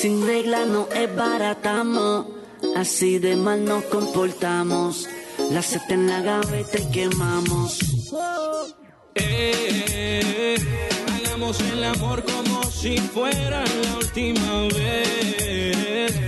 Sin 0.00 0.26
regla 0.26 0.64
no 0.64 0.88
es 0.94 1.14
baratamo. 1.14 2.26
Así 2.74 3.18
de 3.18 3.36
mal 3.36 3.66
nos 3.66 3.84
comportamos. 3.84 5.06
La 5.50 5.60
seta 5.60 5.92
en 5.92 6.06
la 6.06 6.22
gaveta 6.22 6.78
y 6.78 6.90
quemamos. 6.90 7.78
Eh, 9.14 10.56
hagamos 11.12 11.60
el 11.60 11.84
amor 11.84 12.24
como 12.24 12.62
si 12.64 12.96
fuera 12.96 13.62
la 13.62 13.96
última 13.98 14.68
vez. 14.74 16.18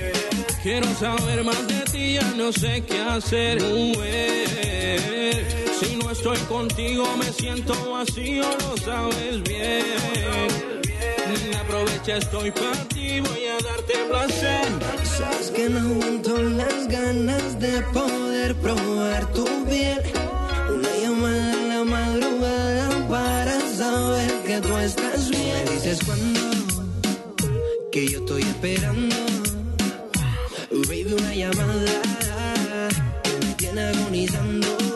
Quiero 0.63 0.95
saber 0.97 1.43
más 1.43 1.67
de 1.67 1.81
ti, 1.91 2.13
ya 2.13 2.31
no 2.37 2.53
sé 2.53 2.85
qué 2.85 3.01
hacer. 3.01 3.59
Si 5.81 5.97
no 5.97 6.11
estoy 6.11 6.39
contigo 6.41 7.07
me 7.17 7.33
siento 7.33 7.73
vacío, 7.91 8.45
lo 8.69 8.77
sabes 8.77 9.43
bien 9.45 10.82
aprovecha, 11.61 12.17
estoy 12.17 12.51
para 12.51 12.85
ti, 12.89 13.21
voy 13.21 13.45
a 13.47 13.57
darte 13.63 13.95
placer. 14.09 14.69
Sabes 15.05 15.51
que 15.51 15.69
no 15.69 15.79
aguanto 15.79 16.37
las 16.43 16.89
ganas 16.89 17.61
de 17.61 17.83
poder 17.93 18.55
probar 18.57 19.33
tu 19.33 19.45
piel. 19.65 20.01
Una 20.75 20.97
llamada 21.03 21.53
en 21.53 21.69
la 21.69 21.85
madrugada 21.85 23.09
para 23.09 23.61
saber 23.77 24.33
que 24.47 24.61
tú 24.61 24.77
estás 24.79 25.31
bien. 25.31 25.65
Dices 25.73 26.01
cuando 26.05 26.41
que 27.91 28.09
yo 28.09 28.19
estoy 28.21 28.43
esperando. 28.43 29.17
baby 30.89 31.13
una 31.13 31.35
llamada 31.35 32.89
que 33.23 33.47
me 33.47 33.55
tiene 33.55 33.81
agonizando. 33.83 34.92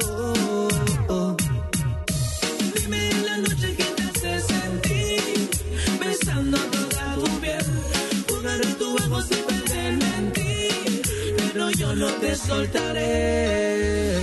Soltaré. 12.37 14.17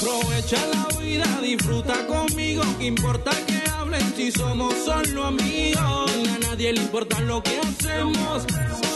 Aprovecha 0.00 0.56
la 0.72 0.98
vida, 0.98 1.26
disfruta 1.42 2.06
conmigo, 2.06 2.62
que 2.78 2.86
importa 2.86 3.32
que 3.46 3.60
hablen 3.70 4.14
si 4.16 4.30
somos 4.30 4.72
solo 4.84 5.24
amigos. 5.26 6.10
A 6.34 6.38
nadie 6.46 6.72
le 6.72 6.80
importa 6.80 7.20
lo 7.20 7.42
que 7.42 7.58
hacemos, 7.58 8.44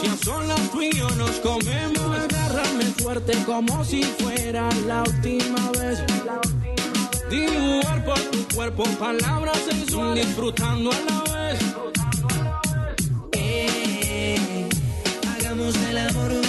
si 0.01 0.07
a 0.07 0.17
solas 0.23 0.71
tú 0.71 0.81
y 0.81 0.91
yo 0.91 1.09
nos 1.11 1.31
comemos. 1.41 2.17
Agárrame 2.17 2.85
fuerte 2.97 3.33
como 3.45 3.83
si 3.83 4.03
fuera 4.03 4.69
la 4.87 5.03
última 5.03 5.69
vez. 5.71 5.99
Dibujar 7.29 8.05
por 8.05 8.19
tu 8.31 8.55
cuerpo 8.55 8.83
palabras 8.97 9.57
sensuales, 9.69 10.25
disfrutando 10.25 10.91
a 10.91 10.99
la 11.11 11.33
vez. 11.33 11.59
Eh, 13.33 14.69
hagamos 15.37 15.75
el 15.75 15.97
amor 15.97 16.44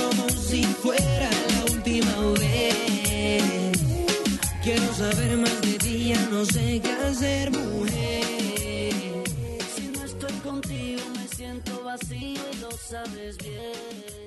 saber 4.97 5.37
más 5.37 5.61
de 5.61 5.79
ti, 5.79 6.09
ya 6.09 6.21
no 6.31 6.45
sé 6.47 6.81
qué 6.81 6.91
hacer, 6.91 7.51
mujer. 7.51 9.25
Si 9.75 9.89
no 9.89 10.03
estoy 10.03 10.33
contigo 10.43 11.03
me 11.15 11.29
siento 11.29 11.85
vacío 11.85 12.41
y 12.53 12.57
lo 12.63 12.71
sabes 12.71 13.37
bien. 13.37 14.26